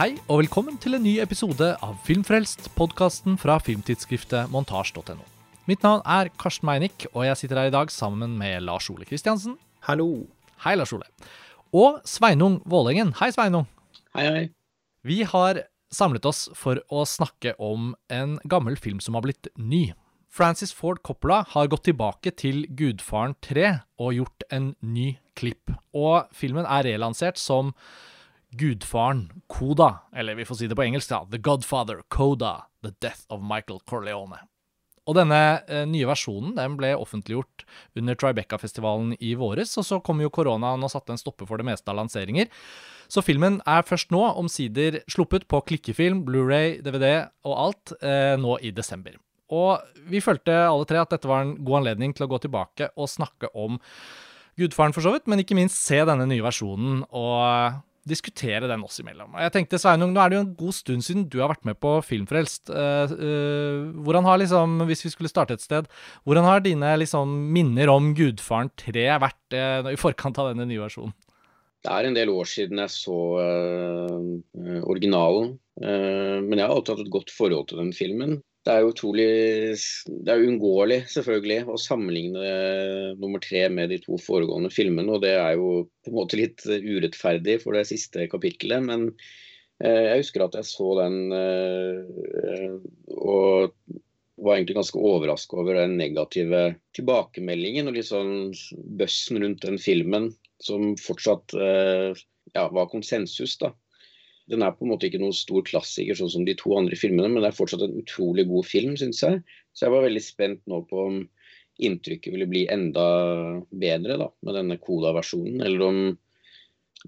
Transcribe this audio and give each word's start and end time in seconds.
Hei 0.00 0.14
og 0.32 0.38
velkommen 0.40 0.78
til 0.80 0.96
en 0.96 1.02
ny 1.04 1.18
episode 1.20 1.66
av 1.84 1.98
Filmfrelst, 2.06 2.70
podkasten 2.72 3.34
fra 3.36 3.58
filmtidsskriftet 3.60 4.48
montasj.no. 4.48 5.26
Mitt 5.68 5.82
navn 5.84 6.00
er 6.08 6.30
Karsten 6.40 6.64
Meinick, 6.64 7.04
og 7.10 7.26
jeg 7.26 7.36
sitter 7.36 7.58
her 7.60 7.68
i 7.68 7.74
dag 7.74 7.90
sammen 7.92 8.38
med 8.40 8.62
Lars 8.64 8.86
Ole 8.88 9.04
Kristiansen. 9.04 9.58
Hallo. 9.84 10.06
Hei, 10.64 10.72
Lars 10.80 10.94
Ole. 10.96 11.04
Og 11.76 11.98
Sveinung 12.08 12.62
Vålengen. 12.64 13.12
Hei, 13.18 13.28
Sveinung. 13.36 13.66
Hei, 14.16 14.24
hei. 14.24 14.46
Vi 15.04 15.18
har 15.28 15.60
samlet 15.92 16.24
oss 16.30 16.46
for 16.56 16.80
å 16.88 17.02
snakke 17.04 17.52
om 17.60 17.90
en 18.08 18.38
gammel 18.48 18.80
film 18.80 19.02
som 19.04 19.18
har 19.18 19.26
blitt 19.26 19.50
ny. 19.60 19.90
Francis 20.32 20.72
Ford 20.72 21.02
Coppola 21.04 21.42
har 21.52 21.68
gått 21.68 21.90
tilbake 21.90 22.32
til 22.40 22.62
Gudfaren 22.72 23.36
3 23.44 23.74
og 24.00 24.16
gjort 24.16 24.48
en 24.48 24.72
ny 24.80 25.10
klipp. 25.36 25.76
Og 25.92 26.24
filmen 26.32 26.64
er 26.64 26.88
relansert 26.88 27.36
som 27.36 27.74
Gudfaren 28.50 29.28
Koda, 29.46 30.00
eller 30.16 30.34
vi 30.34 30.44
får 30.44 30.60
si 30.60 30.68
det 30.70 30.78
på 30.78 30.84
engelsk, 30.86 31.10
da. 31.12 31.24
The 31.30 31.38
Godfather 31.38 32.02
Koda, 32.08 32.66
The 32.82 32.92
Death 33.00 33.26
of 33.28 33.44
Michael 33.46 33.80
Corleone. 33.86 34.40
Og 35.08 35.16
denne 35.16 35.38
eh, 35.66 35.86
nye 35.88 36.06
versjonen 36.06 36.52
den 36.58 36.76
ble 36.78 36.92
offentliggjort 36.98 37.64
under 37.98 38.18
Tribeca-festivalen 38.18 39.16
i 39.18 39.32
våres, 39.38 39.72
og 39.80 39.86
så 39.86 39.98
kom 40.04 40.20
jo 40.22 40.30
koronaen 40.34 40.84
og 40.86 40.92
satte 40.92 41.14
en 41.14 41.20
stopper 41.20 41.48
for 41.48 41.58
det 41.58 41.66
meste 41.66 41.90
av 41.90 41.98
lanseringer. 41.98 42.50
Så 43.10 43.24
filmen 43.26 43.58
er 43.66 43.86
først 43.86 44.12
nå, 44.14 44.22
omsider, 44.38 45.00
sluppet 45.10 45.48
på 45.50 45.62
klikkefilm, 45.72 46.22
Blu-ray, 46.28 46.78
DVD 46.84 47.26
og 47.48 47.56
alt, 47.56 47.94
eh, 48.02 48.36
nå 48.38 48.58
i 48.62 48.74
desember. 48.74 49.18
Og 49.50 49.82
vi 50.06 50.22
følte 50.22 50.54
alle 50.54 50.86
tre 50.86 51.00
at 51.02 51.10
dette 51.10 51.26
var 51.26 51.42
en 51.42 51.56
god 51.58 51.80
anledning 51.80 52.14
til 52.14 52.28
å 52.28 52.30
gå 52.30 52.38
tilbake 52.44 52.92
og 52.94 53.10
snakke 53.10 53.50
om 53.58 53.80
Gudfaren, 54.60 54.92
for 54.92 55.02
så 55.02 55.14
vidt, 55.14 55.26
men 55.30 55.40
ikke 55.40 55.56
minst 55.56 55.78
se 55.80 55.96
denne 56.04 56.26
nye 56.28 56.44
versjonen 56.44 57.00
og 57.16 57.80
diskutere 58.08 58.68
den 58.70 58.84
oss 58.84 59.00
imellom. 59.02 59.34
Jeg 59.42 59.52
tenkte, 59.54 59.78
Sveinung, 59.80 60.12
nå 60.14 60.22
er 60.22 60.32
det 60.32 60.38
jo 60.38 60.42
en 60.44 60.54
god 60.58 60.76
stund 60.76 61.04
siden 61.04 61.26
du 61.30 61.38
har 61.42 61.52
vært 61.52 61.66
med 61.68 61.78
på 61.82 61.96
Filmfrelst. 62.06 62.72
Uh, 62.72 63.12
uh, 63.12 63.88
hvordan 64.04 64.28
har 64.28 64.40
liksom, 64.40 64.78
hvis 64.88 65.04
vi 65.04 65.12
skulle 65.12 65.32
starte 65.32 65.56
et 65.56 65.64
sted, 65.64 65.88
hvordan 66.24 66.48
har 66.48 66.64
dine 66.64 66.94
liksom 67.02 67.32
minner 67.54 67.92
om 67.92 68.12
Gudfaren 68.16 68.72
3 68.80 69.06
vært 69.22 69.56
uh, 69.56 69.90
i 69.92 70.00
forkant 70.00 70.40
av 70.40 70.52
denne 70.52 70.68
nye 70.70 70.80
versjonen? 70.82 71.12
Det 71.80 71.92
er 71.96 72.06
en 72.06 72.16
del 72.16 72.28
år 72.28 72.44
siden 72.44 72.76
jeg 72.82 72.92
så 72.92 73.18
originalen, 74.84 75.54
men 75.80 76.52
jeg 76.52 76.60
har 76.60 76.74
alltid 76.74 76.92
hatt 76.92 77.06
et 77.06 77.14
godt 77.14 77.32
forhold 77.32 77.70
til 77.70 77.80
den 77.80 77.94
filmen 77.96 78.34
det 78.70 78.76
er 78.76 78.84
jo 78.84 78.90
utrolig 78.92 79.28
Det 80.06 80.30
er 80.30 80.44
uunngåelig, 80.44 81.00
selvfølgelig, 81.10 81.64
å 81.66 81.78
sammenligne 81.80 82.52
nummer 83.18 83.42
tre 83.42 83.64
med 83.72 83.90
de 83.90 83.98
to 84.04 84.18
foregående 84.22 84.70
filmene. 84.70 85.16
Og 85.16 85.24
det 85.24 85.34
er 85.34 85.56
jo 85.58 85.88
på 86.04 86.12
en 86.12 86.18
måte 86.20 86.38
litt 86.38 86.62
urettferdig 86.66 87.58
for 87.64 87.74
det 87.74 87.88
siste 87.90 88.28
kapittelet. 88.30 88.86
Men 88.86 89.08
eh, 89.82 90.12
jeg 90.12 90.22
husker 90.22 90.46
at 90.46 90.60
jeg 90.60 90.70
så 90.70 90.92
den 91.00 91.18
eh, 91.34 92.78
og 93.18 93.74
var 94.40 94.56
egentlig 94.56 94.78
ganske 94.78 95.02
overraska 95.10 95.58
over 95.60 95.76
den 95.82 95.98
negative 95.98 96.62
tilbakemeldingen 96.96 97.90
og 97.90 97.98
litt 97.98 98.08
sånn 98.08 98.52
bøssen 99.00 99.42
rundt 99.42 99.66
den 99.66 99.76
filmen, 99.82 100.30
som 100.62 100.94
fortsatt 101.00 101.58
eh, 101.58 102.14
ja, 102.54 102.68
var 102.70 102.88
konsensus. 102.92 103.58
da. 103.60 103.74
Den 104.50 104.64
er 104.66 104.74
på 104.74 104.86
en 104.86 104.92
måte 104.92 105.06
ikke 105.08 105.20
noen 105.22 105.36
stor 105.36 105.62
klassiker 105.66 106.16
sånn 106.18 106.32
som 106.32 106.46
de 106.46 106.56
to 106.58 106.72
andre 106.76 106.98
filmene, 106.98 107.30
men 107.30 107.44
det 107.44 107.52
er 107.52 107.58
fortsatt 107.58 107.84
en 107.86 108.00
utrolig 108.00 108.46
god 108.50 108.66
film, 108.66 108.96
syns 108.98 109.22
jeg. 109.22 109.42
Så 109.74 109.86
jeg 109.86 109.94
var 109.94 110.06
veldig 110.06 110.22
spent 110.24 110.64
nå 110.70 110.82
på 110.90 111.04
om 111.06 111.20
inntrykket 111.80 112.34
ville 112.34 112.48
bli 112.50 112.66
enda 112.70 113.04
bedre 113.70 114.18
da, 114.20 114.28
med 114.44 114.58
denne 114.58 114.76
koda 114.82 115.14
versjonen, 115.16 115.62
eller 115.64 115.86
om 115.86 116.00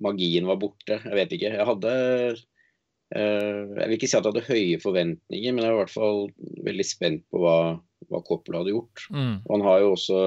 magien 0.05 0.49
var 0.49 0.61
borte. 0.63 1.01
Jeg 1.03 1.19
vet 1.19 1.35
ikke. 1.37 1.53
Jeg 1.59 1.69
hadde 1.69 1.93
eh, 2.33 3.61
Jeg 3.67 3.89
vil 3.91 3.97
ikke 3.99 4.09
si 4.09 4.17
at 4.17 4.25
jeg 4.25 4.31
hadde 4.31 4.47
høye 4.49 4.81
forventninger, 4.83 5.53
men 5.53 5.67
jeg 5.67 5.75
var 5.75 5.77
i 5.77 5.83
hvert 5.83 5.97
fall 5.97 6.23
veldig 6.71 6.89
spent 6.89 7.27
på 7.33 7.43
hva, 7.43 7.59
hva 8.09 8.23
Coppola 8.25 8.63
hadde 8.63 8.77
gjort. 8.77 9.07
Mm. 9.13 9.35
Og 9.45 9.55
han 9.57 9.67
har 9.69 9.83
jo 9.83 9.93
også 9.97 10.23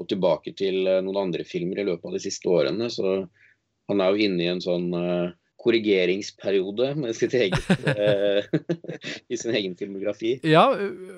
gått 0.00 0.12
tilbake 0.12 0.54
til 0.58 0.82
eh, 0.88 1.02
noen 1.04 1.26
andre 1.28 1.46
filmer 1.48 1.80
i 1.80 1.88
løpet 1.88 2.10
av 2.10 2.16
de 2.16 2.22
siste 2.26 2.50
årene, 2.52 2.90
så 2.92 3.18
han 3.86 4.02
er 4.02 4.12
jo 4.12 4.26
inne 4.26 4.42
i 4.42 4.50
en 4.50 4.62
sånn 4.62 4.88
uh, 4.98 5.30
korrigeringsperiode 5.66 6.92
med 6.98 7.16
sitt 7.18 7.34
eget, 7.36 7.70
eh, 7.90 8.46
i 9.32 9.38
sin 9.38 9.54
egen 9.54 9.76
filmografi. 9.78 10.36
Ja, 10.46 10.64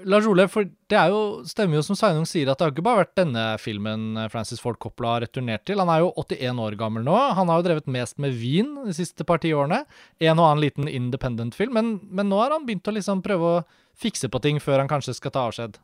Lars 0.09 0.29
Ole, 0.29 0.49
for 0.51 0.69
det 0.89 1.05
jo, 1.13 1.23
stemmer 1.49 1.79
jo 1.79 1.85
som 1.87 1.99
Sveinung 1.99 2.27
sier, 2.29 2.49
at 2.49 2.59
det 2.59 2.67
har 2.67 2.75
ikke 2.75 2.87
bare 2.87 3.05
vært 3.05 3.17
denne 3.21 3.45
filmen 3.63 4.17
Francis 4.33 4.63
Ford 4.63 4.81
Coppola 4.83 5.17
har 5.17 5.27
returnert 5.27 5.67
til. 5.69 5.81
Han 5.83 5.93
er 5.93 6.05
jo 6.05 6.15
81 6.25 6.65
år 6.65 6.79
gammel 6.81 7.05
nå. 7.07 7.17
Han 7.39 7.53
har 7.53 7.61
jo 7.61 7.69
drevet 7.69 7.93
mest 7.93 8.19
med 8.23 8.37
vin 8.39 8.73
de 8.87 8.97
siste 8.97 9.27
par 9.29 9.43
tiårene. 9.45 9.85
En 10.19 10.39
og 10.39 10.47
annen 10.47 10.65
liten 10.65 10.89
independent-film, 10.91 11.77
men, 11.77 11.93
men 12.09 12.33
nå 12.33 12.41
har 12.41 12.57
han 12.57 12.67
begynt 12.69 12.89
å 12.89 12.97
liksom 12.97 13.23
prøve 13.25 13.53
å 13.53 13.61
fikse 13.99 14.31
på 14.31 14.41
ting 14.43 14.61
før 14.63 14.83
han 14.83 14.91
kanskje 14.91 15.17
skal 15.17 15.35
ta 15.35 15.45
avskjed? 15.49 15.79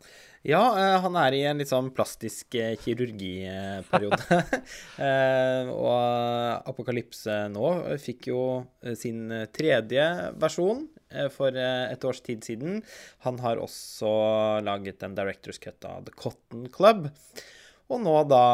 Ja, 0.44 0.60
uh, 0.76 0.98
han 1.00 1.16
er 1.16 1.34
i 1.36 1.42
en 1.48 1.60
litt 1.60 1.70
sånn 1.70 1.88
plastisk 1.96 2.54
uh, 2.60 2.74
kirurgiperiode. 2.82 4.40
uh, 5.00 5.70
og 5.88 6.68
Apokalypse 6.70 7.38
nå 7.52 7.70
fikk 8.02 8.28
jo 8.32 8.42
sin 8.98 9.26
tredje 9.56 10.04
versjon 10.40 10.86
for 11.30 11.54
et 11.54 12.04
års 12.08 12.18
tid 12.26 12.42
siden. 12.42 12.80
Han 13.22 13.36
har 13.38 13.60
også 13.62 14.08
laget 14.66 15.04
en 15.06 15.14
director's 15.14 15.60
cut 15.62 15.84
av 15.86 16.08
The 16.08 16.14
Cotton 16.18 16.64
Club. 16.74 17.06
Og 17.86 18.00
nå 18.02 18.14
da 18.26 18.44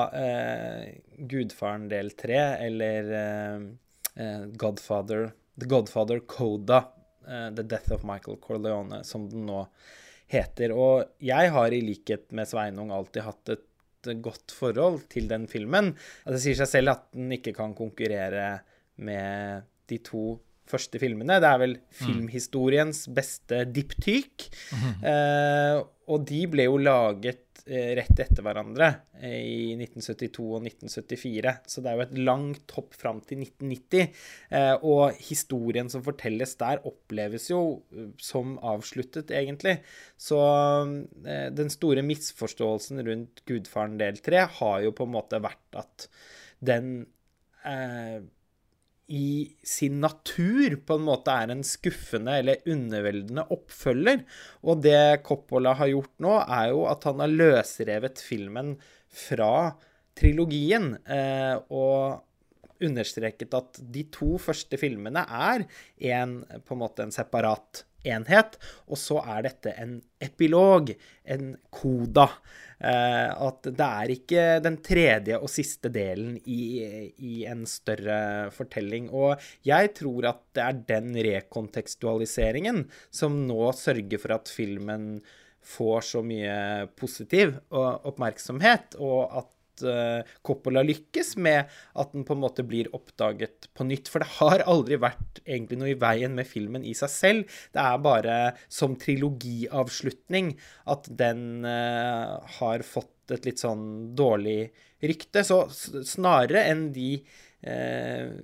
Gudfaren 1.30 1.86
del 1.88 2.12
tre, 2.20 2.36
eller 2.66 3.08
Godfather 4.60 5.30
The 5.56 5.70
Godfather 5.70 6.20
Coda 6.28 6.82
The 7.30 7.62
Death 7.62 7.94
of 7.94 8.02
Michael 8.08 8.40
Corleone, 8.42 9.04
som 9.06 9.28
den 9.30 9.46
nå 9.46 9.64
heter. 10.30 10.74
Og 10.74 11.22
jeg 11.22 11.52
har 11.54 11.74
i 11.74 11.82
likhet 11.84 12.28
med 12.36 12.48
Sveinung 12.50 12.92
alltid 12.94 13.26
hatt 13.26 13.54
et 13.54 13.66
godt 14.24 14.54
forhold 14.56 15.02
til 15.12 15.28
den 15.30 15.46
filmen. 15.50 15.92
Altså, 16.24 16.36
det 16.36 16.44
sier 16.44 16.60
seg 16.62 16.70
selv 16.70 16.94
at 16.94 17.08
den 17.16 17.32
ikke 17.36 17.54
kan 17.56 17.74
konkurrere 17.76 18.60
med 19.00 19.66
de 19.90 19.98
to 20.04 20.24
første 20.70 21.00
filmene. 21.02 21.40
Det 21.42 21.48
er 21.50 21.60
vel 21.60 21.76
mm. 21.76 21.86
filmhistoriens 21.98 23.04
beste 23.14 23.64
diptyk. 23.74 24.46
Mm. 24.70 24.90
Uh, 25.04 25.76
og 26.10 26.26
de 26.30 26.44
ble 26.50 26.66
jo 26.68 26.78
laget 26.80 27.49
rett 27.68 28.22
etter 28.24 28.44
hverandre 28.44 28.88
uh, 29.20 29.26
i 29.26 29.74
1972 29.76 30.46
og 30.46 30.66
1974. 30.68 31.54
Så 31.70 31.84
det 31.84 31.90
er 31.90 31.98
jo 31.98 32.04
et 32.06 32.16
langt 32.30 32.74
hopp 32.76 32.96
fram 32.98 33.20
til 33.26 33.42
1990. 33.44 34.16
og 34.86 35.20
historien 35.22 35.88
som 35.92 36.02
fortelles 36.04 36.54
der, 36.60 36.82
oppleves 36.88 37.50
jo 37.50 37.60
som 38.20 38.56
avsluttet, 38.66 39.30
egentlig. 39.34 39.78
Så 40.18 40.38
den 41.60 41.72
store 41.72 42.04
misforståelsen 42.06 43.02
rundt 43.06 43.44
Gudfaren 43.48 43.98
del 44.00 44.20
3 44.24 44.44
har 44.58 44.82
jo 44.86 44.94
på 44.96 45.06
en 45.06 45.14
måte 45.14 45.40
vært 45.42 45.80
at 45.80 46.08
den 46.60 47.08
i 49.10 49.50
sin 49.66 49.98
natur 50.02 50.76
på 50.86 50.96
en 50.96 51.06
måte 51.08 51.34
er 51.34 51.50
en 51.50 51.64
skuffende 51.66 52.36
eller 52.40 52.62
underveldende 52.70 53.44
oppfølger. 53.50 54.22
Og 54.62 54.84
det 54.86 55.22
Coppola 55.26 55.74
har 55.80 55.90
gjort 55.90 56.14
nå, 56.22 56.36
er 56.46 56.70
jo 56.70 56.84
at 56.90 57.06
han 57.08 57.22
har 57.24 57.34
løsrevet 57.34 58.22
filmen 58.22 58.76
fra 59.10 59.72
trilogien. 60.18 60.92
Eh, 61.10 61.56
og 61.74 62.22
understreket 62.80 63.54
at 63.58 63.80
de 63.92 64.06
to 64.14 64.38
første 64.40 64.78
filmene 64.80 65.26
er 65.26 65.66
en, 66.14 66.40
på 66.64 66.76
en 66.76 66.82
måte 66.86 67.04
en 67.04 67.14
separat 67.14 67.84
enhet. 68.06 68.56
Og 68.88 68.98
så 69.00 69.20
er 69.22 69.46
dette 69.48 69.74
en 69.80 69.98
epilog, 70.22 70.92
en 71.24 71.54
koda. 71.74 72.28
Eh, 72.80 73.28
at 73.48 73.66
det 73.66 73.86
er 73.86 74.12
ikke 74.14 74.44
den 74.64 74.78
tredje 74.84 75.36
og 75.36 75.52
siste 75.52 75.90
delen 75.92 76.38
i, 76.48 76.62
i, 77.12 77.34
en 77.50 77.66
større 77.68 78.48
fortelling. 78.56 79.10
Og 79.12 79.36
jeg 79.66 79.92
tror 79.98 80.30
at 80.32 80.42
det 80.56 80.64
er 80.64 80.82
den 80.94 81.12
rekontekstualiseringen 81.28 82.86
som 83.12 83.42
nå 83.46 83.70
sørger 83.76 84.22
for 84.22 84.38
at 84.38 84.52
filmen 84.52 85.12
får 85.60 86.06
så 86.08 86.22
mye 86.24 86.88
positiv 86.96 87.58
oppmerksomhet, 87.68 88.96
og 88.96 89.40
at 89.42 89.50
uh, 89.84 90.20
Coppola 90.46 90.82
lykkes 90.86 91.34
med 91.42 91.70
at 91.98 92.12
den 92.14 92.24
på 92.26 92.36
en 92.36 92.42
måte 92.42 92.64
blir 92.66 92.90
oppdaget 92.96 93.70
på 93.76 93.86
nytt. 93.88 94.10
For 94.10 94.22
det 94.22 94.30
har 94.38 94.64
aldri 94.70 94.98
vært 95.00 95.40
egentlig 95.44 95.80
noe 95.80 95.92
i 95.92 95.98
veien 96.00 96.36
med 96.36 96.48
filmen 96.48 96.84
i 96.86 96.94
seg 96.96 97.12
selv. 97.12 97.60
Det 97.74 97.82
er 97.82 98.04
bare 98.04 98.38
som 98.72 98.96
trilogiavslutning 99.00 100.54
at 100.92 101.10
den 101.22 101.66
uh, 101.66 102.38
har 102.60 102.86
fått 102.86 103.34
et 103.34 103.46
litt 103.46 103.62
sånn 103.62 103.84
dårlig 104.18 104.72
rykte. 105.06 105.44
Så 105.46 105.62
snarere 105.70 106.66
enn 106.70 106.88
de 106.94 107.12
uh, 107.20 108.34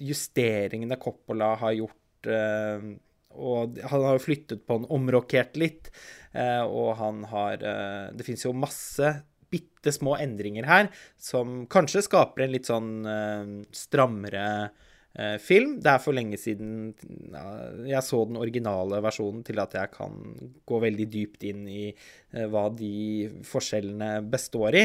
justeringene 0.00 1.00
Coppola 1.00 1.54
har 1.62 1.76
gjort 1.82 2.00
og 2.24 3.74
han 3.90 4.02
har 4.06 4.20
flyttet 4.22 4.62
på 4.64 4.78
den, 4.78 4.86
omrokert 4.96 5.58
litt. 5.60 5.90
og 6.32 6.94
han 6.96 7.18
har 7.28 7.60
Det 8.16 8.24
fins 8.24 8.46
jo 8.46 8.54
masse 8.56 9.10
bitte 9.54 9.94
små 9.94 10.18
endringer 10.18 10.66
her 10.68 10.90
som 11.20 11.62
kanskje 11.70 12.04
skaper 12.08 12.46
en 12.46 12.54
litt 12.54 12.70
sånn 12.70 12.90
uh, 13.06 13.62
strammere 13.74 14.44
eh, 15.14 15.36
film. 15.42 15.78
Det 15.82 15.92
er 15.92 16.02
for 16.02 16.16
lenge 16.16 16.38
siden 16.40 16.92
jeg 17.86 18.02
så 18.06 18.24
den 18.28 18.40
originale 18.40 19.00
versjonen 19.04 19.44
til 19.46 19.62
at 19.62 19.76
jeg 19.78 19.92
kan 19.94 20.18
gå 20.66 20.82
veldig 20.82 21.08
dypt 21.12 21.46
inn 21.50 21.64
i 21.70 21.86
eh, 21.92 22.46
hva 22.50 22.66
de 22.74 23.30
forskjellene 23.46 24.18
består 24.30 24.80
i. 24.80 24.84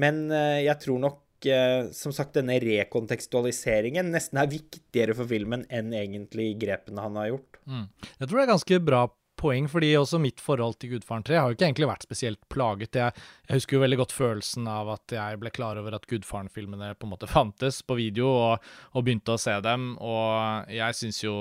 Men 0.00 0.26
eh, 0.28 0.62
jeg 0.66 0.78
tror 0.86 1.04
nok 1.08 1.26
som 1.40 2.12
sagt, 2.12 2.34
denne 2.36 2.58
rekontekstualiseringen 2.60 4.10
nesten 4.12 4.36
er 4.42 4.50
viktigere 4.52 5.14
for 5.16 5.24
filmen 5.24 5.62
enn 5.72 5.94
egentlig 5.96 6.50
grepene 6.60 7.00
han 7.00 7.16
har 7.16 7.30
gjort. 7.30 7.56
Mm. 7.64 7.86
Jeg 8.18 8.26
tror 8.26 8.36
det 8.36 8.42
er 8.42 8.50
ganske 8.50 8.80
bra 8.84 8.98
poeng, 9.40 9.68
fordi 9.72 9.94
også 9.98 10.20
mitt 10.22 10.42
forhold 10.44 10.78
til 10.80 10.94
Gudfaren 10.94 11.24
3 11.26 11.38
har 11.38 11.48
jo 11.48 11.56
ikke 11.56 11.66
egentlig 11.68 11.88
vært 11.90 12.06
spesielt 12.06 12.40
plaget. 12.52 12.98
Jeg, 13.00 13.16
jeg, 13.48 13.56
husker 13.56 13.78
jo 13.78 13.82
veldig 13.84 14.00
godt 14.02 14.14
følelsen 14.16 14.68
av 14.70 14.92
at 14.96 15.16
jeg 15.16 15.40
ble 15.40 15.52
klar 15.54 15.80
over 15.80 15.96
at 15.96 16.06
Gudfaren-filmene 16.10 16.92
på 16.98 17.08
en 17.08 17.14
måte 17.14 17.30
fantes 17.30 17.80
på 17.86 17.98
video, 18.00 18.30
og, 18.30 18.70
og 18.94 19.06
begynte 19.06 19.36
å 19.36 19.40
se 19.40 19.56
dem, 19.64 19.94
og 19.96 20.70
jeg 20.74 21.00
syns 21.00 21.24
jo 21.24 21.36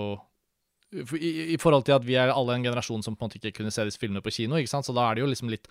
i, 0.91 1.53
i, 1.53 1.57
forhold 1.61 1.85
til 1.85 1.93
at 1.93 2.05
vi 2.05 2.15
er 2.17 2.31
alle 2.33 2.55
en 2.55 2.63
generasjon 2.65 3.03
som 3.05 3.15
på 3.15 3.21
en 3.21 3.29
måte 3.29 3.37
ikke 3.37 3.59
kunne 3.59 3.73
se 3.73 3.83
disse 3.85 4.01
filmene 4.01 4.23
på 4.25 4.33
kino. 4.33 4.57
ikke 4.57 4.71
sant? 4.71 4.87
Så 4.87 4.95
da 4.95 5.05
er 5.05 5.17
det 5.17 5.23
jo 5.23 5.29
liksom 5.29 5.51
litt 5.51 5.67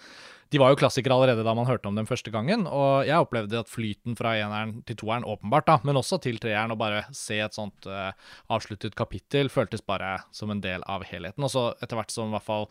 De 0.52 0.60
var 0.62 0.70
jo 0.72 0.78
klassikere 0.80 1.16
allerede 1.16 1.44
da 1.44 1.54
man 1.58 1.66
hørte 1.68 1.90
om 1.90 1.98
dem 1.98 2.06
første 2.08 2.32
gangen. 2.32 2.66
Og 2.70 3.08
jeg 3.08 3.18
opplevde 3.18 3.58
at 3.60 3.68
flyten 3.68 4.16
fra 4.18 4.36
eneren 4.38 4.78
til 4.88 4.96
toeren, 5.02 5.26
åpenbart, 5.26 5.66
da, 5.66 5.76
men 5.84 5.98
også 6.00 6.20
til 6.24 6.38
treeren, 6.40 6.72
å 6.72 6.78
bare 6.80 7.02
se 7.12 7.40
et 7.44 7.56
sånt 7.56 7.88
uh, 7.90 8.14
avsluttet 8.48 8.96
kapittel, 8.96 9.50
føltes 9.52 9.84
bare 9.84 10.16
som 10.32 10.54
en 10.54 10.62
del 10.64 10.86
av 10.88 11.04
helheten. 11.04 11.44
Og 11.44 11.52
så 11.52 11.68
etter 11.82 11.98
hvert 11.98 12.14
som 12.14 12.30
i 12.30 12.36
hvert 12.36 12.46
fall 12.46 12.68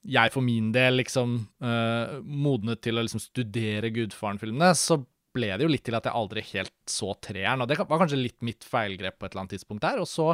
jeg 0.00 0.32
for 0.32 0.40
min 0.40 0.70
del 0.72 0.96
liksom 1.02 1.34
uh, 1.60 2.20
modnet 2.24 2.80
til 2.80 2.96
å 2.96 3.04
liksom 3.04 3.20
studere 3.20 3.92
Gudfaren-filmene, 3.92 4.72
så 4.78 5.02
ble 5.34 5.50
det 5.54 5.64
jo 5.66 5.70
litt 5.70 5.84
til 5.86 5.96
at 5.96 6.06
jeg 6.08 6.16
aldri 6.16 6.42
helt 6.50 6.74
så 6.90 7.12
treeren. 7.22 7.62
Og 7.62 7.70
det 7.70 7.78
var 7.80 8.00
kanskje 8.02 8.18
litt 8.18 8.38
mitt 8.46 8.66
feilgrep 8.66 9.18
på 9.18 9.26
et 9.26 9.32
eller 9.32 9.44
annet 9.44 9.54
tidspunkt 9.56 9.84
der. 9.84 10.02
Og 10.02 10.08
så, 10.10 10.28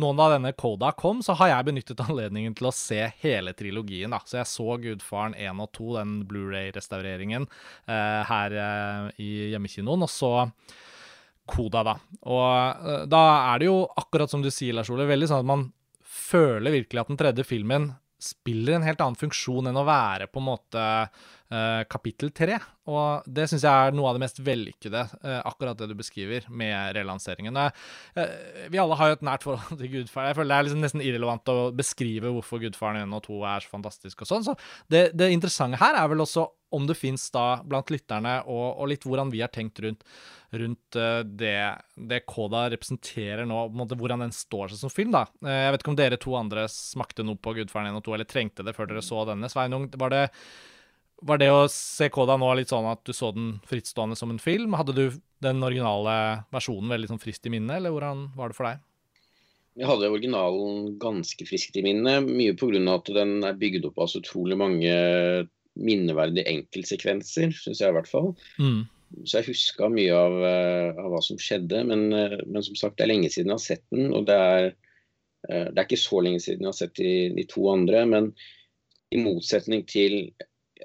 nå 0.00 0.12
da 0.18 0.28
denne 0.34 0.52
Koda 0.58 0.92
kom, 0.98 1.22
så 1.26 1.36
har 1.40 1.52
jeg 1.52 1.68
benyttet 1.70 2.02
anledningen 2.06 2.56
til 2.58 2.70
å 2.70 2.74
se 2.74 3.02
hele 3.22 3.54
trilogien, 3.56 4.14
da. 4.14 4.22
Så 4.26 4.40
jeg 4.40 4.50
så 4.50 4.78
Gudfaren 4.82 5.36
1 5.38 5.64
og 5.64 5.72
2, 5.78 5.88
den 5.98 6.14
Blu-ray-restaureringen, 6.30 7.48
eh, 7.86 8.20
her 8.30 8.60
eh, 8.66 9.10
i 9.22 9.30
hjemmekinoen. 9.54 10.06
Og 10.06 10.12
så 10.12 10.34
Koda, 11.50 11.84
da. 11.86 11.96
Og 12.30 12.46
eh, 12.90 13.04
da 13.10 13.24
er 13.54 13.62
det 13.62 13.70
jo, 13.70 13.82
akkurat 14.02 14.32
som 14.32 14.44
du 14.44 14.50
sier, 14.54 14.76
Lars 14.76 14.90
Ole, 14.92 15.08
veldig 15.10 15.30
sånn 15.30 15.44
at 15.44 15.50
man 15.50 15.68
føler 16.10 16.74
virkelig 16.74 17.04
at 17.04 17.10
den 17.12 17.20
tredje 17.20 17.46
filmen 17.46 17.92
spiller 18.20 18.76
en 18.76 18.84
helt 18.84 19.00
annen 19.00 19.18
funksjon 19.18 19.70
enn 19.70 19.78
å 19.80 19.86
være 19.88 20.28
på 20.28 20.42
en 20.42 20.48
måte 20.50 20.86
kapittel 21.90 22.30
tre. 22.30 22.60
Og 22.90 23.26
det 23.28 23.46
syns 23.50 23.64
jeg 23.66 23.70
er 23.88 23.96
noe 23.96 24.10
av 24.10 24.16
det 24.16 24.22
mest 24.24 24.40
vellykkede, 24.44 25.02
uh, 25.22 25.40
akkurat 25.48 25.78
det 25.78 25.90
du 25.90 25.96
beskriver 25.98 26.46
med 26.48 26.94
relanseringen. 26.96 27.56
Uh, 27.56 28.30
vi 28.72 28.80
alle 28.80 28.98
har 28.98 29.12
jo 29.12 29.18
et 29.18 29.26
nært 29.26 29.46
forhold 29.46 29.76
til 29.80 29.92
Gudfaren. 29.94 30.30
Jeg 30.30 30.38
føler 30.38 30.52
det 30.52 30.58
er 30.58 30.68
liksom 30.68 30.86
nesten 30.86 31.04
irrelevant 31.04 31.52
å 31.52 31.58
beskrive 31.76 32.32
hvorfor 32.34 32.62
Gudfaren 32.62 33.02
1 33.04 33.18
og 33.20 33.26
2 33.28 33.42
er 33.52 33.66
så 33.66 33.74
fantastisk 33.74 34.24
og 34.24 34.32
sånn. 34.32 34.48
Så 34.48 34.56
det, 34.92 35.10
det 35.18 35.30
interessante 35.34 35.80
her 35.82 35.98
er 36.00 36.10
vel 36.12 36.24
også 36.24 36.48
om 36.70 36.84
det 36.86 36.94
fins 36.94 37.24
da 37.34 37.64
blant 37.66 37.88
lytterne, 37.90 38.36
og, 38.46 38.66
og, 38.76 38.84
litt 38.92 39.02
hvordan 39.02 39.32
vi 39.32 39.40
har 39.42 39.50
tenkt 39.50 39.80
rundt, 39.82 40.04
rundt 40.54 40.98
det, 41.26 41.56
det 41.98 42.20
Koda 42.30 42.68
representerer 42.70 43.42
nå, 43.42 43.64
hvordan 43.90 44.22
den 44.22 44.34
står 44.34 44.70
seg 44.70 44.84
som 44.84 44.92
film. 44.94 45.10
da. 45.16 45.24
Jeg 45.42 45.72
vet 45.74 45.82
ikke 45.82 45.90
om 45.90 45.98
dere 45.98 46.20
to 46.22 46.36
andre 46.38 46.68
smakte 46.70 47.26
noe 47.26 47.42
på 47.42 47.56
Gudfaren 47.58 47.90
1 47.90 47.98
og 47.98 48.06
2, 48.06 48.14
eller 48.14 48.30
trengte 48.30 48.66
det 48.66 48.76
før 48.76 48.92
dere 48.92 49.02
så 49.02 49.24
denne. 49.26 49.50
Sveinung, 49.50 49.90
var 49.98 50.14
det 50.14 50.22
var 51.20 51.40
det 51.40 51.50
å 51.52 51.64
se 51.70 52.08
Koda 52.12 52.36
nå 52.40 52.48
litt 52.56 52.72
sånn 52.72 52.88
at 52.90 53.02
du 53.06 53.12
så 53.16 53.30
den 53.36 53.54
frittstående 53.68 54.16
som 54.18 54.32
en 54.32 54.40
film? 54.42 54.76
Hadde 54.78 54.96
du 54.96 55.04
den 55.44 55.62
originale 55.64 56.44
versjonen 56.54 56.92
veldig 56.92 57.12
sånn 57.12 57.22
friskt 57.22 57.48
i 57.48 57.52
minnet, 57.54 57.78
eller 57.78 57.94
hvordan 57.94 58.28
var 58.36 58.52
det 58.52 58.58
for 58.58 58.68
deg? 58.68 58.84
Jeg 59.80 59.88
hadde 59.88 60.10
originalen 60.12 60.94
ganske 61.00 61.46
friskt 61.48 61.76
i 61.78 61.84
minnet, 61.86 62.26
mye 62.26 62.56
pga. 62.58 62.80
at 62.94 63.10
den 63.14 63.38
er 63.46 63.58
bygd 63.58 63.86
opp 63.88 64.00
av 64.02 64.10
så 64.10 64.20
utrolig 64.20 64.58
mange 64.58 64.94
minneverdige 65.78 66.48
enkeltsekvenser, 66.50 67.54
syns 67.54 67.80
jeg 67.80 67.92
i 67.92 67.96
hvert 67.96 68.10
fall. 68.10 68.32
Mm. 68.58 68.82
Så 69.24 69.40
jeg 69.40 69.50
huska 69.50 69.88
mye 69.90 70.14
av, 70.14 70.36
eh, 70.46 70.98
av, 70.98 71.08
hva 71.14 71.22
som 71.24 71.38
skjedde, 71.40 71.82
men, 71.86 72.12
eh, 72.12 72.36
men, 72.46 72.62
som 72.66 72.76
sagt, 72.78 72.98
det 72.98 73.06
er 73.06 73.12
lenge 73.14 73.30
siden 73.30 73.50
jeg 73.50 73.58
har 73.58 73.64
sett 73.64 73.84
den. 73.94 74.12
Og 74.14 74.26
det 74.26 74.36
er, 74.36 74.68
eh, 75.48 75.66
det 75.70 75.78
er 75.78 75.86
ikke 75.86 76.02
så 76.02 76.22
lenge 76.22 76.42
siden 76.42 76.66
jeg 76.66 76.72
har 76.72 76.78
sett 76.78 76.94
de, 76.94 77.12
de 77.34 77.46
to 77.50 77.66
andre, 77.70 78.04
men 78.06 78.32
i 79.10 79.18
motsetning 79.18 79.86
til 79.90 80.32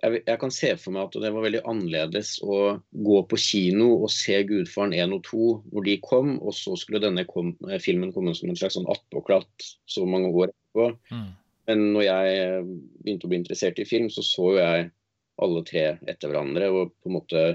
jeg, 0.02 0.22
jeg, 0.26 0.38
kan 0.42 0.54
se 0.54 0.72
for 0.80 0.96
meg 0.96 1.08
at 1.08 1.18
det 1.24 1.32
var 1.34 1.46
veldig 1.46 1.62
annerledes 1.70 2.36
å 2.44 2.60
gå 3.06 3.22
på 3.30 3.40
kino 3.40 3.92
og 3.96 4.12
se 4.14 4.38
'Gudfaren 4.44 4.96
1 4.96 5.16
og 5.16 5.24
2' 5.28 5.48
når 5.72 5.88
de 5.88 5.96
kom, 6.04 6.36
og 6.42 6.56
så 6.58 6.76
skulle 6.80 7.04
denne 7.04 7.26
kom, 7.30 7.54
eh, 7.70 7.82
filmen 7.82 8.14
komme 8.16 8.36
som 8.38 8.52
en 8.52 8.60
slags 8.60 8.78
sånn 8.80 8.90
attpåklatt 8.92 9.70
så 9.90 10.06
mange 10.10 10.32
år 10.34 10.52
etterpå. 10.52 10.90
Mm. 11.12 11.30
Men 11.70 11.86
når 11.96 12.06
jeg 12.06 12.66
begynte 13.04 13.28
å 13.28 13.32
bli 13.32 13.42
interessert 13.42 13.80
i 13.82 13.88
film, 13.90 14.10
så 14.14 14.22
så 14.26 14.52
jo 14.54 14.60
jeg 14.62 14.90
alle 15.42 15.64
tre 15.68 15.86
etter 16.08 16.32
hverandre 16.32 16.70
og 16.72 16.94
på 17.02 17.10
en 17.10 17.18
måte 17.18 17.46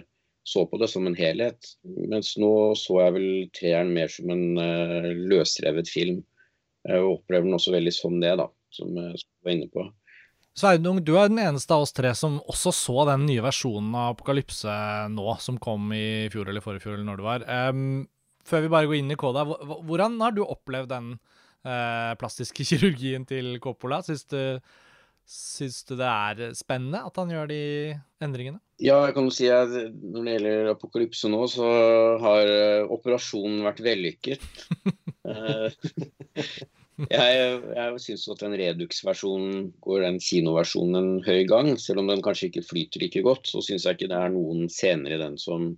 så 0.50 0.64
på 0.66 0.81
det 0.81 0.88
som 0.90 1.06
en 1.06 1.16
helhet. 1.16 1.75
Mens 1.84 2.34
nå 2.40 2.75
så 2.78 2.98
jeg 3.04 3.16
vel 3.16 3.31
treeren 3.56 3.92
mer 3.94 4.10
som 4.10 4.32
en 4.32 4.58
uh, 4.58 5.10
løsrevet 5.31 5.88
film. 5.90 6.22
Og 6.88 7.20
opplever 7.20 7.44
den 7.44 7.54
også 7.58 7.75
veldig 7.75 7.92
som 7.92 8.16
det, 8.22 8.32
da, 8.40 8.48
som 8.72 8.96
jeg 8.96 9.20
var 9.44 9.52
inne 9.52 9.69
på. 9.72 9.84
Sveinung, 10.58 10.99
du 11.06 11.12
er 11.14 11.31
den 11.31 11.38
eneste 11.38 11.75
av 11.76 11.85
oss 11.85 11.94
tre 11.94 12.11
som 12.19 12.41
også 12.50 12.73
så 12.75 13.05
den 13.08 13.26
nye 13.29 13.43
versjonen 13.44 13.94
av 13.94 14.17
Apokalypse 14.17 14.73
nå, 15.14 15.26
som 15.38 15.61
kom 15.62 15.93
i 15.94 16.26
fjor 16.32 16.50
eller 16.50 16.64
forrige 16.64 16.85
fjor, 16.85 16.97
eller 16.97 17.06
når 17.06 17.20
det 17.20 17.26
var. 17.26 17.44
Um, 17.70 18.08
før 18.47 18.64
vi 18.64 18.73
bare 18.73 18.91
går 18.91 18.99
inn 18.99 19.14
i 19.14 19.19
Koda, 19.20 19.44
hvordan 19.47 20.19
har 20.25 20.35
du 20.35 20.43
opplevd 20.43 20.91
den 20.91 21.12
uh, 21.14 22.12
plastiske 22.20 22.67
kirurgien 22.73 23.26
til 23.31 23.55
Coppola? 23.62 24.00
Syns 24.06 24.26
du, 24.32 24.41
syns 25.31 25.85
du 25.87 25.94
det 26.00 26.11
er 26.11 26.58
spennende 26.58 27.05
at 27.06 27.23
han 27.23 27.31
gjør 27.31 27.52
de 27.52 27.62
endringene? 28.25 28.58
Ja, 28.82 28.99
jeg 29.06 29.14
kan 29.14 29.29
jo 29.29 29.37
si 29.37 29.47
at 29.55 29.70
når 29.70 30.26
det 30.26 30.35
gjelder 30.35 30.73
Apokalypse 30.75 31.31
nå, 31.31 31.44
så 31.52 31.70
har 32.26 32.50
uh, 32.50 32.91
operasjonen 32.99 33.62
vært 33.69 33.87
vellykket. 33.87 34.50
Jeg, 37.08 37.61
jeg 37.76 38.00
syns 38.05 38.26
at 38.32 38.43
den 38.43 38.56
Redux-versjonen 38.61 39.70
går 39.85 40.02
den 40.05 40.19
kinoversjonen 40.20 40.99
en 40.99 41.12
høy 41.25 41.47
gang. 41.49 41.73
Selv 41.80 42.02
om 42.02 42.11
den 42.11 42.23
kanskje 42.25 42.50
ikke 42.50 42.66
flyter 42.66 43.04
like 43.04 43.23
godt, 43.25 43.49
så 43.49 43.62
syns 43.64 43.87
jeg 43.87 43.97
ikke 43.97 44.11
det 44.12 44.19
er 44.19 44.35
noen 44.35 44.69
scener 44.73 45.14
i 45.16 45.21
den 45.23 45.38
som, 45.40 45.71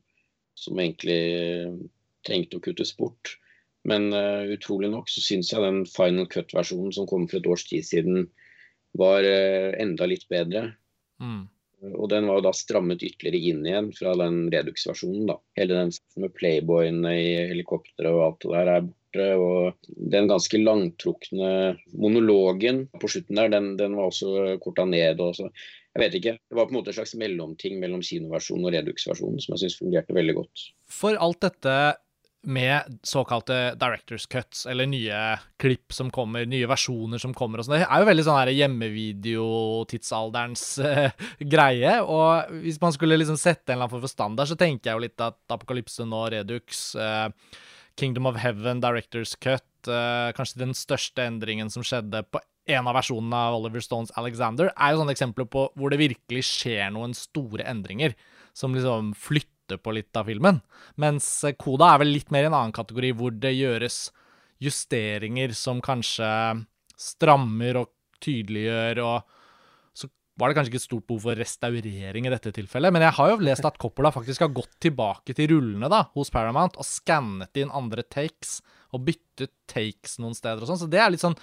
som 0.58 0.80
egentlig 0.82 1.20
trengte 2.26 2.58
å 2.58 2.64
kuttes 2.64 2.94
bort. 2.98 3.36
Men 3.88 4.10
uh, 4.14 4.46
utrolig 4.54 4.92
nok 4.92 5.10
så 5.10 5.22
syns 5.24 5.50
jeg 5.52 5.62
den 5.62 5.82
final 5.90 6.28
cut-versjonen 6.30 6.94
som 6.94 7.08
kom 7.10 7.26
for 7.30 7.40
et 7.40 7.48
års 7.50 7.66
tid 7.70 7.86
siden, 7.86 8.28
var 8.98 9.26
uh, 9.26 9.72
enda 9.82 10.06
litt 10.10 10.28
bedre. 10.30 10.68
Mm. 11.22 11.44
Og 11.98 12.06
den 12.12 12.28
var 12.30 12.38
jo 12.38 12.46
da 12.46 12.52
strammet 12.54 13.02
ytterligere 13.02 13.50
inn 13.50 13.66
igjen 13.66 13.88
fra 13.94 14.14
den 14.18 14.44
Redux-versjonen. 14.54 15.26
da. 15.30 15.38
Hele 15.58 15.78
den 15.80 15.94
med 16.22 16.34
Playboyene 16.38 17.14
i 17.18 17.30
helikopteret 17.50 18.10
og 18.10 18.26
alt 18.26 18.44
det 18.44 18.52
der 18.54 18.72
er 18.76 18.90
borte. 19.12 19.36
Og 19.36 19.74
den 20.12 20.28
ganske 20.28 20.58
langtrukne 20.58 21.76
monologen 21.92 22.88
på 23.00 23.08
slutten 23.08 23.36
der, 23.36 23.48
den, 23.48 23.76
den 23.76 23.96
var 23.96 24.10
også 24.10 24.58
korta 24.62 24.84
ned. 24.84 25.20
og 25.20 25.36
så 25.36 25.50
jeg 25.92 26.00
vet 26.00 26.14
ikke. 26.14 26.38
Det 26.48 26.56
var 26.56 26.66
på 26.66 26.72
en 26.72 26.80
måte 26.80 26.90
en 26.90 26.94
slags 26.94 27.14
mellomting 27.14 27.80
mellom 27.80 28.00
kinoversjonen 28.00 28.64
og 28.64 28.72
Redux-versjonen 28.72 29.40
som 29.40 29.52
jeg 29.52 29.66
syns 29.66 29.78
fungerte 29.78 30.14
veldig 30.16 30.34
godt. 30.38 30.72
For 30.88 31.18
alt 31.20 31.42
dette 31.42 31.96
med 32.42 32.98
såkalte 33.06 33.74
directors 33.78 34.26
cuts, 34.26 34.66
eller 34.66 34.86
nye 34.86 35.38
klipp 35.62 35.92
som 35.94 36.10
kommer, 36.10 36.46
nye 36.46 36.66
versjoner 36.66 37.18
som 37.22 37.34
kommer 37.36 37.58
og 37.60 37.64
sånn. 37.68 37.78
Det 37.78 37.86
er 37.86 37.98
jo 38.02 38.08
veldig 38.08 38.24
sånn 38.26 38.50
hjemmevideotidsalderens 38.56 40.64
uh, 40.82 41.10
greie. 41.38 42.00
Og 42.02 42.50
hvis 42.64 42.80
man 42.82 42.92
skulle 42.96 43.20
liksom 43.20 43.38
sette 43.38 43.70
en 43.70 43.76
eller 43.76 43.84
annen 43.84 43.94
form 43.94 44.06
for 44.08 44.16
standard, 44.16 44.48
så 44.50 44.56
tenker 44.58 44.90
jeg 44.90 44.96
jo 44.96 45.04
litt 45.04 45.20
at 45.22 45.38
Apokalypse 45.54 46.02
nå, 46.08 46.20
Redux 46.34 46.66
uh, 46.98 47.28
Kingdom 48.00 48.26
of 48.30 48.38
Heaven, 48.40 48.80
Directors 48.82 49.34
Cut, 49.36 49.66
uh, 49.88 50.32
kanskje 50.36 50.62
den 50.64 50.74
største 50.76 51.24
endringen 51.26 51.70
som 51.72 51.84
skjedde 51.86 52.24
på 52.30 52.40
en 52.70 52.86
av 52.86 52.94
versjonene 52.96 53.38
av 53.48 53.58
Oliver 53.58 53.82
Stones 53.82 54.12
Alexander, 54.18 54.70
er 54.76 54.92
jo 54.92 55.02
sånne 55.02 55.14
eksempler 55.16 55.48
på 55.50 55.66
hvor 55.78 55.92
det 55.92 56.00
virkelig 56.00 56.44
skjer 56.46 56.92
noen 56.94 57.14
store 57.16 57.66
endringer, 57.68 58.14
som 58.54 58.74
liksom 58.76 59.12
flytter 59.18 59.80
på 59.82 59.94
litt 59.96 60.16
av 60.18 60.28
filmen. 60.30 60.60
Mens 61.00 61.26
Koda 61.58 61.92
er 61.92 62.02
vel 62.02 62.12
litt 62.14 62.30
mer 62.34 62.46
i 62.46 62.50
en 62.50 62.56
annen 62.58 62.76
kategori, 62.76 63.14
hvor 63.18 63.34
det 63.34 63.54
gjøres 63.56 64.04
justeringer 64.62 65.54
som 65.58 65.80
kanskje 65.82 66.28
strammer 67.00 67.80
og 67.82 67.90
tydeliggjør 68.22 69.02
og 69.02 69.38
var 70.40 70.48
det 70.48 70.56
kanskje 70.56 70.72
ikke 70.72 70.80
et 70.80 70.86
stort 70.86 71.06
behov 71.08 71.24
for 71.26 71.38
restaurering 71.38 72.26
i 72.26 72.32
dette 72.32 72.52
tilfellet. 72.56 72.94
Men 72.94 73.04
jeg 73.04 73.16
har 73.18 73.32
jo 73.32 73.40
lest 73.44 73.66
at 73.68 73.78
Coppola 73.80 74.12
faktisk 74.14 74.44
har 74.46 74.54
gått 74.54 74.78
tilbake 74.80 75.36
til 75.36 75.50
rullene 75.52 75.90
da, 75.92 76.06
hos 76.16 76.32
Paramount 76.32 76.78
og 76.80 76.88
skannet 76.88 77.60
inn 77.60 77.72
andre 77.74 78.04
takes 78.06 78.60
og 78.92 79.04
byttet 79.06 79.52
takes 79.70 80.18
noen 80.20 80.36
steder 80.36 80.64
og 80.64 80.68
sånn. 80.68 80.80
Så 80.82 80.88
det 80.90 81.00
er 81.00 81.12
litt 81.12 81.22
sånn 81.22 81.38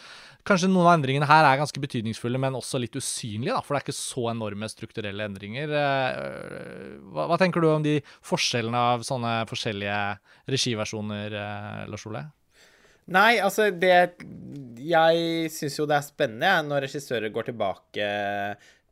Kanskje 0.47 0.69
noen 0.71 0.87
av 0.87 0.95
endringene 0.95 1.27
her 1.29 1.45
er 1.45 1.59
ganske 1.59 1.81
betydningsfulle, 1.83 2.39
men 2.41 2.55
også 2.57 2.79
litt 2.81 2.95
usynlige, 2.97 3.51
da, 3.53 3.59
for 3.61 3.75
det 3.75 3.81
er 3.81 3.85
ikke 3.85 3.97
så 3.97 4.23
enorme 4.31 4.69
strukturelle 4.71 5.27
endringer. 5.27 5.73
Eh, 5.75 6.93
hva, 7.11 7.27
hva 7.29 7.37
tenker 7.37 7.61
du 7.61 7.67
om 7.69 7.85
de 7.85 7.97
forskjellene 8.25 8.83
av 8.95 9.03
sånne 9.05 9.33
forskjellige 9.51 9.99
regiversjoner, 10.49 11.35
eh, 11.37 11.83
Lars 11.91 12.07
Ole? 12.09 12.23
Nei, 13.09 13.39
altså 13.41 13.69
det 13.73 13.91
Jeg 14.85 15.51
syns 15.53 15.77
jo 15.79 15.87
det 15.89 15.97
er 15.97 16.05
spennende 16.05 16.69
når 16.69 16.85
regissører 16.87 17.33
går 17.33 17.49
tilbake 17.51 18.09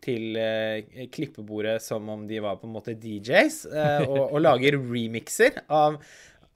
til 0.04 0.38
eh, 0.39 1.08
klippebordet 1.13 1.80
som 1.84 2.08
om 2.13 2.25
de 2.30 2.42
var 2.44 2.60
på 2.62 2.68
en 2.68 2.75
måte 2.75 2.96
DJs, 2.98 3.62
eh, 3.72 4.04
og, 4.08 4.24
og 4.27 4.42
lager 4.44 4.77
remixer 4.94 5.62
av, 5.74 5.98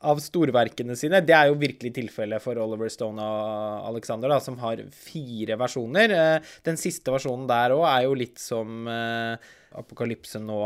av 0.07 0.21
storverkene 0.23 0.97
sine. 0.97 1.23
Det 1.25 1.35
er 1.37 1.49
jo 1.49 1.59
virkelig 1.61 1.93
tilfellet 1.97 2.43
for 2.43 2.59
Oliver 2.61 2.91
Stone 2.93 3.23
og 3.23 3.89
Alexander, 3.91 4.33
da, 4.33 4.39
som 4.43 4.59
har 4.61 4.83
fire 4.95 5.57
versjoner. 5.61 6.15
Eh, 6.17 6.53
den 6.67 6.79
siste 6.81 7.13
versjonen 7.13 7.49
der 7.49 7.75
òg 7.77 7.87
er 7.89 8.07
jo 8.07 8.15
litt 8.21 8.41
som 8.41 8.87
eh, 8.91 9.51
Apokalypse 9.81 10.41
nå 10.43 10.63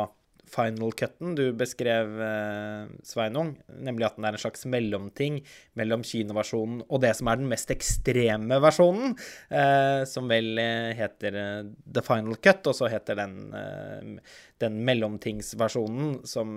final 0.52 0.94
cutten 0.98 1.36
du 1.38 1.44
beskrev, 1.58 2.12
eh, 2.22 2.92
Sveinung, 3.06 3.56
nemlig 3.70 4.08
at 4.08 4.18
den 4.18 4.28
er 4.28 4.38
en 4.38 4.42
slags 4.42 4.66
mellomting 4.70 5.40
mellom 5.80 6.04
kinoversjonen 6.06 6.84
og 6.86 7.02
det 7.04 7.14
som 7.18 7.30
er 7.32 7.40
den 7.42 7.50
mest 7.52 7.72
ekstreme 7.74 8.60
versjonen, 8.64 9.16
eh, 9.50 10.04
som 10.10 10.30
vel 10.32 10.62
eh, 10.62 10.92
heter 10.98 11.40
eh, 11.42 11.72
The 11.98 12.04
Final 12.06 12.40
Cut, 12.42 12.68
og 12.72 12.78
så 12.78 12.90
heter 12.92 13.20
den 13.20 13.40
eh, 13.56 14.36
den 14.64 14.80
mellomtingsversjonen, 14.88 16.22
som 16.28 16.54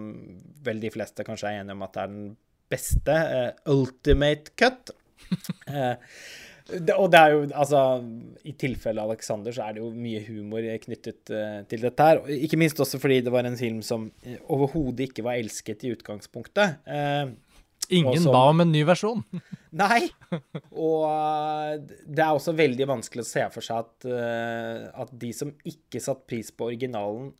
vel 0.64 0.82
de 0.82 0.92
fleste 0.94 1.26
kanskje 1.26 1.50
er 1.50 1.62
enige 1.62 1.78
om 1.78 1.86
at 1.86 1.96
det 1.96 2.04
er 2.04 2.14
den 2.14 2.30
beste, 2.68 3.18
eh, 3.38 3.50
Ultimate 3.74 4.54
Cut. 4.58 4.94
Eh, 6.68 6.80
det, 6.80 6.94
og 6.96 7.10
det 7.12 7.20
er 7.20 7.34
jo, 7.34 7.42
altså 7.56 7.82
I 8.48 8.54
tilfelle 8.60 9.04
Alexander 9.04 9.54
så 9.54 9.66
er 9.66 9.76
det 9.76 9.84
jo 9.84 9.90
mye 9.94 10.22
humor 10.28 10.64
knyttet 10.84 11.32
uh, 11.32 11.60
til 11.68 11.84
dette 11.84 12.08
her. 12.10 12.22
Ikke 12.38 12.60
minst 12.60 12.80
også 12.80 13.00
fordi 13.02 13.20
det 13.24 13.34
var 13.34 13.48
en 13.48 13.58
film 13.58 13.82
som 13.86 14.08
uh, 14.08 14.38
overhodet 14.54 15.08
ikke 15.08 15.26
var 15.26 15.40
elsket 15.40 15.86
i 15.86 15.92
utgangspunktet. 15.96 16.80
Uh, 16.88 17.36
Ingen 17.88 18.20
som, 18.20 18.34
ba 18.34 18.42
om 18.50 18.60
en 18.60 18.68
ny 18.68 18.82
versjon. 18.84 19.22
nei. 19.82 20.10
Og 20.76 21.06
det 22.04 22.20
er 22.20 22.34
også 22.34 22.52
veldig 22.52 22.84
vanskelig 22.90 23.24
å 23.24 23.28
se 23.28 23.44
for 23.54 23.64
seg 23.64 23.86
at, 23.86 24.08
at 24.92 25.14
de 25.22 25.30
som 25.32 25.54
ikke 25.64 26.02
satte 26.04 26.28
pris 26.28 26.50
på 26.52 26.66
originalen, 26.66 27.30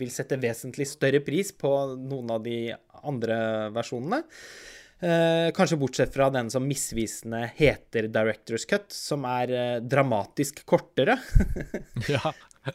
vil 0.00 0.10
sette 0.10 0.40
vesentlig 0.42 0.88
større 0.90 1.20
pris 1.22 1.52
på 1.54 1.70
noen 1.94 2.34
av 2.34 2.42
de 2.48 2.58
andre 3.06 3.38
versjonene. 3.76 4.24
Eh, 5.00 5.52
kanskje 5.54 5.76
bortsett 5.78 6.14
fra 6.14 6.26
den 6.30 6.50
som 6.50 6.64
misvisende 6.66 7.50
heter 7.54 8.08
Directors 8.10 8.64
Cut, 8.66 8.92
som 8.92 9.24
er 9.30 9.52
eh, 9.54 9.76
dramatisk 9.82 10.64
kortere. 10.66 11.18
ja. 12.08 12.32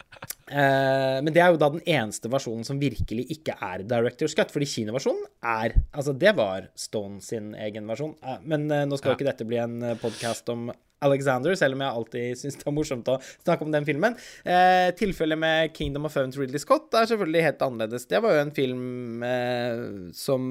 eh, 0.48 1.18
men 1.24 1.32
det 1.34 1.42
er 1.44 1.52
jo 1.54 1.60
da 1.62 1.70
den 1.74 1.84
eneste 1.86 2.32
versjonen 2.34 2.66
som 2.68 2.80
virkelig 2.82 3.28
ikke 3.38 3.58
er 3.60 3.84
Directors 3.90 4.36
Cut, 4.38 4.54
fordi 4.54 4.70
kinoversjonen 4.70 5.28
er 5.44 5.78
Altså, 5.94 6.16
det 6.18 6.36
var 6.38 6.70
Stone 6.80 7.22
sin 7.24 7.54
egen 7.60 7.88
versjon. 7.90 8.16
Eh, 8.24 8.40
men 8.48 8.70
eh, 8.72 8.88
nå 8.90 8.98
skal 9.00 9.14
jo 9.14 9.18
Ja. 9.18 9.20
ikke 9.22 9.32
dette 9.34 9.48
bli 9.50 9.62
en 9.62 9.80
podkast 10.02 10.50
om 10.54 10.72
Alexander, 11.04 11.52
selv 11.60 11.76
om 11.76 11.82
jeg 11.84 11.96
alltid 12.00 12.38
syns 12.40 12.56
det 12.62 12.68
er 12.70 12.76
morsomt 12.78 13.10
å 13.12 13.18
snakke 13.44 13.66
om 13.66 13.74
den 13.74 13.84
filmen. 13.84 14.14
Eh, 14.48 14.88
tilfellet 14.96 15.36
med 15.36 15.74
Kingdom 15.76 16.08
of 16.08 16.16
Heaven 16.16 16.32
Ridley 16.32 16.62
Scott 16.64 16.96
er 16.96 17.10
selvfølgelig 17.10 17.42
helt 17.44 17.66
annerledes. 17.66 18.06
Det 18.08 18.22
var 18.24 18.38
jo 18.38 18.44
en 18.46 18.54
film 18.56 19.26
eh, 19.28 19.82
som 20.16 20.46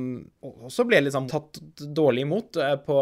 også 0.45 0.85
ble 0.91 1.01
liksom 1.07 1.31
tatt 1.33 1.57
dårlig 1.97 2.27
imot 2.27 2.61
eh, 2.61 2.77
på, 2.85 2.99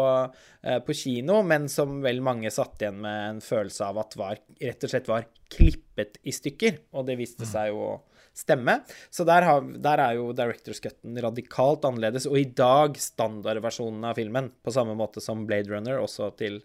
på 0.87 0.95
kino, 0.95 1.41
men 1.43 1.67
som 1.67 1.99
vel 2.05 2.23
mange 2.23 2.47
satt 2.55 2.85
igjen 2.85 3.03
med 3.03 3.27
en 3.33 3.43
følelse 3.43 3.83
av 3.91 3.99
at 4.05 4.15
var, 4.15 4.39
rett 4.61 4.87
og 4.87 4.93
slett 4.95 5.11
var 5.11 5.27
klippet 5.91 6.19
i 6.23 6.31
stykker. 6.31 6.79
Og 6.93 7.05
det 7.05 7.17
viste 7.19 7.45
seg 7.45 7.71
jo 7.71 7.81
å 7.83 7.99
stemme. 8.33 8.81
Så 9.09 9.25
der, 9.27 9.43
har, 9.43 9.61
der 9.61 9.99
er 9.99 10.15
jo 10.15 10.31
Directors 10.33 10.79
Cutten 10.79 11.17
radikalt 11.21 11.85
annerledes, 11.85 12.25
og 12.25 12.39
i 12.39 12.45
dag 12.45 12.97
standardversjonen 12.97 14.05
av 14.07 14.15
filmen, 14.15 14.51
på 14.63 14.71
samme 14.71 14.95
måte 14.95 15.21
som 15.21 15.45
Blade 15.45 15.69
Runner, 15.69 15.99
også 15.99 16.31
til, 16.39 16.61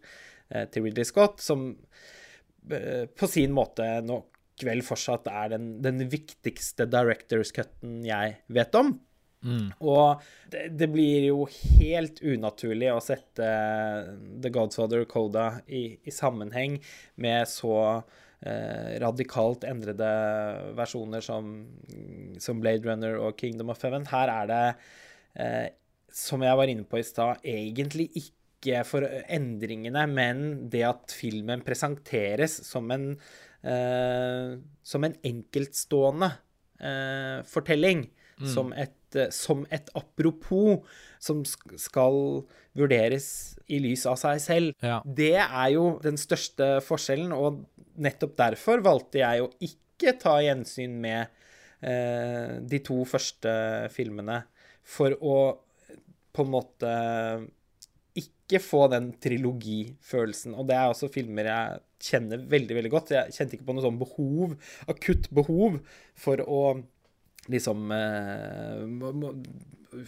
eh, 0.51 0.67
til 0.71 0.87
Ridley 0.87 1.05
Scott, 1.05 1.41
som 1.41 1.73
eh, 2.71 3.07
på 3.07 3.27
sin 3.27 3.53
måte 3.53 4.01
nok 4.07 4.33
vel 4.65 4.81
fortsatt 4.81 5.27
er 5.29 5.51
den, 5.53 5.83
den 5.85 6.07
viktigste 6.09 6.87
Directors 6.89 7.51
Cutten 7.53 8.05
jeg 8.07 8.39
vet 8.49 8.79
om. 8.79 8.95
Og 9.85 10.23
det, 10.51 10.69
det 10.79 10.89
blir 10.91 11.27
jo 11.29 11.45
helt 11.51 12.23
unaturlig 12.23 12.89
å 12.95 13.03
sette 13.05 13.51
The 14.43 14.51
Godfather 14.55 15.05
Coda 15.05 15.61
i, 15.67 15.99
i 16.03 16.15
sammenheng 16.15 16.79
med 17.21 17.45
så 17.51 17.77
radikalt 19.01 19.65
endrede 19.65 20.09
versjoner 20.77 21.25
som, 21.25 21.55
som 22.39 22.61
Blade 22.61 22.85
Runner 22.85 23.17
og 23.25 23.39
Kingdom 23.41 23.73
of 23.73 23.81
Heaven. 23.83 24.05
Her 24.11 24.29
er 24.29 24.51
det, 24.51 24.65
eh, 25.41 25.69
som 26.13 26.45
jeg 26.45 26.59
var 26.61 26.69
inne 26.69 26.85
på 26.85 27.01
i 27.01 27.07
stad, 27.07 27.41
egentlig 27.45 28.11
ikke 28.21 28.83
for 28.89 29.07
endringene, 29.33 30.05
men 30.11 30.45
det 30.71 30.85
at 30.89 31.17
filmen 31.17 31.65
presenteres 31.65 32.59
som 32.69 32.91
en, 32.93 33.09
eh, 33.65 34.57
som 34.83 35.09
en 35.09 35.17
enkeltstående 35.25 36.31
eh, 36.81 37.41
fortelling. 37.49 38.09
Som, 38.37 38.75
et, 38.77 39.17
eh, 39.17 39.31
som 39.33 39.63
et 39.73 39.87
apropos 39.97 40.83
som 41.25 41.39
skal 41.49 42.19
vurderes 42.77 43.57
i 43.73 43.79
lys 43.81 44.05
av 44.05 44.19
seg 44.21 44.43
selv. 44.45 44.75
Ja. 44.85 44.99
Det 45.05 45.39
er 45.41 45.71
jo 45.73 45.87
den 46.05 46.19
største 46.21 46.83
forskjellen, 46.85 47.33
og 47.33 47.63
nettopp 48.03 48.37
derfor 48.39 48.83
valgte 48.85 49.23
jeg 49.23 49.45
å 49.45 49.51
ikke 49.65 50.17
ta 50.21 50.39
gjensyn 50.45 50.97
med 51.03 51.27
eh, 51.81 52.59
de 52.61 52.81
to 52.85 53.03
første 53.09 53.53
filmene, 53.95 54.43
for 54.87 55.17
å 55.21 55.37
på 56.37 56.45
en 56.45 56.53
måte 56.53 56.91
ikke 58.17 58.61
få 58.63 58.87
den 58.93 59.11
trilogifølelsen. 59.21 60.55
Og 60.57 60.69
det 60.69 60.77
er 60.77 60.91
også 60.91 61.09
filmer 61.13 61.49
jeg 61.49 61.81
kjenner 62.07 62.45
veldig, 62.49 62.77
veldig 62.79 62.93
godt. 62.93 63.15
Jeg 63.17 63.35
kjente 63.37 63.57
ikke 63.57 63.69
på 63.69 63.77
noe 63.77 63.85
sånn 63.85 64.01
behov, 64.01 64.55
akutt 64.93 65.31
behov, 65.35 65.81
for 66.19 66.43
å 66.45 66.63
liksom 67.53 67.93
eh, 67.95 68.81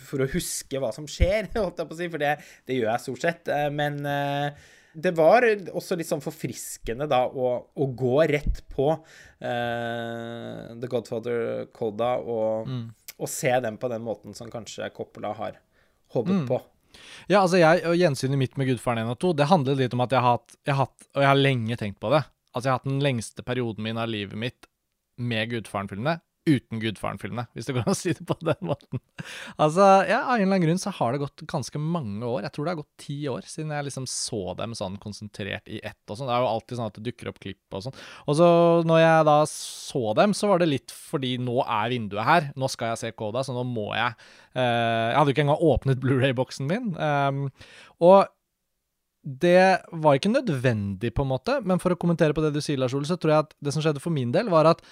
For 0.08 0.24
å 0.24 0.30
huske 0.32 0.80
hva 0.82 0.90
som 0.94 1.06
skjer, 1.08 1.50
holdt 1.56 1.80
jeg 1.80 1.90
på 1.90 1.96
å 1.96 2.00
si, 2.00 2.10
for 2.12 2.22
det, 2.22 2.34
det 2.68 2.78
gjør 2.78 2.90
jeg 2.92 3.04
stort 3.06 3.24
sett. 3.24 3.52
Eh, 3.54 3.68
Men 3.74 4.00
eh, 4.08 4.68
det 4.94 5.12
var 5.16 5.44
også 5.76 5.98
litt 5.98 6.08
sånn 6.08 6.22
forfriskende 6.24 7.06
da 7.10 7.24
å, 7.28 7.50
å 7.68 7.88
gå 7.98 8.14
rett 8.30 8.62
på 8.72 8.88
uh, 8.94 10.62
The 10.72 10.90
Godfather 10.90 11.68
Coda 11.76 12.14
og, 12.22 12.72
og 13.18 13.30
se 13.30 13.52
den 13.64 13.78
på 13.80 13.90
den 13.92 14.04
måten 14.06 14.36
som 14.36 14.50
kanskje 14.52 14.88
Coppola 14.96 15.34
har 15.38 15.60
håpet 16.14 16.48
på. 16.48 16.60
Ja, 17.28 17.42
altså 17.42 17.60
jeg, 17.60 17.84
og 17.86 17.98
Gjensynet 18.00 18.40
mitt 18.40 18.56
med 18.58 18.70
Gudfaren 18.70 19.04
1 19.04 19.12
og 19.12 19.18
2 19.20 19.32
Det 19.36 19.46
handler 19.50 19.76
litt 19.78 19.94
om 19.94 20.02
at 20.02 20.14
jeg 20.14 20.24
har 20.24 20.38
hatt, 20.38 20.54
jeg 20.66 20.76
hatt 20.78 21.04
Og 21.12 21.20
jeg 21.20 21.28
har 21.28 21.38
lenge 21.38 21.76
tenkt 21.78 21.98
på 22.00 22.10
det. 22.14 22.22
Altså 22.54 22.64
Jeg 22.64 22.72
har 22.72 22.80
hatt 22.80 22.88
den 22.88 23.02
lengste 23.04 23.44
perioden 23.44 23.84
min 23.84 24.00
av 24.00 24.08
livet 24.10 24.40
mitt 24.40 24.68
med 25.20 25.50
Gudfaren-filmene 25.52 26.16
uten 26.48 26.80
Gudfaren-filmene, 26.82 27.46
hvis 27.54 27.68
det 27.68 27.74
går 27.76 27.84
an 27.86 27.94
å 27.94 27.98
si 27.98 28.14
det 28.16 28.24
på 28.28 28.36
den 28.40 28.68
måten. 28.68 29.02
Altså, 29.60 29.84
ja, 30.08 30.22
Av 30.24 30.36
en 30.36 30.42
eller 30.42 30.56
annen 30.56 30.64
grunn 30.64 30.80
så 30.82 30.92
har 30.96 31.14
det 31.14 31.22
gått 31.22 31.44
ganske 31.50 31.80
mange 31.82 32.24
år. 32.26 32.46
Jeg 32.46 32.54
tror 32.54 32.66
det 32.66 32.72
har 32.72 32.80
gått 32.80 33.04
ti 33.04 33.18
år 33.30 33.48
siden 33.48 33.74
jeg 33.74 33.88
liksom 33.88 34.08
så 34.10 34.54
dem 34.58 34.76
sånn 34.78 34.96
konsentrert 35.02 35.68
i 35.70 35.82
ett. 35.82 36.00
og 36.08 36.16
sånn. 36.18 36.30
Det 36.30 36.36
er 36.36 36.44
jo 36.44 36.52
alltid 36.52 36.80
sånn 36.80 36.90
at 36.92 36.98
det 36.98 37.04
dukker 37.10 37.32
opp 37.32 37.42
klipp 37.44 37.78
og 37.78 37.84
sånn. 37.86 37.98
Og 38.26 38.38
så 38.40 38.48
når 38.88 39.02
jeg 39.02 39.28
da 39.30 39.36
så 39.52 40.02
dem, 40.18 40.34
så 40.36 40.50
var 40.52 40.62
det 40.62 40.70
litt 40.72 40.94
fordi 40.94 41.34
nå 41.42 41.60
er 41.64 41.92
vinduet 41.94 42.28
her. 42.28 42.50
Nå 42.58 42.70
skal 42.72 42.94
jeg 42.94 43.02
se 43.02 43.12
Koda, 43.18 43.44
så 43.46 43.56
nå 43.56 43.66
må 43.68 43.90
jeg 43.96 44.16
uh, 44.16 44.58
Jeg 44.58 45.14
hadde 45.18 45.30
jo 45.30 45.36
ikke 45.36 45.46
engang 45.46 45.68
åpnet 45.70 46.02
Blu-ray-boksen 46.02 46.68
min. 46.70 46.90
Um, 46.96 47.46
og 48.04 48.28
det 49.28 49.82
var 49.92 50.16
ikke 50.16 50.32
nødvendig, 50.32 51.12
på 51.14 51.24
en 51.24 51.32
måte, 51.32 51.58
men 51.66 51.80
for 51.82 51.92
å 51.92 52.00
kommentere 52.00 52.34
på 52.36 52.42
det 52.44 52.52
du 52.54 52.62
sier, 52.64 52.78
Lars 52.80 52.94
Ole, 52.96 53.08
så 53.08 53.18
tror 53.20 53.34
jeg 53.34 53.46
at 53.46 53.54
det 53.64 53.74
som 53.74 53.84
skjedde 53.84 54.02
for 54.02 54.14
min 54.14 54.32
del, 54.32 54.48
var 54.52 54.70
at 54.70 54.84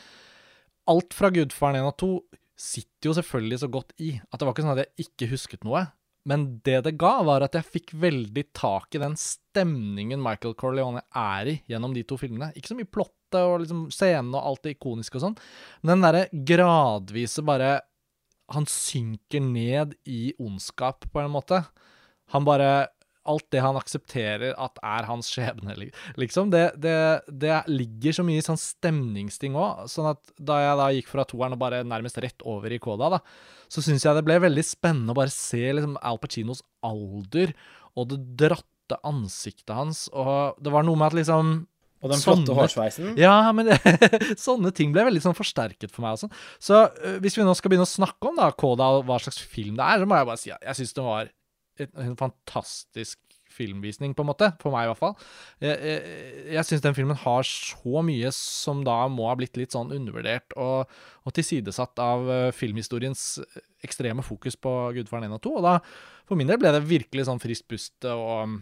alt 0.90 1.14
fra 1.16 1.31
Gudfaren 1.35 1.81
1 1.81 1.88
og 1.90 1.97
2 2.02 2.11
sitter 2.57 3.11
jo 3.11 3.14
selvfølgelig 3.19 3.61
så 3.61 3.69
godt 3.73 3.93
i 4.00 4.14
at 4.16 4.38
det 4.38 4.47
var 4.47 4.55
ikke 4.55 4.64
sånn 4.64 4.75
at 4.76 4.83
jeg 4.85 5.07
ikke 5.07 5.31
husket 5.35 5.66
noe. 5.66 5.85
Men 6.26 6.47
det 6.66 6.81
det 6.88 6.97
ga, 6.99 7.21
var 7.26 7.45
at 7.47 7.55
jeg 7.55 7.69
fikk 7.69 7.93
veldig 8.02 8.45
tak 8.57 8.97
i 8.97 9.02
den 9.02 9.14
stemningen 9.21 10.23
Michael 10.23 10.57
Corleone 10.59 11.05
er 11.14 11.52
i 11.52 11.59
gjennom 11.71 11.95
de 11.95 12.02
to 12.09 12.19
filmene. 12.19 12.50
Ikke 12.59 12.73
så 12.73 12.78
mye 12.78 12.90
plottet 12.90 13.38
og 13.38 13.61
liksom 13.62 13.87
scenen 13.95 14.35
og 14.35 14.43
alt 14.43 14.64
det 14.66 14.75
ikoniske 14.75 15.19
og 15.19 15.26
sånn, 15.26 15.37
men 15.83 15.93
den 15.93 16.07
derre 16.07 16.26
gradvise 16.47 17.45
bare 17.47 17.76
Han 18.55 18.62
synker 18.71 19.43
ned 19.43 19.97
i 20.07 20.31
ondskap, 20.38 21.09
på 21.11 21.19
en 21.19 21.33
måte. 21.35 21.64
Han 22.31 22.45
bare 22.47 22.87
Alt 23.26 23.47
det 23.54 23.61
han 23.64 23.76
aksepterer 23.78 24.54
at 24.62 24.78
er 24.83 25.06
hans 25.09 25.28
skjebne, 25.35 25.75
liksom. 26.21 26.50
Det, 26.54 26.64
det, 26.80 26.97
det 27.42 27.59
ligger 27.68 28.16
så 28.21 28.25
mye 28.26 28.45
sånn 28.47 28.61
stemningsting 28.61 29.56
òg. 29.59 29.85
Sånn 29.90 30.09
at 30.12 30.23
da 30.38 30.61
jeg 30.62 30.78
da 30.80 30.88
gikk 30.97 31.11
fra 31.12 31.26
toeren 31.28 31.56
og 31.59 31.62
bare 31.64 31.83
nærmest 31.87 32.18
rett 32.23 32.47
over 32.47 32.73
i 32.73 32.80
Koda, 32.83 33.11
da, 33.18 33.23
så 33.68 33.83
syns 33.83 34.04
jeg 34.06 34.14
det 34.14 34.25
ble 34.28 34.38
veldig 34.47 34.62
spennende 34.66 35.11
å 35.14 35.18
bare 35.18 35.33
se 35.35 35.64
liksom 35.75 35.97
Al 36.06 36.21
Pacinos 36.23 36.62
alder 36.87 37.52
og 37.97 38.11
det 38.12 38.21
dratte 38.45 39.00
ansiktet 39.09 39.73
hans, 39.75 40.04
og 40.14 40.61
det 40.62 40.71
var 40.71 40.85
noe 40.87 40.95
med 41.00 41.09
at 41.09 41.16
liksom 41.18 41.56
Og 42.04 42.11
den 42.12 42.21
Sånne- 42.21 42.45
flotte 42.45 42.54
hårsveisen. 42.59 43.14
ja, 43.18 43.50
men 43.56 43.71
sånne 44.47 44.71
ting 44.76 44.92
ble 44.95 45.06
veldig 45.09 45.23
sånn 45.25 45.35
forsterket 45.35 45.90
for 45.90 46.04
meg. 46.04 46.21
Så 46.61 46.76
uh, 46.85 47.16
hvis 47.25 47.38
vi 47.38 47.42
nå 47.47 47.54
skal 47.56 47.73
begynne 47.73 47.87
å 47.88 47.90
snakke 47.90 48.28
om 48.30 48.37
da, 48.37 48.50
Koda 48.52 48.90
og 48.99 49.06
hva 49.09 49.16
slags 49.25 49.40
film 49.40 49.78
det 49.80 49.87
er, 49.88 50.02
så 50.04 50.06
må 50.06 50.18
jeg 50.21 50.28
bare 50.28 50.42
si 50.42 50.52
at 50.54 50.62
jeg 50.68 50.78
syns 50.83 50.92
det 50.99 51.06
var 51.09 51.30
en 51.85 52.16
fantastisk 52.18 53.21
filmvisning, 53.56 54.14
på 54.14 54.25
en 54.25 54.30
måte. 54.30 54.50
For 54.61 54.75
meg, 54.75 54.87
i 54.87 54.90
hvert 54.90 55.00
fall. 55.00 55.14
Jeg, 55.62 55.76
jeg, 55.80 56.21
jeg 56.56 56.68
syns 56.68 56.85
den 56.85 56.97
filmen 56.97 57.18
har 57.23 57.47
så 57.49 58.02
mye 58.04 58.33
som 58.35 58.83
da 58.87 58.99
må 59.12 59.28
ha 59.30 59.37
blitt 59.38 59.59
litt 59.59 59.76
sånn 59.76 59.95
undervurdert 59.97 60.56
og, 60.61 60.92
og 61.25 61.37
tilsidesatt 61.37 62.02
av 62.02 62.28
uh, 62.28 62.54
filmhistoriens 62.54 63.26
ekstreme 63.87 64.25
fokus 64.26 64.59
på 64.61 64.73
Gudfaren 64.97 65.28
1 65.30 65.38
og 65.38 65.45
2. 65.47 65.54
Og 65.61 65.66
da, 65.66 65.76
for 66.28 66.38
min 66.38 66.50
del, 66.50 66.61
ble 66.61 66.75
det 66.75 66.87
virkelig 66.88 67.28
sånn 67.30 67.42
friskt 67.42 67.68
pust. 67.73 67.99
og... 68.12 68.59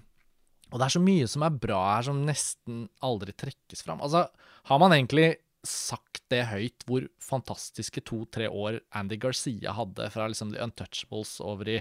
Og 0.72 0.80
det 0.80 0.86
er 0.88 0.94
så 0.94 1.00
mye 1.04 1.26
som 1.30 1.42
er 1.46 1.58
bra 1.62 1.80
her, 1.86 2.06
som 2.06 2.22
nesten 2.26 2.86
aldri 3.04 3.34
trekkes 3.36 3.84
fram. 3.84 4.00
Altså, 4.02 4.24
har 4.66 4.78
man 4.82 4.94
egentlig 4.96 5.36
sagt 5.64 6.24
det 6.32 6.40
høyt, 6.50 6.82
hvor 6.88 7.04
fantastiske 7.22 8.02
to-tre 8.08 8.48
år 8.48 8.80
Andy 8.96 9.18
Garcia 9.20 9.74
hadde 9.76 10.08
fra 10.10 10.26
liksom 10.32 10.50
The 10.50 10.64
Untouchables 10.64 11.36
over 11.44 11.70
i 11.76 11.78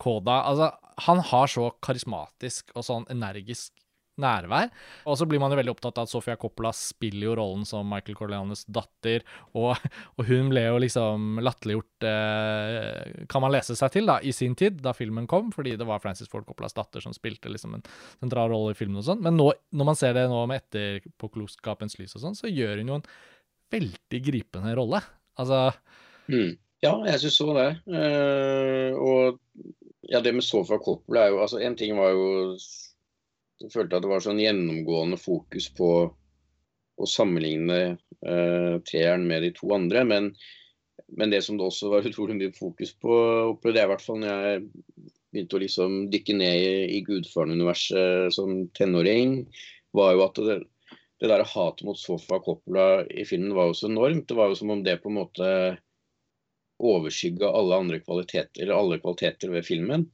Koda. 0.00 0.40
Altså, 0.48 0.72
han 1.06 1.22
har 1.30 1.50
så 1.52 1.70
karismatisk 1.84 2.74
og 2.74 2.84
sånn 2.86 3.06
energisk 3.12 3.74
nærvær. 4.20 4.70
Og 5.08 5.18
så 5.18 5.26
blir 5.28 5.40
man 5.42 5.52
jo 5.52 5.58
veldig 5.58 5.72
opptatt 5.72 5.98
av 6.00 6.06
at 6.06 6.12
Sofia 6.12 6.36
Coppola 6.40 6.72
spiller 6.76 7.30
jo 7.30 7.36
rollen 7.38 7.66
som 7.68 7.88
Michael 7.88 8.16
Corleones 8.18 8.64
datter, 8.68 9.24
og, 9.56 9.80
og 10.16 10.28
hun 10.28 10.50
ble 10.52 10.66
jo 10.66 10.80
liksom 10.84 11.40
latterliggjort, 11.44 12.06
eh, 12.10 13.24
kan 13.30 13.44
man 13.44 13.54
lese 13.54 13.76
seg 13.78 13.94
til, 13.94 14.08
da, 14.10 14.18
i 14.20 14.34
sin 14.36 14.56
tid, 14.58 14.80
da 14.84 14.94
filmen 14.96 15.28
kom, 15.30 15.50
fordi 15.54 15.76
det 15.80 15.88
var 15.88 16.02
Francis 16.04 16.30
Ford 16.30 16.46
Coppolas 16.48 16.76
datter 16.76 17.04
som 17.04 17.16
spilte 17.16 17.52
liksom 17.52 17.78
en 17.78 17.86
sentral 18.18 18.52
rolle 18.52 18.74
i 18.74 18.78
filmen 18.78 19.00
og 19.00 19.08
sånn. 19.08 19.22
Men 19.24 19.38
nå, 19.40 19.50
når 19.76 19.92
man 19.92 19.98
ser 19.98 20.16
det 20.18 20.28
nå 20.30 20.42
med 20.50 20.64
etterpåklokskapens 20.64 22.00
lys 22.00 22.16
og 22.18 22.26
sånn, 22.26 22.38
så 22.38 22.50
gjør 22.50 22.82
hun 22.82 22.94
jo 22.94 23.00
en 23.00 23.08
veldig 23.70 24.24
gripende 24.26 24.74
rolle. 24.76 25.02
Altså 25.40 25.70
mm. 26.28 26.58
Ja, 26.80 26.94
jeg 27.06 27.20
syns 27.22 27.36
så 27.36 27.52
det. 27.52 27.68
Uh, 27.92 28.96
og 28.96 29.40
ja, 30.10 30.20
det 30.20 30.32
med 30.34 30.44
Sofa 30.44 30.78
Coppola 30.82 31.24
er 31.24 31.34
jo 31.34 31.42
altså 31.44 31.60
En 31.62 31.76
ting 31.78 31.94
var 31.98 32.10
jo 32.10 32.56
Jeg 33.62 33.70
følte 33.70 33.98
at 33.98 34.02
det 34.02 34.10
var 34.10 34.24
sånn 34.24 34.40
gjennomgående 34.42 35.18
fokus 35.20 35.68
på 35.76 35.90
å 37.00 37.08
sammenligne 37.08 37.76
uh, 37.94 38.74
treeren 38.88 39.26
med 39.28 39.44
de 39.44 39.50
to 39.56 39.68
andre. 39.72 40.02
Men, 40.04 40.30
men, 41.16 41.32
det 41.32 41.42
som 41.44 41.56
det 41.56 41.64
også 41.64 41.90
var 41.92 42.06
utrolig 42.08 42.38
mye 42.38 42.54
fokus 42.56 42.94
på, 42.96 43.14
opplevde 43.52 43.80
jeg 43.82 43.88
i 43.88 43.92
hvert 43.92 44.04
fall 44.04 44.20
når 44.20 44.30
jeg 44.48 44.64
begynte 45.30 45.58
å 45.58 45.62
liksom 45.62 45.98
dykke 46.12 46.36
ned 46.40 46.56
i, 46.64 46.72
i 46.96 47.02
Gudfaren-universet 47.04 48.32
som 48.36 48.64
tenåring, 48.76 49.42
var 49.96 50.16
jo 50.16 50.24
at 50.24 50.40
det, 50.44 50.58
det 51.20 51.30
der 51.32 51.44
hatet 51.52 51.84
mot 51.88 52.00
Sofa 52.00 52.40
Coppola 52.44 53.04
i 53.12 53.28
filmen 53.28 53.52
var 53.56 53.70
jo 53.70 53.76
så 53.76 53.92
enormt. 53.92 54.26
Det 54.28 54.40
var 54.40 54.52
jo 54.52 54.60
som 54.60 54.72
om 54.72 54.84
det 54.84 55.02
på 55.04 55.12
en 55.12 55.20
måte 55.20 55.52
overskygge 56.80 57.48
alle 57.48 57.78
andre 57.82 58.00
kvaliteter, 58.02 58.62
eller 58.62 58.76
alle 58.76 59.00
kvaliteter 59.02 59.52
ved 59.52 59.66
filmen. 59.66 60.06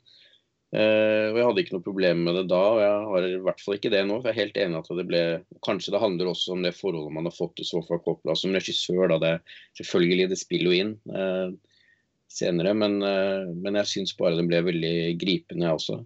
Uh, 0.74 1.30
og 1.30 1.38
Jeg 1.38 1.46
hadde 1.46 1.62
ikke 1.62 1.76
noe 1.76 1.84
problem 1.84 2.24
med 2.26 2.34
det 2.40 2.48
da, 2.50 2.58
og 2.74 2.80
jeg 2.82 3.04
har 3.12 3.26
i 3.28 3.36
hvert 3.46 3.62
fall 3.62 3.76
ikke 3.78 3.92
det 3.92 4.02
nå. 4.08 4.18
for 4.18 4.28
Jeg 4.28 4.34
er 4.34 4.42
helt 4.42 4.58
enig 4.64 4.80
at 4.80 4.90
det 4.98 5.06
ble 5.06 5.20
Kanskje 5.64 5.94
det 5.94 6.02
handler 6.02 6.32
også 6.32 6.56
om 6.56 6.66
det 6.66 6.74
forholdet 6.74 7.14
man 7.14 7.28
har 7.28 7.36
fått 7.36 7.54
til 7.60 7.68
Sofa 7.68 8.00
Coppola 8.02 8.34
som 8.36 8.56
regissør. 8.56 9.06
da 9.14 9.20
det 9.22 9.32
Selvfølgelig, 9.78 10.28
det 10.32 10.40
spiller 10.40 10.72
jo 10.72 10.82
inn 10.82 10.92
uh, 11.14 11.54
senere, 12.26 12.74
men, 12.74 12.98
uh, 13.04 13.46
men 13.54 13.78
jeg 13.80 13.92
syns 13.92 14.16
bare 14.18 14.36
den 14.40 14.50
ble 14.50 14.64
veldig 14.66 14.96
gripende, 15.22 15.68
jeg 15.68 15.80
også. 15.80 16.02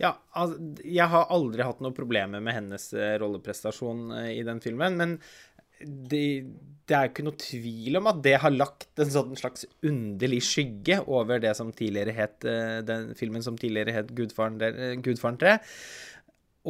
Ja, 0.00 0.16
altså, 0.34 0.56
jeg 0.88 1.06
har 1.12 1.28
aldri 1.30 1.62
hatt 1.62 1.84
noe 1.84 1.94
problemer 1.94 2.40
med 2.42 2.56
hennes 2.56 2.88
rolleprestasjon 3.22 4.08
i 4.32 4.40
den 4.42 4.58
filmen. 4.64 4.96
Men 4.98 5.12
det, 5.82 6.26
det 6.88 6.96
er 6.96 7.06
jo 7.06 7.12
ikke 7.12 7.24
noe 7.26 7.40
tvil 7.40 7.98
om 8.00 8.08
at 8.10 8.20
det 8.24 8.34
har 8.42 8.54
lagt 8.54 9.02
en 9.02 9.12
sånn 9.12 9.36
slags 9.38 9.66
underlig 9.86 10.42
skygge 10.46 11.00
over 11.06 11.42
det 11.42 11.54
som 11.58 11.72
tidligere 11.74 12.14
het 12.16 12.46
eh, 12.48 12.80
den 12.86 13.12
filmen 13.18 13.44
som 13.44 13.58
tidligere 13.58 13.94
het 13.96 14.10
Gudfaren, 14.16 14.58
der, 14.60 14.78
Gudfaren 15.04 15.38
3. 15.40 15.56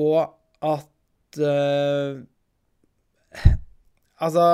Og 0.02 0.20
at 0.62 1.40
uh, 1.42 2.20
Altså 4.22 4.44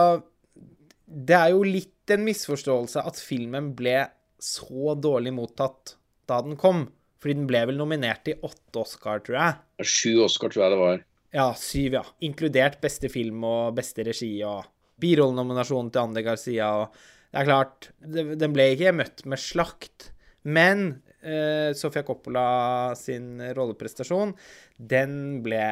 Det 1.05 1.37
er 1.37 1.51
jo 1.53 1.65
litt 1.67 2.13
en 2.15 2.25
misforståelse 2.25 3.03
at 3.05 3.21
filmen 3.21 3.75
ble 3.77 3.99
så 4.41 4.95
dårlig 4.97 5.35
mottatt 5.37 5.97
da 6.31 6.39
den 6.45 6.57
kom. 6.61 6.87
Fordi 7.19 7.35
den 7.41 7.49
ble 7.51 7.65
vel 7.69 7.77
nominert 7.81 8.29
i 8.31 8.37
åtte 8.47 8.81
Oscar, 8.81 9.21
tror 9.27 9.37
jeg. 9.37 9.59
Sju 9.83 10.23
Oscar, 10.25 10.53
tror 10.53 10.65
jeg 10.65 10.73
det 10.73 10.81
var. 10.81 11.03
Ja, 11.39 11.53
syv, 11.55 11.95
ja. 12.01 12.03
Inkludert 12.27 12.81
beste 12.83 13.07
film 13.13 13.45
og 13.47 13.77
beste 13.77 14.03
regi 14.07 14.33
og 14.43 14.67
birollenominasjonen 14.99 15.93
til 15.95 16.03
Ander 16.03 16.25
Garcia. 16.27 16.71
og 16.83 16.97
Det 17.31 17.43
er 17.43 17.47
klart, 17.47 17.91
den 18.03 18.57
ble 18.57 18.73
ikke 18.75 18.95
møtt 18.97 19.23
med 19.29 19.39
slakt. 19.39 20.09
Men 20.49 20.89
uh, 21.23 21.71
Sofia 21.79 22.03
Coppola 22.07 22.97
sin 22.99 23.39
rolleprestasjon, 23.55 24.35
den 24.79 25.15
ble, 25.45 25.63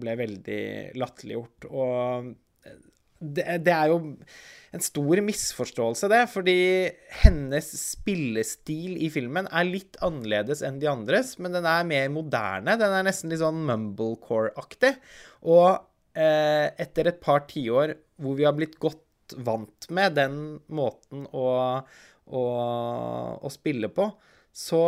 ble 0.00 0.16
veldig 0.22 0.64
latterliggjort. 0.96 1.68
Og 1.68 2.32
det, 3.36 3.46
det, 3.64 3.74
er 3.74 3.92
jo 3.92 3.98
en 4.74 4.82
stor 4.82 5.22
misforståelse, 5.24 6.10
det. 6.12 6.22
Fordi 6.32 6.58
hennes 7.22 7.70
spillestil 7.78 8.98
i 9.04 9.10
filmen 9.14 9.48
er 9.50 9.68
litt 9.68 9.98
annerledes 10.04 10.64
enn 10.66 10.80
de 10.82 10.90
andres, 10.90 11.36
men 11.38 11.54
den 11.56 11.68
er 11.70 11.88
mer 11.88 12.10
moderne. 12.12 12.76
Den 12.80 12.94
er 12.98 13.06
nesten 13.06 13.32
litt 13.32 13.42
sånn 13.42 13.64
mumblecore-aktig. 13.68 14.94
Og 15.50 15.70
eh, 16.18 16.68
etter 16.80 17.10
et 17.10 17.22
par 17.22 17.46
tiår 17.50 17.96
hvor 18.22 18.38
vi 18.38 18.46
har 18.46 18.56
blitt 18.56 18.78
godt 18.82 19.02
vant 19.44 19.88
med 19.94 20.18
den 20.18 20.40
måten 20.74 21.24
å, 21.32 21.48
å, 22.28 22.42
å 23.40 23.52
spille 23.52 23.88
på, 23.94 24.10
så 24.54 24.84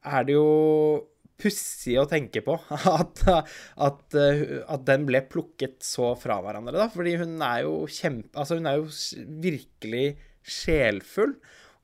er 0.00 0.26
det 0.28 0.36
jo 0.36 0.50
pussig 1.40 1.96
å 2.00 2.06
tenke 2.10 2.42
på 2.46 2.56
at, 3.00 3.22
at, 3.30 4.02
at, 4.16 4.84
den 4.88 5.06
ble 5.08 5.22
plukket 5.30 5.80
så 5.86 6.12
fra 6.20 6.40
hverandre, 6.44 6.76
da. 6.78 6.88
Fordi 6.92 7.16
hun 7.20 7.38
er 7.44 7.64
jo 7.66 7.74
kjempe... 7.90 8.32
Altså, 8.36 8.60
hun 8.60 8.68
er 8.70 8.80
jo 8.80 8.88
virkelig 9.42 10.06
sjelfull. 10.46 11.34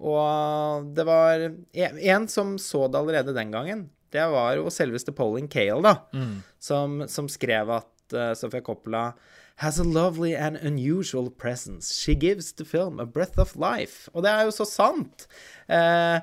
Og 0.04 0.90
det 0.96 1.06
var 1.08 1.46
en 1.72 2.26
som 2.28 2.56
så 2.60 2.84
det 2.90 3.00
allerede 3.00 3.36
den 3.36 3.54
gangen. 3.54 3.86
Det 4.12 4.24
var 4.32 4.56
jo 4.58 4.72
selveste 4.72 5.14
Pauline 5.16 5.48
Cale, 5.52 5.80
da, 5.84 5.94
mm. 6.14 6.36
som, 6.62 7.02
som, 7.10 7.28
skrev 7.28 7.72
at 7.74 8.14
uh, 8.14 8.32
Sofia 8.38 8.62
Coppola 8.64 9.10
has 9.56 9.78
a 9.78 9.84
lovely 9.84 10.34
and 10.34 10.56
unusual 10.56 11.30
presence. 11.30 11.94
She 11.94 12.14
gives 12.14 12.52
the 12.52 12.64
film 12.64 13.00
a 13.00 13.06
breath 13.06 13.38
of 13.38 13.56
life. 13.56 14.10
Og 14.12 14.22
det 14.22 14.30
er 14.30 14.44
jo 14.44 14.52
så 14.52 14.66
sant. 14.68 15.26
Eh, 15.68 16.20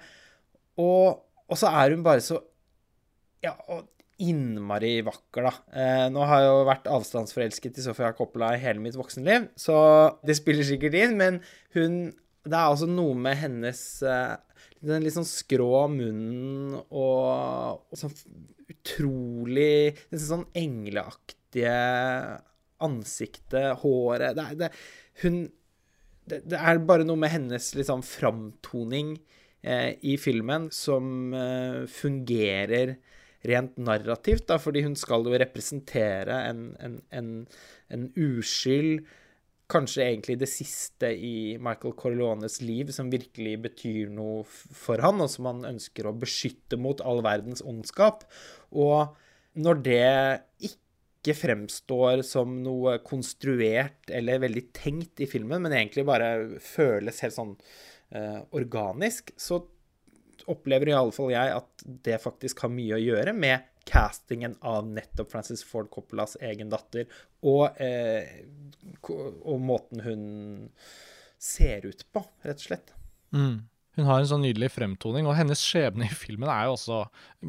og, 0.78 1.24
og, 1.50 1.58
så 1.58 1.72
er 1.74 1.96
hun 1.96 2.04
bare 2.06 2.22
så 2.22 2.38
Ja, 3.44 3.58
og 3.68 3.90
innmari 4.24 5.02
vakker, 5.04 5.48
da. 5.48 5.54
Eh, 5.76 6.06
nå 6.14 6.24
har 6.30 6.44
jeg 6.44 6.52
jo 6.52 6.66
vært 6.70 6.90
avstandsforelsket 6.92 7.80
i 7.82 7.86
Sofia 7.86 8.14
Coppola 8.16 8.54
i 8.56 8.62
hele 8.62 8.80
mitt 8.84 8.96
voksenliv, 8.96 9.50
så 9.60 9.78
det 10.24 10.38
spiller 10.40 10.68
sikkert 10.68 11.00
inn, 11.00 11.18
men 11.20 11.42
hun 11.78 12.14
Det 12.44 12.58
er 12.60 12.74
altså 12.74 12.90
noe 12.92 13.16
med 13.16 13.38
hennes 13.40 13.80
eh, 14.04 14.34
den 14.84 15.06
litt 15.06 15.16
sånn 15.16 15.28
skrå 15.28 15.86
munnen 15.92 16.74
og, 16.76 17.86
og 17.88 17.96
sånn 17.96 18.12
utrolig 18.68 19.94
Nesten 20.12 20.28
sånn 20.28 20.48
engleaktige 20.60 21.76
ansiktet, 22.84 23.80
håret 23.80 24.36
det, 24.36 24.48
det, 24.60 24.70
hun, 25.22 25.38
det, 26.28 26.42
det, 26.52 26.60
er 26.60 26.82
bare 26.84 27.08
noe 27.08 27.22
med 27.22 27.32
hennes 27.32 27.70
liksom 27.78 28.04
framtoning 28.04 29.16
eh, 29.62 29.96
i 30.04 30.18
filmen 30.20 30.68
som 30.76 31.32
eh, 31.38 31.84
fungerer 31.88 32.98
rent 33.48 33.76
narrativt, 33.82 34.48
da, 34.50 34.60
fordi 34.62 34.86
hun 34.86 34.96
skal 35.00 35.28
jo 35.28 35.36
representere 35.40 36.38
en, 36.50 36.64
en, 36.84 37.02
en, 37.12 37.36
en 37.94 38.08
uskyld 38.16 39.04
Kanskje 39.72 40.04
egentlig 40.04 40.36
det 40.42 40.50
siste 40.52 41.08
i 41.16 41.56
Michael 41.64 41.96
Corleones 41.98 42.60
liv 42.62 42.92
som 42.94 43.08
virkelig 43.10 43.56
betyr 43.64 44.12
noe 44.12 44.44
for 44.46 45.02
han, 45.02 45.22
og 45.24 45.32
som 45.32 45.48
han 45.50 45.64
ønsker 45.72 46.06
å 46.06 46.16
beskytte 46.20 46.78
mot 46.78 47.00
all 47.02 47.24
verdens 47.26 47.64
ondskap. 47.66 48.26
Og 48.76 49.16
når 49.56 49.80
det 49.88 50.04
ikke 50.68 51.38
fremstår 51.40 52.26
som 52.28 52.60
noe 52.66 52.98
konstruert 53.08 54.12
eller 54.12 54.44
veldig 54.44 54.66
tenkt 54.76 55.24
i 55.24 55.30
filmen, 55.32 55.64
men 55.64 55.74
egentlig 55.80 56.06
bare 56.12 56.60
føles 56.62 57.24
helt 57.24 57.38
sånn 57.40 57.56
uh, 57.56 58.44
organisk, 58.54 59.32
så 59.40 59.64
opplever 60.52 60.92
iallfall 60.92 61.32
jeg 61.34 61.54
at 61.56 61.86
det 62.06 62.20
faktisk 62.24 62.66
har 62.66 62.74
mye 62.74 62.98
å 62.98 63.02
gjøre 63.02 63.34
med 63.36 63.70
castingen 63.88 64.56
av 64.64 64.88
nettopp 64.88 65.32
Francis 65.32 65.64
Ford 65.68 65.90
Coppolas 65.92 66.38
egen 66.42 66.72
datter, 66.72 67.08
og, 67.44 67.76
eh, 67.82 68.46
og 69.04 69.60
måten 69.60 70.04
hun 70.06 70.24
ser 71.40 71.86
ut 71.86 72.06
på, 72.16 72.24
rett 72.48 72.62
og 72.62 72.68
slett. 72.70 72.94
Mm. 73.36 73.64
Hun 73.94 74.08
har 74.10 74.22
en 74.24 74.30
sånn 74.30 74.46
nydelig 74.46 74.72
fremtoning, 74.74 75.28
og 75.30 75.36
hennes 75.38 75.62
skjebne 75.62 76.08
i 76.08 76.16
filmen 76.16 76.50
er 76.50 76.66
jo 76.66 76.78
også 76.78 77.04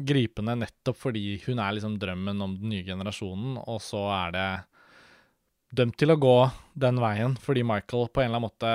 gripende 0.05 0.57
nettopp 0.59 0.99
fordi 1.07 1.39
hun 1.47 1.61
er 1.63 1.77
liksom 1.77 1.95
drømmen 2.01 2.43
om 2.45 2.57
den 2.59 2.73
nye 2.75 2.85
generasjonen, 2.85 3.57
og 3.63 3.79
så 3.81 4.03
er 4.13 4.35
det 4.35 4.49
dømt 5.75 5.97
til 5.99 6.13
å 6.13 6.19
gå 6.21 6.37
den 6.77 7.01
veien 7.01 7.33
fordi 7.41 7.65
Michael 7.65 8.11
på 8.11 8.21
en 8.21 8.29
eller 8.29 8.41
annen 8.41 8.49
måte, 8.49 8.73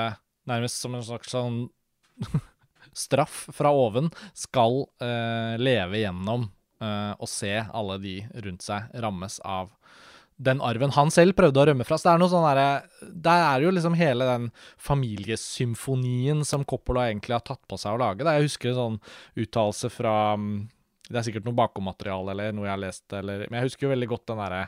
nærmest 0.51 0.83
som 0.83 0.97
en 0.97 1.07
slags 1.07 1.31
sånn 1.37 1.63
straff 2.97 3.47
fra 3.55 3.73
oven, 3.75 4.11
skal 4.35 4.85
eh, 5.03 5.59
leve 5.61 6.03
gjennom 6.03 6.49
eh, 6.83 7.13
og 7.17 7.29
se 7.31 7.53
alle 7.63 7.99
de 8.03 8.17
rundt 8.47 8.67
seg 8.67 8.91
rammes 9.03 9.41
av 9.45 9.71
den 10.41 10.61
arven 10.65 10.95
han 10.97 11.11
selv 11.13 11.37
prøvde 11.37 11.61
å 11.61 11.67
rømme 11.69 11.85
fra. 11.85 11.99
Så 12.01 12.09
det 12.09 12.13
er 12.15 12.21
noe 12.23 12.33
sånn 12.33 12.47
derre 12.47 13.11
Der 13.13 13.43
er 13.45 13.65
jo 13.65 13.73
liksom 13.77 13.97
hele 13.99 14.25
den 14.25 14.47
familiesymfonien 14.81 16.41
som 16.49 16.65
Coppola 16.65 17.11
egentlig 17.11 17.37
har 17.37 17.45
tatt 17.45 17.61
på 17.69 17.77
seg 17.81 17.97
å 17.97 18.01
lage. 18.01 18.25
Jeg 18.25 18.49
husker 18.49 18.73
en 18.73 18.79
sånn 18.79 19.01
uttalelse 19.45 19.93
fra 19.93 20.15
Det 21.11 21.19
er 21.21 21.27
sikkert 21.29 21.49
noe 21.49 21.59
bakommateriale 21.59 22.33
eller 22.33 22.57
noe 22.57 22.71
jeg 22.71 22.73
har 22.73 22.85
lest, 22.87 23.05
eller 23.13 23.45
Men 23.49 23.61
jeg 23.61 23.69
husker 23.69 23.87
jo 23.87 23.93
veldig 23.93 24.11
godt 24.15 24.31
den 24.33 24.41
derre 24.41 24.63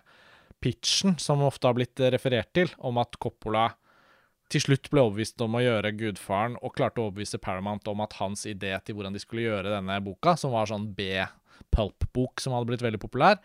pitchen 0.62 1.16
som 1.18 1.40
ofte 1.42 1.66
har 1.66 1.74
blitt 1.74 2.04
referert 2.14 2.52
til, 2.54 2.68
om 2.78 3.00
at 3.02 3.16
Coppola 3.18 3.70
til 4.52 4.62
slutt 4.62 4.90
ble 4.92 5.02
overbevist 5.02 5.40
om 5.44 5.56
å 5.56 5.62
gjøre 5.62 5.94
Gudfaren, 5.96 6.58
og 6.60 6.74
klarte 6.76 7.00
å 7.00 7.08
overbevise 7.08 7.40
Paramount 7.42 7.88
om 7.88 8.02
at 8.04 8.16
hans 8.20 8.44
idé 8.48 8.74
til 8.84 8.98
hvordan 8.98 9.16
de 9.16 9.22
skulle 9.22 9.46
gjøre 9.46 9.72
denne 9.72 9.98
boka, 10.04 10.36
som 10.36 10.52
var 10.54 10.68
sånn 10.68 10.90
B-pulp-bok 10.96 12.42
som 12.42 12.56
hadde 12.56 12.68
blitt 12.68 12.84
veldig 12.84 13.00
populær, 13.02 13.40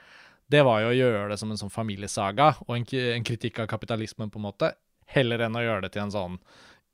det 0.52 0.64
var 0.64 0.82
jo 0.84 0.92
å 0.94 0.96
gjøre 0.96 1.28
det 1.32 1.40
som 1.42 1.52
en 1.52 1.60
sånn 1.60 1.74
familiesaga 1.74 2.54
og 2.66 2.74
en, 2.78 2.86
en, 3.02 3.28
kritikk 3.28 3.60
av 3.64 3.70
kapitalismen, 3.72 4.32
på 4.32 4.40
en 4.40 4.48
måte, 4.48 4.72
heller 5.12 5.44
enn 5.44 5.56
å 5.60 5.64
gjøre 5.64 5.86
det 5.86 5.94
til 5.96 6.06
en 6.06 6.14
sånn 6.14 6.40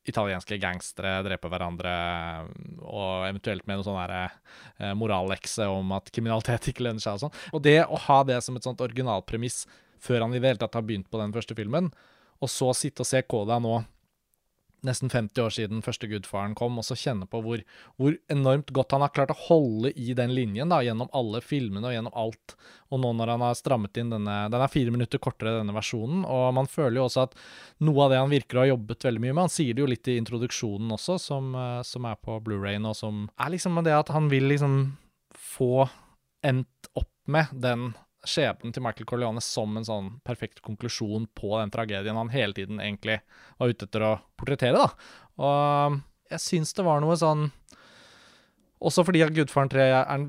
italienske 0.10 0.58
gangstere 0.60 1.22
dreper 1.24 1.52
hverandre, 1.54 1.92
og 2.84 3.24
eventuelt 3.30 3.64
med 3.70 3.80
noe 3.80 3.88
sånn 3.88 4.02
eh, 4.04 4.92
morallekse 5.00 5.70
om 5.72 5.94
at 5.96 6.12
kriminalitet 6.12 6.74
ikke 6.74 6.90
lønner 6.90 7.04
seg 7.04 7.16
og 7.16 7.24
sånn. 7.24 7.38
Og 7.56 7.64
det 7.64 7.80
å 7.86 8.02
ha 8.10 8.20
det 8.28 8.42
som 8.44 8.58
et 8.60 8.68
sånt 8.68 8.84
originalpremiss 8.84 9.64
før 10.04 10.26
han 10.26 10.36
i 10.36 10.42
det 10.44 10.52
hele 10.52 10.60
tatt 10.60 10.76
har 10.76 10.84
begynt 10.84 11.08
på 11.10 11.22
den 11.22 11.32
første 11.36 11.56
filmen, 11.56 11.88
og 12.44 12.52
så 12.52 12.74
sitte 12.76 13.06
og 13.06 13.08
se 13.08 13.22
Koda 13.24 13.62
nå 13.64 13.78
nesten 14.88 15.12
50 15.12 15.42
år 15.44 15.54
siden 15.56 15.84
første 15.86 16.08
Gudfaren 16.12 16.56
kom, 16.58 16.78
og 16.80 16.86
så 16.88 16.98
kjenne 17.00 17.28
på 17.30 17.40
hvor, 17.44 17.64
hvor, 18.02 18.18
enormt 18.34 18.72
godt 18.76 18.96
han 18.96 19.04
har 19.06 19.14
klart 19.16 19.34
å 19.34 19.40
holde 19.48 19.94
i 19.96 20.16
den 20.18 20.34
linjen 20.36 20.72
da, 20.72 20.82
gjennom 20.84 21.12
alle 21.16 21.42
filmene 21.44 21.90
og 21.90 21.96
gjennom 21.96 22.18
alt. 22.20 22.56
Og 22.94 23.02
nå 23.02 23.14
når 23.18 23.34
han 23.34 23.46
har 23.48 23.58
strammet 23.58 23.98
inn 23.98 24.12
denne 24.14 24.36
Den 24.54 24.62
er 24.62 24.72
fire 24.72 24.94
minutter 24.94 25.22
kortere, 25.24 25.58
denne 25.62 25.76
versjonen, 25.76 26.26
og 26.30 26.52
man 26.58 26.70
føler 26.70 27.00
jo 27.00 27.08
også 27.08 27.28
at 27.28 27.38
noe 27.84 28.06
av 28.06 28.14
det 28.14 28.22
han 28.22 28.34
virker 28.34 28.60
å 28.60 28.66
ha 28.66 28.72
jobbet 28.74 29.08
veldig 29.08 29.24
mye 29.24 29.34
med 29.34 29.48
Han 29.48 29.54
sier 29.56 29.74
det 29.74 29.84
jo 29.84 29.90
litt 29.90 30.12
i 30.12 30.20
introduksjonen 30.22 30.94
også, 30.98 31.18
som, 31.22 31.54
eh, 31.58 31.82
som 31.88 32.10
er 32.10 32.20
på 32.22 32.38
Blu-rayen, 32.44 32.86
og 32.90 32.98
som 33.00 33.28
er 33.40 33.54
liksom 33.56 33.82
det 33.84 33.96
at 33.98 34.14
han 34.14 34.30
vil 34.32 34.52
liksom 34.52 34.82
få 35.34 35.88
endt 36.44 36.92
opp 37.00 37.10
med 37.32 37.52
den 37.64 37.94
skjebnen 38.28 38.74
til 38.74 38.84
Michael 38.86 39.08
Corleone 39.10 39.44
som 39.44 39.76
en 39.78 39.88
sånn 39.88 40.10
perfekt 40.26 40.62
konklusjon 40.64 41.28
på 41.36 41.52
den 41.58 41.74
tragedien 41.74 42.18
han 42.20 42.32
hele 42.34 42.56
tiden 42.56 42.80
egentlig 42.80 43.20
var 43.60 43.74
ute 43.74 43.88
etter 43.90 44.06
å 44.08 44.14
portrettere, 44.40 44.80
da. 44.80 44.90
Og 45.44 46.00
jeg 46.32 46.44
syns 46.44 46.74
det 46.78 46.86
var 46.86 47.02
noe 47.04 47.16
sånn 47.20 47.48
Også 48.84 49.06
fordi 49.08 49.22
at 49.24 49.32
'Gudfaren 49.32 49.70
3' 49.72 49.84
er 49.96 50.24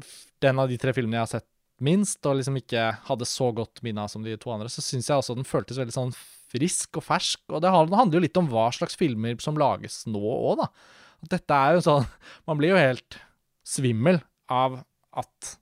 den 0.45 0.61
av 0.63 0.69
de 0.71 0.77
tre 0.79 0.93
filmene 0.95 1.19
jeg 1.19 1.27
har 1.27 1.33
sett 1.41 1.49
minst, 1.83 2.21
og 2.23 2.39
liksom 2.39 2.59
ikke 2.61 2.85
hadde 3.09 3.27
så 3.27 3.49
godt 3.55 3.83
minne 3.83 4.05
som 4.11 4.23
de 4.23 4.37
to 4.39 4.53
andre, 4.55 4.71
så 4.71 4.85
syns 4.85 5.09
jeg 5.11 5.19
også 5.19 5.35
den 5.35 5.49
føltes 5.49 5.81
veldig 5.81 5.95
sånn 5.97 6.13
frisk 6.55 7.01
og 7.01 7.07
fersk. 7.09 7.43
Og 7.51 7.65
det 7.65 7.73
handler 7.73 8.15
jo 8.15 8.23
litt 8.23 8.39
om 8.39 8.47
hva 8.53 8.69
slags 8.75 8.95
filmer 8.99 9.41
som 9.43 9.59
lages 9.59 10.05
nå 10.07 10.23
òg, 10.23 10.63
da. 10.63 10.69
Dette 11.35 11.57
er 11.57 11.79
jo 11.79 11.85
sånn 11.87 12.07
Man 12.47 12.61
blir 12.61 12.75
jo 12.75 12.81
helt 12.81 13.19
svimmel 13.67 14.21
av 14.53 14.83
at 15.17 15.55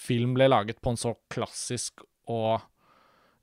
film 0.00 0.34
ble 0.36 0.48
laget 0.50 0.80
på 0.82 0.92
en 0.92 1.00
så 1.00 1.14
klassisk 1.32 2.04
og 2.30 2.60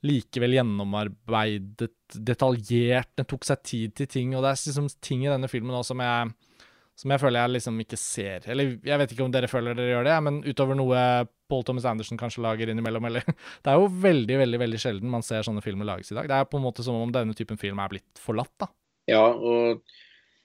likevel 0.06 0.54
gjennomarbeidet, 0.58 1.90
detaljert. 2.14 3.10
Den 3.18 3.26
tok 3.28 3.46
seg 3.46 3.64
tid 3.66 3.96
til 3.98 4.10
ting, 4.10 4.36
og 4.36 4.44
det 4.44 4.52
er 4.52 4.60
liksom 4.68 4.90
ting 5.04 5.24
i 5.24 5.32
denne 5.32 5.50
filmen 5.50 5.74
også 5.74 5.94
som 5.94 6.02
jeg, 6.04 6.60
som 6.98 7.14
jeg 7.14 7.22
føler 7.22 7.42
jeg 7.42 7.54
liksom 7.56 7.80
ikke 7.82 7.98
ser. 8.00 8.46
Eller 8.50 8.76
jeg 8.86 9.00
vet 9.02 9.14
ikke 9.14 9.26
om 9.26 9.34
dere 9.34 9.50
føler 9.50 9.78
dere 9.78 9.96
gjør 9.96 10.08
det, 10.08 10.16
men 10.28 10.40
utover 10.46 10.78
noe 10.78 11.02
Paul 11.50 11.64
Thomas 11.66 11.88
Anderson 11.88 12.20
kanskje 12.20 12.44
lager 12.44 12.70
innimellom, 12.70 13.08
eller 13.10 13.26
Det 13.64 13.72
er 13.72 13.80
jo 13.80 13.90
veldig, 14.06 14.38
veldig 14.44 14.62
veldig 14.64 14.82
sjelden 14.82 15.12
man 15.12 15.26
ser 15.26 15.46
sånne 15.46 15.64
filmer 15.64 15.88
lages 15.88 16.12
i 16.12 16.18
dag. 16.18 16.30
Det 16.30 16.38
er 16.38 16.50
på 16.50 16.60
en 16.60 16.66
måte 16.68 16.86
som 16.86 16.98
om 16.98 17.14
denne 17.14 17.34
typen 17.38 17.60
film 17.60 17.82
er 17.82 17.96
blitt 17.96 18.22
forlatt, 18.22 18.54
da. 18.62 18.70
Ja, 19.08 19.24
og 19.24 19.82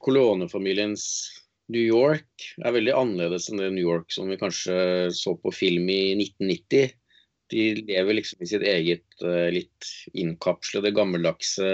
kolonefamiliens 0.03 1.05
New 1.71 1.83
York 1.83 2.49
er 2.59 2.75
veldig 2.75 2.95
annerledes 2.97 3.47
enn 3.49 3.61
det 3.61 3.71
New 3.75 3.85
York 3.85 4.11
som 4.11 4.27
vi 4.31 4.39
kanskje 4.39 4.75
så 5.15 5.35
på 5.39 5.53
film 5.55 5.87
i 5.91 6.01
1990. 6.17 6.91
De 7.53 7.63
lever 7.87 8.17
liksom 8.17 8.43
i 8.43 8.49
sitt 8.49 8.65
eget 8.67 9.23
uh, 9.23 9.47
litt 9.53 9.89
innkapslede, 10.17 10.93
gammeldagse, 10.95 11.71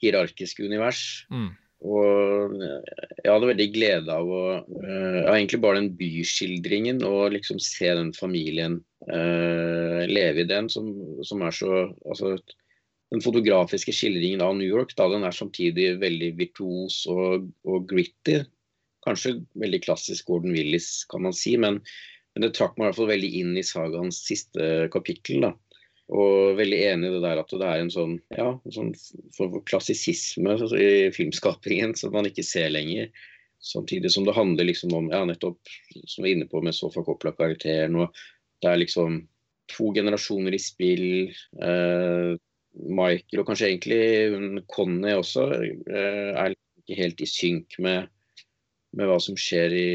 hierarkiske 0.00 0.64
univers. 0.64 1.26
Mm. 1.32 1.50
Og 1.86 2.54
jeg 2.56 3.28
hadde 3.28 3.48
veldig 3.50 3.66
glede 3.74 4.14
av 4.14 4.30
å 4.32 4.44
uh, 4.64 5.18
Egentlig 5.28 5.60
bare 5.60 5.82
den 5.82 5.90
byskildringen 5.98 7.02
og 7.04 7.34
liksom 7.34 7.60
se 7.60 7.90
den 7.98 8.14
familien 8.16 8.78
uh, 9.10 10.04
leve 10.08 10.44
i 10.44 10.48
den, 10.48 10.70
som, 10.72 10.88
som 11.26 11.44
er 11.44 11.52
så 11.52 11.82
altså, 12.08 12.36
den 13.12 13.22
fotografiske 13.22 13.92
skildringen 13.94 14.42
av 14.42 14.56
New 14.56 14.66
York 14.66 14.96
da, 14.96 15.10
den 15.12 15.26
er 15.28 15.36
samtidig 15.36 15.98
veldig 16.00 16.32
virtuos 16.40 17.04
og, 17.12 17.50
og 17.68 17.84
gritty. 17.90 18.40
Kanskje 19.06 19.38
veldig 19.62 19.82
klassisk 19.86 20.26
Gordon 20.30 20.56
Willis, 20.56 21.04
kan 21.10 21.22
man 21.26 21.36
si, 21.36 21.54
men, 21.62 21.78
men 22.34 22.44
det 22.44 22.54
trakk 22.56 22.74
meg 22.76 22.86
i 22.86 22.88
hvert 22.90 23.00
fall 23.00 23.12
veldig 23.12 23.30
inn 23.40 23.54
i 23.58 23.64
sagaens 23.66 24.24
siste 24.26 24.88
kapittel. 24.94 25.46
da. 25.46 25.52
Og 26.14 26.58
veldig 26.58 26.82
enig 26.92 27.08
i 27.08 27.14
det 27.16 27.22
der 27.24 27.40
at 27.42 27.50
det 27.50 27.66
er 27.66 27.80
en 27.82 27.90
sånn, 27.90 28.18
ja, 28.36 28.50
en 28.54 28.74
sånn 28.74 28.92
for 29.34 29.56
klassisisme 29.66 30.54
i 30.78 30.90
filmskapingen 31.14 31.96
som 31.98 32.14
man 32.14 32.28
ikke 32.30 32.46
ser 32.46 32.70
lenger. 32.70 33.10
Samtidig 33.62 34.12
som 34.14 34.26
det 34.26 34.36
handler 34.36 34.68
liksom 34.68 34.94
om 34.94 35.08
ja, 35.10 35.24
nettopp 35.26 35.58
som 36.06 36.22
vi 36.22 36.30
er 36.30 36.36
inne 36.36 36.50
på 36.50 36.62
med 36.62 36.76
Sofa 36.76 37.02
Coppola-karakteren. 37.02 37.96
og 37.98 38.14
Det 38.62 38.70
er 38.70 38.82
liksom 38.82 39.24
to 39.72 39.90
generasjoner 39.96 40.54
i 40.54 40.62
spill. 40.62 41.08
Eh, 41.62 42.36
Michael 42.76 43.42
og 43.42 43.48
kanskje 43.48 43.70
egentlig 43.72 44.62
Conny 44.70 45.14
også 45.16 45.48
eh, 45.56 46.36
er 46.36 46.54
ikke 46.54 47.00
helt 47.00 47.22
i 47.24 47.28
synk 47.30 47.78
med 47.82 48.12
med 48.96 49.08
hva 49.10 49.18
som 49.22 49.36
skjer 49.38 49.74
i, 49.76 49.88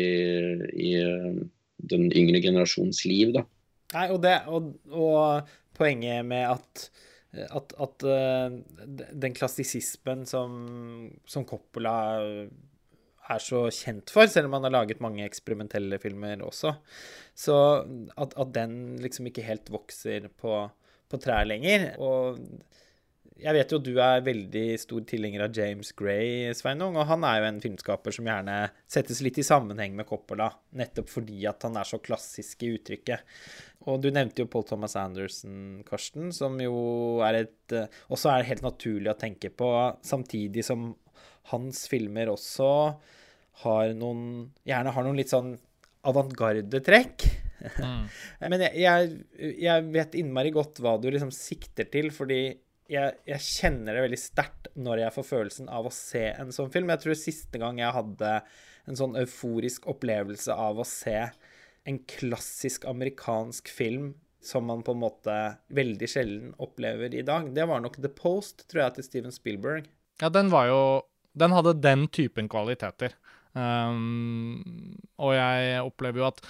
i 0.78 0.92
eh, 1.00 1.42
den 1.92 2.10
yngre 2.10 2.42
generasjons 2.44 3.04
liv, 3.10 3.34
da. 3.38 3.46
Nei, 3.92 4.08
og, 4.14 4.22
det, 4.24 4.36
og, 4.48 4.72
og 4.96 5.50
poenget 5.76 6.24
med 6.28 6.46
at, 6.48 6.84
at, 7.50 7.74
at 7.76 8.06
uh, 8.08 8.54
den 9.26 9.36
klassisismen 9.36 10.24
som, 10.30 10.54
som, 11.28 11.44
Coppola 11.50 11.96
er 12.12 13.44
så 13.44 13.66
kjent 13.76 14.14
for, 14.14 14.30
selv 14.32 14.48
om 14.48 14.56
han 14.56 14.70
har 14.70 14.76
laget 14.78 15.04
mange 15.04 15.26
eksperimentelle 15.28 16.00
filmer 16.04 16.44
også, 16.46 16.76
så 17.36 17.58
at, 18.16 18.38
at 18.40 18.54
den 18.56 18.96
liksom 19.04 19.28
ikke 19.28 19.46
helt 19.48 19.72
vokser 19.74 20.30
på, 20.40 20.64
på 21.12 21.20
trær 21.20 21.48
lenger. 21.50 21.92
Og 22.00 22.40
jeg 23.42 23.56
vet 23.58 23.74
jo 23.74 23.80
du 23.82 23.92
er 24.04 24.24
veldig 24.26 24.66
stor 24.82 25.04
tilhenger 25.10 25.44
av 25.46 25.56
James 25.58 25.90
Gray, 25.98 26.52
Sveinung. 26.58 26.98
Og 27.00 27.08
han 27.10 27.26
er 27.28 27.40
jo 27.40 27.48
en 27.50 27.62
filmskaper 27.64 28.16
som 28.16 28.30
gjerne 28.30 28.58
settes 28.90 29.22
litt 29.26 29.40
i 29.42 29.46
sammenheng 29.46 29.96
med 29.98 30.08
Coppola, 30.10 30.52
nettopp 30.78 31.10
fordi 31.10 31.42
at 31.50 31.66
han 31.66 31.80
er 31.82 31.90
så 31.90 32.02
klassisk 32.04 32.66
i 32.68 32.74
uttrykket. 32.76 33.26
Og 33.90 34.02
du 34.04 34.12
nevnte 34.14 34.44
jo 34.44 34.50
Paul 34.52 34.68
Thomas 34.70 34.96
Anderson, 35.00 35.82
Karsten, 35.88 36.30
som 36.36 36.60
jo 36.62 36.76
er 37.26 37.40
et 37.40 37.74
eh, 37.74 37.90
Også 38.14 38.30
er 38.30 38.46
helt 38.46 38.62
naturlig 38.62 39.10
å 39.10 39.18
tenke 39.18 39.50
på, 39.50 39.72
samtidig 40.06 40.66
som 40.68 40.92
hans 41.50 41.88
filmer 41.90 42.30
også 42.30 42.72
har 43.64 43.94
noen 43.98 44.52
Gjerne 44.68 44.94
har 44.94 45.06
noen 45.08 45.18
litt 45.18 45.34
sånn 45.34 45.56
avantgarde-trekk. 46.08 47.26
Mm. 47.78 48.06
Men 48.54 48.64
jeg, 48.66 48.74
jeg, 48.82 49.56
jeg, 49.62 49.88
vet 49.94 50.18
innmari 50.18 50.54
godt 50.54 50.82
hva 50.82 50.96
du 51.02 51.10
liksom 51.10 51.34
sikter 51.34 51.90
til, 51.94 52.10
fordi 52.14 52.42
jeg, 52.92 53.16
jeg, 53.30 53.44
kjenner 53.46 53.96
det 53.96 54.04
veldig 54.06 54.20
sterkt 54.20 54.68
når 54.76 55.06
jeg 55.06 55.16
får 55.16 55.28
følelsen 55.30 55.70
av 55.72 55.88
å 55.88 55.94
se 55.96 56.26
en 56.34 56.52
sånn 56.56 56.72
film. 56.74 56.92
Jeg 56.92 57.04
tror 57.06 57.20
siste 57.20 57.62
gang 57.62 57.80
jeg 57.80 57.96
hadde 57.96 58.34
en 58.90 58.98
sånn 58.98 59.16
euforisk 59.22 59.88
opplevelse 59.92 60.56
av 60.56 60.82
å 60.82 60.88
se 60.88 61.18
en 61.88 62.02
klassisk 62.10 62.86
amerikansk 62.90 63.72
film 63.72 64.12
som 64.42 64.66
man 64.66 64.82
på 64.84 64.96
en 64.96 65.02
måte 65.04 65.38
veldig 65.74 66.10
sjelden 66.10 66.54
opplever 66.62 67.14
i 67.14 67.24
dag, 67.26 67.52
det 67.54 67.66
var 67.70 67.82
nok 67.84 68.00
The 68.02 68.10
Post, 68.10 68.66
tror 68.72 68.88
jeg, 68.88 68.96
til 68.96 69.06
Steven 69.06 69.36
Spielberg. 69.36 69.90
Ja, 70.22 70.32
den 70.34 70.50
var 70.54 70.70
jo 70.70 70.82
Den 71.38 71.54
hadde 71.56 71.80
den 71.80 72.10
typen 72.12 72.50
kvaliteter. 72.52 73.14
Um, 73.56 74.98
og 75.16 75.32
jeg 75.32 75.78
opplever 75.80 76.20
jo 76.20 76.26
at 76.28 76.42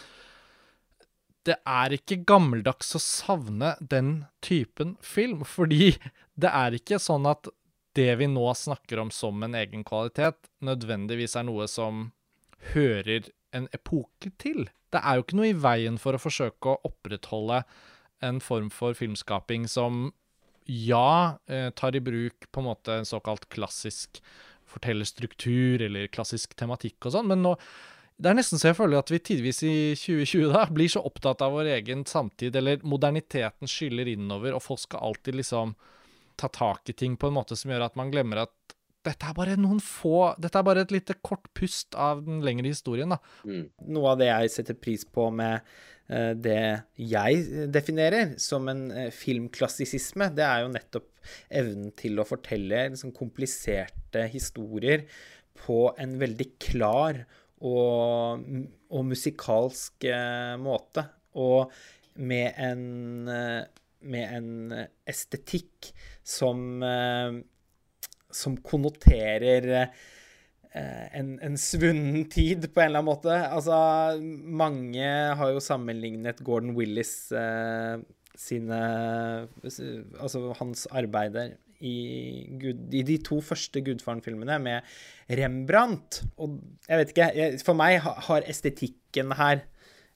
det 1.47 1.57
er 1.67 1.95
ikke 1.95 2.21
gammeldags 2.27 2.93
å 2.97 3.01
savne 3.01 3.73
den 3.79 4.25
typen 4.45 4.95
film, 5.01 5.45
fordi 5.55 5.95
det 6.39 6.51
er 6.51 6.77
ikke 6.77 7.01
sånn 7.01 7.27
at 7.29 7.49
det 7.97 8.13
vi 8.21 8.27
nå 8.31 8.45
snakker 8.55 9.01
om 9.03 9.09
som 9.11 9.43
en 9.43 9.55
egen 9.57 9.83
kvalitet, 9.87 10.37
nødvendigvis 10.63 11.35
er 11.35 11.47
noe 11.49 11.67
som 11.67 12.11
hører 12.71 13.27
en 13.51 13.67
epoke 13.75 14.31
til. 14.39 14.69
Det 14.91 15.01
er 15.01 15.17
jo 15.17 15.25
ikke 15.25 15.39
noe 15.39 15.49
i 15.49 15.57
veien 15.57 15.97
for 15.99 16.15
å 16.15 16.21
forsøke 16.21 16.71
å 16.71 16.79
opprettholde 16.87 17.63
en 18.23 18.39
form 18.43 18.69
for 18.71 18.95
filmskaping 18.95 19.65
som 19.71 20.11
ja, 20.69 21.39
eh, 21.49 21.69
tar 21.75 21.97
i 21.97 22.03
bruk 22.03 22.47
på 22.51 22.61
en 22.61 22.69
måte 22.69 22.95
en 22.95 23.07
såkalt 23.07 23.49
klassisk 23.51 24.21
fortellerstruktur 24.71 25.81
eller 25.83 26.11
klassisk 26.13 26.53
tematikk 26.55 27.09
og 27.09 27.15
sånn, 27.17 27.27
men 27.31 27.43
nå 27.43 27.55
det 28.21 28.29
er 28.29 28.37
nesten 28.37 28.61
så 28.61 28.69
jeg 28.69 28.77
føler 28.77 29.01
at 29.01 29.09
vi 29.09 29.17
tidvis 29.23 29.63
i 29.65 29.75
2020 29.97 30.51
da 30.53 30.65
blir 30.69 30.91
så 30.93 31.01
opptatt 31.07 31.41
av 31.41 31.55
vår 31.55 31.71
egen 31.79 32.03
samtid, 32.05 32.55
eller 32.59 32.83
moderniteten 32.85 33.69
skyller 33.69 34.11
innover, 34.11 34.53
og 34.53 34.61
folk 34.61 34.83
skal 34.83 35.07
alltid 35.09 35.39
liksom 35.39 35.73
ta 36.39 36.49
tak 36.53 36.91
i 36.91 36.97
ting 36.97 37.17
på 37.17 37.29
en 37.29 37.37
måte 37.39 37.57
som 37.57 37.73
gjør 37.73 37.87
at 37.87 37.97
man 37.99 38.13
glemmer 38.13 38.43
at 38.45 38.77
dette 39.01 39.25
er 39.25 39.33
bare 39.33 39.57
noen 39.57 39.79
få 39.81 40.35
Dette 40.37 40.59
er 40.59 40.65
bare 40.65 40.83
et 40.85 40.91
lite 40.93 41.15
kort 41.25 41.47
pust 41.57 41.95
av 41.97 42.21
den 42.21 42.43
lengre 42.45 42.69
historien, 42.69 43.09
da. 43.09 43.17
Mm. 43.49 43.63
Noe 43.95 44.13
av 44.13 44.21
det 44.21 44.29
jeg 44.29 44.53
setter 44.53 44.77
pris 44.77 45.07
på 45.09 45.25
med 45.33 45.57
eh, 46.05 46.35
det 46.37 46.61
jeg 47.01 47.65
definerer 47.73 48.35
som 48.41 48.69
en 48.69 48.83
eh, 48.93 49.09
filmklassisisme, 49.09 50.29
det 50.37 50.45
er 50.45 50.61
jo 50.61 50.73
nettopp 50.75 51.09
evnen 51.49 51.89
til 51.97 52.21
å 52.21 52.27
fortelle 52.29 52.91
liksom, 52.93 53.13
kompliserte 53.17 54.27
historier 54.29 55.07
på 55.65 55.87
en 56.01 56.19
veldig 56.21 56.49
klar 56.61 57.23
og, 57.23 57.39
og 57.61 59.05
musikalsk 59.07 60.07
eh, 60.09 60.55
måte. 60.61 61.05
Og 61.39 61.71
med 62.21 62.57
en, 62.59 63.27
eh, 63.31 63.61
med 64.01 64.35
en 64.37 64.73
estetikk 65.07 65.91
som 66.23 66.81
eh, 66.83 67.41
som 68.31 68.55
konnoterer 68.63 69.89
en, 70.71 71.33
en, 71.43 71.57
svunnen 71.59 72.29
tid, 72.31 72.69
på 72.71 72.79
en 72.79 72.91
eller 72.91 73.01
annen 73.01 73.09
måte. 73.09 73.35
Altså, 73.51 73.75
mange 74.21 75.03
har 75.35 75.51
jo 75.51 75.63
sammenlignet 75.63 76.39
Gordon 76.47 76.77
Willis 76.77 77.31
eh, 77.35 77.99
sine 78.39 78.79
Altså 79.67 80.53
hans 80.57 80.85
arbeider 80.95 81.57
i, 81.81 81.95
Gud, 82.61 82.85
i 82.93 83.03
de 83.07 83.17
to 83.25 83.39
første 83.45 83.83
Gudfaren-filmene 83.85 84.59
med 84.61 84.93
Rembrandt. 85.41 86.21
Og 86.41 86.59
jeg 86.87 87.01
vet 87.01 87.13
ikke 87.13 87.49
For 87.65 87.77
meg 87.77 87.99
har 88.05 88.47
estetikken 88.49 89.33
her 89.39 89.65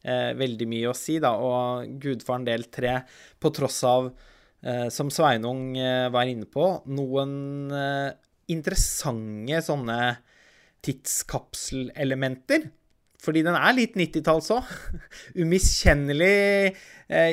eh, 0.06 0.32
veldig 0.38 0.70
mye 0.72 0.94
å 0.94 0.98
si, 0.98 1.18
da. 1.24 1.36
Og 1.36 2.00
Gudfaren 2.02 2.48
del 2.48 2.70
tre, 2.74 3.00
på 3.42 3.54
tross 3.56 3.84
av 3.88 4.14
Eh, 4.66 4.88
som 4.90 5.12
Sveinung 5.14 5.78
eh, 5.78 6.08
var 6.10 6.26
inne 6.26 6.48
på, 6.50 6.64
noen 6.90 7.34
eh, 7.70 8.16
interessante 8.50 9.60
sånne 9.62 10.00
tidskapselelementer. 10.86 12.66
Fordi 13.26 13.42
den 13.46 13.58
er 13.58 13.74
litt 13.74 13.98
90-talls 13.98 14.52
òg. 14.54 14.70
Umiskjennelig 15.42 16.76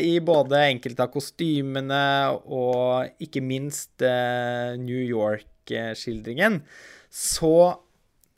i 0.05 0.17
både 0.21 0.67
enkelte 0.69 1.07
av 1.07 1.13
kostymene 1.15 2.01
og 2.45 3.23
ikke 3.25 3.41
minst 3.45 4.05
New 4.05 5.01
York-skildringen. 5.01 6.59
Så 7.09 7.55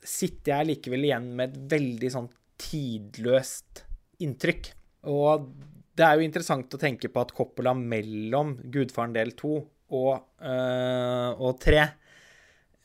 sitter 0.04 0.52
jeg 0.52 0.68
likevel 0.68 1.08
igjen 1.08 1.30
med 1.34 1.50
et 1.54 1.72
veldig 1.74 2.10
sånn 2.12 2.30
tidløst 2.60 3.84
inntrykk. 4.22 4.70
Og 5.10 5.48
det 5.94 6.06
er 6.06 6.18
jo 6.18 6.26
interessant 6.26 6.74
å 6.74 6.80
tenke 6.80 7.10
på 7.12 7.22
at 7.22 7.34
Coppola 7.36 7.74
mellom 7.76 8.56
'Gudfaren 8.62 9.14
del 9.14 9.34
2' 9.38 9.54
og, 9.94 10.14
øh, 10.42 11.30
og 11.38 11.60
3 11.62 11.84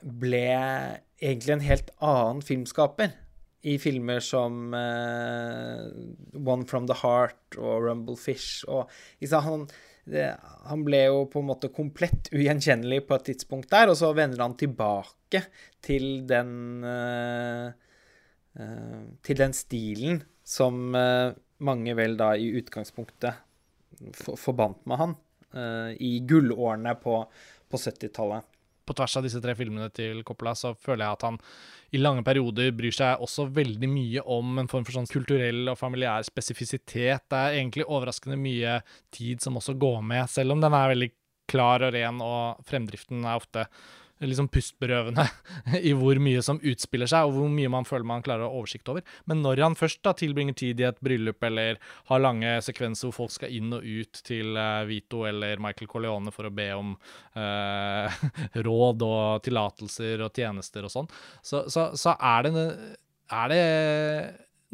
ble 0.03 0.45
egentlig 1.19 1.55
en 1.55 1.65
helt 1.65 1.89
annen 1.99 2.43
filmskaper. 2.45 3.15
I 3.67 3.75
filmer 3.81 4.21
som 4.23 4.73
uh, 4.73 5.89
'One 6.33 6.65
from 6.67 6.87
the 6.87 6.95
Heart' 6.95 7.57
og 7.59 7.83
Rumble 7.83 8.15
Fish. 8.15 8.63
Og, 8.67 8.87
han, 9.19 9.65
det, 10.05 10.29
han 10.69 10.85
ble 10.87 11.03
jo 11.09 11.25
på 11.31 11.41
en 11.41 11.49
måte 11.49 11.71
komplett 11.75 12.31
ugjenkjennelig 12.31 13.03
på 13.07 13.17
et 13.17 13.27
tidspunkt 13.33 13.69
der, 13.71 13.91
og 13.91 13.99
så 13.99 14.13
vender 14.15 14.41
han 14.43 14.55
tilbake 14.59 15.43
til 15.83 16.25
den 16.29 16.85
uh, 16.87 17.67
uh, 18.59 19.03
Til 19.23 19.43
den 19.43 19.53
stilen 19.53 20.23
som 20.43 20.89
mange 20.89 21.93
vel 21.93 22.15
da 22.17 22.31
i 22.33 22.47
utgangspunktet 22.57 23.45
forbandt 24.17 24.87
med 24.89 24.97
han 24.97 25.11
i 26.01 26.09
gullårene 26.25 26.95
på, 26.97 27.19
på 27.69 27.77
70-tallet. 27.77 28.47
På 28.89 28.95
tvers 28.97 29.19
av 29.19 29.25
disse 29.27 29.41
tre 29.43 29.53
filmene 29.57 29.91
til 29.93 30.23
Coppola 30.25 30.55
så 30.57 30.73
føler 30.73 31.05
jeg 31.05 31.17
at 31.19 31.27
han 31.27 31.37
i 31.93 32.01
lange 32.01 32.25
perioder 32.25 32.73
bryr 32.77 32.95
seg 32.95 33.21
også 33.21 33.45
veldig 33.53 33.89
mye 33.89 34.23
om 34.33 34.57
en 34.61 34.69
form 34.71 34.85
for 34.87 34.97
sånn 34.97 35.09
kulturell 35.09 35.69
og 35.69 35.77
familiær 35.77 36.25
spesifisitet. 36.25 37.27
Det 37.29 37.37
er 37.37 37.59
egentlig 37.59 37.85
overraskende 37.85 38.37
mye 38.41 38.79
tid 39.13 39.45
som 39.45 39.61
også 39.61 39.77
går 39.77 40.01
med, 40.09 40.25
selv 40.33 40.57
om 40.57 40.65
den 40.65 40.73
er 40.73 40.93
veldig 40.95 41.11
klar 41.49 41.85
og 41.85 41.93
ren, 41.95 42.21
og 42.21 42.65
fremdriften 42.69 43.25
er 43.25 43.37
ofte 43.37 43.65
liksom 44.27 44.49
pustberøvende 44.51 45.25
i 45.89 45.93
hvor 45.97 46.19
mye 46.21 46.41
som 46.45 46.59
utspiller 46.59 47.09
seg, 47.09 47.27
og 47.27 47.37
hvor 47.37 47.51
mye 47.53 47.71
man 47.71 47.87
føler 47.87 48.07
man 48.07 48.25
klarer 48.25 48.45
å 48.45 48.51
ha 48.51 48.59
oversikt 48.59 48.89
over. 48.91 49.05
Men 49.29 49.43
når 49.45 49.63
han 49.63 49.77
først 49.79 50.01
da 50.05 50.13
tilbringer 50.17 50.57
tid 50.59 50.81
i 50.81 50.87
et 50.89 50.99
bryllup 51.03 51.43
eller 51.47 51.79
har 52.11 52.23
lange 52.23 52.57
sekvenser 52.65 53.09
hvor 53.09 53.17
folk 53.21 53.35
skal 53.37 53.53
inn 53.55 53.71
og 53.75 53.85
ut 53.85 54.21
til 54.27 54.59
uh, 54.59 54.83
Vito 54.89 55.23
eller 55.29 55.61
Michael 55.63 55.91
Corleone 55.91 56.33
for 56.35 56.49
å 56.49 56.53
be 56.53 56.69
om 56.75 56.93
uh, 57.37 58.19
råd 58.67 59.07
og 59.07 59.45
tillatelser 59.45 60.25
og 60.25 60.35
tjenester 60.35 60.87
og 60.87 60.93
sånn, 60.93 61.09
så, 61.41 61.65
så, 61.71 61.89
så 61.97 62.15
er, 62.15 62.49
det, 62.49 62.67
er 63.33 63.51
det 63.53 63.63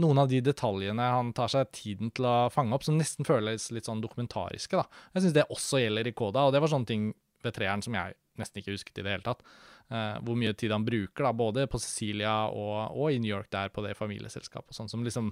noen 0.02 0.20
av 0.20 0.32
de 0.32 0.42
detaljene 0.44 1.12
han 1.14 1.32
tar 1.36 1.52
seg 1.52 1.72
tiden 1.76 2.12
til 2.16 2.28
å 2.28 2.36
fange 2.54 2.76
opp, 2.76 2.84
som 2.88 2.98
nesten 3.00 3.28
føles 3.28 3.70
litt 3.76 3.88
sånn 3.88 4.04
dokumentariske. 4.04 4.82
da. 4.82 5.06
Jeg 5.16 5.26
syns 5.26 5.38
det 5.38 5.48
også 5.54 5.82
gjelder 5.82 6.10
i 6.10 6.16
Koda, 6.18 6.48
og 6.48 6.56
det 6.56 6.64
var 6.64 6.72
sånne 6.72 6.90
ting 6.90 7.06
ved 7.46 7.56
treeren 7.56 7.84
som 7.86 7.96
jeg 7.98 8.16
nesten 8.40 8.62
ikke 8.62 8.76
husket 8.76 9.00
i 9.00 9.06
det 9.06 9.16
hele 9.16 9.26
tatt. 9.26 9.46
Uh, 9.86 10.18
hvor 10.26 10.38
mye 10.40 10.54
tid 10.58 10.74
han 10.74 10.86
bruker, 10.86 11.28
da, 11.28 11.32
både 11.38 11.68
på 11.70 11.78
Cecilia 11.78 12.34
og, 12.50 12.96
og, 12.98 13.08
i 13.14 13.20
New 13.22 13.30
York 13.30 13.52
der 13.54 13.70
på 13.70 13.84
det 13.86 13.94
familieselskapet, 13.98 14.74
og 14.74 14.80
sånn 14.80 14.90
som 14.90 15.04
liksom 15.06 15.30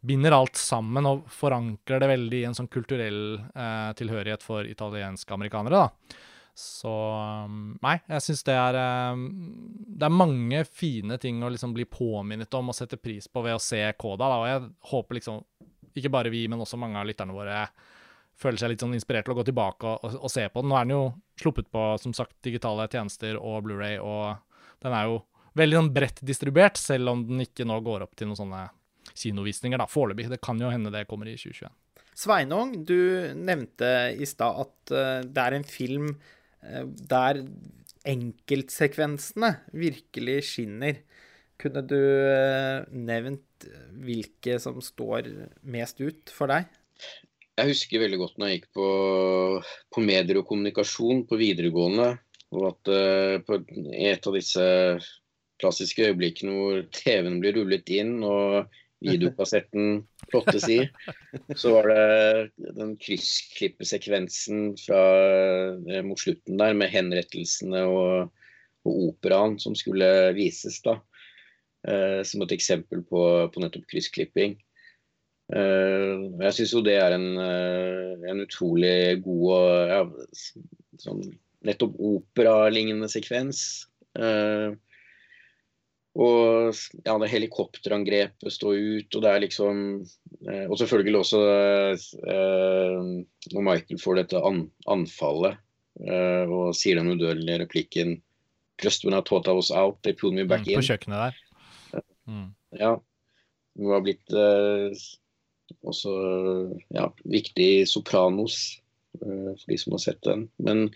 binder 0.00 0.32
alt 0.32 0.56
sammen 0.56 1.08
og 1.10 1.26
forankrer 1.28 2.00
det 2.00 2.08
veldig 2.14 2.40
i 2.40 2.46
en 2.48 2.56
sånn 2.56 2.70
kulturell 2.72 3.36
uh, 3.52 3.92
tilhørighet 3.98 4.44
for 4.46 4.68
italienske 4.68 5.36
amerikanere. 5.36 5.84
da. 5.84 6.22
Så 6.56 6.92
um, 7.48 7.76
Nei, 7.84 7.94
jeg 8.12 8.24
syns 8.26 8.42
det 8.44 8.54
er 8.60 8.76
um, 9.14 9.22
Det 9.88 10.04
er 10.04 10.12
mange 10.12 10.58
fine 10.68 11.16
ting 11.20 11.38
å 11.40 11.48
liksom 11.48 11.72
bli 11.72 11.86
påminnet 11.88 12.52
om 12.58 12.68
og 12.68 12.76
sette 12.76 12.98
pris 13.00 13.24
på 13.24 13.40
ved 13.44 13.56
å 13.56 13.62
se 13.62 13.80
Koda, 13.96 14.28
da, 14.28 14.40
og 14.40 14.50
jeg 14.50 14.66
håper 14.92 15.20
liksom 15.20 15.40
ikke 15.96 16.12
bare 16.12 16.32
vi, 16.32 16.46
men 16.48 16.60
også 16.64 16.80
mange 16.80 16.96
av 17.00 17.08
lytterne 17.08 17.36
våre 17.36 17.66
føler 18.42 18.60
seg 18.60 18.72
litt 18.72 18.82
sånn 18.82 18.96
inspirert 18.96 19.26
til 19.26 19.34
å 19.34 19.38
gå 19.38 19.46
tilbake 19.48 19.88
og, 19.88 20.16
og, 20.18 20.30
se 20.32 20.44
på 20.50 20.62
den. 20.62 20.72
Nå 20.72 20.78
er 20.78 20.86
den 20.86 20.96
jo 20.96 21.02
sluppet 21.40 21.70
på 21.72 21.84
som 22.02 22.14
sagt, 22.16 22.36
digitale 22.44 22.88
tjenester 22.90 23.38
og 23.38 23.62
Blu-ray, 23.66 23.98
og 24.02 24.82
den 24.84 24.96
er 24.96 25.10
jo 25.10 25.20
veldig 25.58 25.78
sånn 25.78 25.92
bredt 25.94 26.22
distribuert, 26.26 26.80
selv 26.80 27.12
om 27.12 27.26
den 27.28 27.44
ikke 27.44 27.66
nå 27.68 27.78
går 27.84 28.06
opp 28.06 28.16
til 28.18 28.30
noen 28.30 28.40
sånne 28.40 28.64
kinovisninger, 29.12 29.80
da, 29.80 29.88
foreløpig. 29.90 30.30
Det 30.32 30.40
kan 30.42 30.60
jo 30.60 30.70
hende 30.72 30.92
det 30.94 31.06
kommer 31.10 31.28
i 31.28 31.36
2021. 31.36 31.72
Sveinung, 32.22 32.74
du 32.84 33.32
nevnte 33.40 33.88
i 34.20 34.28
stad 34.28 34.66
at 34.66 34.92
uh, 34.92 35.22
det 35.24 35.44
er 35.46 35.56
en 35.56 35.66
film 35.66 36.10
uh, 36.12 36.84
der 36.84 37.40
enkeltsekvensene 38.08 39.54
virkelig 39.76 40.42
skinner. 40.50 41.00
Kunne 41.60 41.84
du 41.86 41.98
uh, 41.98 42.84
nevnt 42.92 43.68
hvilke 44.02 44.58
som 44.60 44.80
står 44.82 45.30
mest 45.62 46.02
ut 46.02 46.32
for 46.34 46.52
deg? 46.52 46.68
Jeg 47.60 47.68
husker 47.68 48.00
veldig 48.00 48.16
godt 48.16 48.38
når 48.40 48.48
jeg 48.48 48.58
gikk 48.58 48.68
på, 48.78 48.86
på 49.92 50.02
medier 50.04 50.38
og 50.40 50.46
kommunikasjon 50.48 51.26
på 51.28 51.36
videregående, 51.36 52.14
og 52.56 52.62
at 52.70 52.92
uh, 52.92 53.34
på 53.44 53.58
et 53.92 54.28
av 54.28 54.38
disse 54.38 54.64
klassiske 55.60 56.08
øyeblikkene 56.08 56.54
hvor 56.56 56.80
TV-en 56.96 57.36
blir 57.42 57.58
rullet 57.58 57.92
inn 57.92 58.16
og 58.24 58.72
videokassetten 59.04 60.00
plottes 60.30 60.64
i, 60.70 60.78
så 61.60 61.74
var 61.76 61.92
det 61.92 62.72
den 62.78 62.96
kryssklippesekvensen 63.02 64.72
fra 64.80 65.04
uh, 65.76 66.00
mot 66.08 66.24
slutten 66.24 66.56
der 66.56 66.72
med 66.78 66.92
henrettelsene 66.94 67.84
og, 67.84 68.32
og, 68.88 68.92
operaen 69.12 69.60
som 69.60 69.76
skulle 69.76 70.08
vises, 70.38 70.80
da. 70.88 70.96
Uh, 71.84 72.24
som 72.24 72.46
et 72.46 72.56
eksempel 72.56 73.04
på, 73.04 73.26
på 73.52 73.60
nettopp 73.60 73.90
kryssklipping. 73.92 74.56
Eh, 75.50 76.22
jeg 76.46 76.56
syns 76.56 76.72
jo 76.76 76.82
det 76.84 76.96
er 77.00 77.16
en, 77.16 77.26
eh, 77.42 78.30
en 78.30 78.44
utrolig 78.44 79.20
god 79.24 79.48
og 79.56 79.90
ja, 79.90 80.02
sånn, 81.02 81.24
nettopp 81.66 81.98
operalignende 81.98 83.10
sekvens. 83.10 83.86
Uh, 84.12 84.76
og 86.20 86.76
ja, 87.06 87.14
det 87.16 87.30
helikopterangrepet 87.32 88.52
står 88.52 88.74
ut, 88.76 89.16
og 89.16 89.22
det 89.24 89.30
er 89.30 89.40
liksom 89.40 89.78
Og 90.68 90.74
selvfølgelig 90.76 91.22
også 91.22 91.38
når 93.54 93.64
Michael 93.64 94.00
får 94.02 94.18
dette 94.18 94.42
an 94.44 94.66
anfallet 94.92 95.56
og 96.52 96.76
sier 96.76 97.00
den 97.00 97.14
udødelige 97.14 97.62
replikken 97.62 98.12
I 98.20 99.22
thought 99.24 99.48
I 99.48 99.56
was 99.56 99.70
out, 99.70 100.02
they 100.02 100.12
pulled 100.12 100.36
me 100.36 100.44
back 100.44 100.66
mm, 100.66 100.74
in. 100.74 100.80
På 100.82 100.88
kjøkkenet 100.90 101.24
der. 101.24 102.04
Mm. 102.28 102.48
Ja. 102.76 102.92
Det 103.72 103.88
var 103.88 104.04
blitt 104.04 104.36
også 105.86 106.12
ja, 106.94 107.08
viktig 107.24 107.88
Sopranos, 107.90 108.58
uh, 109.22 109.52
for 109.56 109.66
de 109.72 109.78
som 109.80 109.96
har 109.96 110.02
sett 110.04 110.22
den. 110.26 110.46
Men 110.62 110.86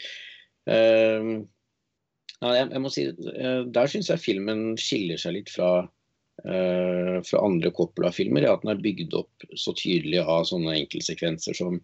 uh, 0.71 1.35
ja, 2.41 2.53
jeg, 2.53 2.71
jeg, 2.71 2.83
må 2.85 2.93
si, 2.93 3.07
uh, 3.11 3.63
der 3.73 3.93
syns 3.93 4.13
jeg 4.13 4.23
filmen 4.23 4.69
skiller 4.81 5.21
seg 5.21 5.39
litt 5.39 5.53
fra 5.53 5.71
uh, 5.87 7.17
fra 7.25 7.43
andre 7.45 7.73
Coppola-filmer, 7.75 8.45
er 8.45 8.55
at 8.55 8.65
den 8.65 8.75
er 8.75 8.85
bygd 8.85 9.17
opp 9.17 9.49
så 9.57 9.75
tydelig 9.77 10.23
av 10.25 10.47
sånne 10.51 10.77
enkeltsekvenser 10.83 11.57
som, 11.57 11.81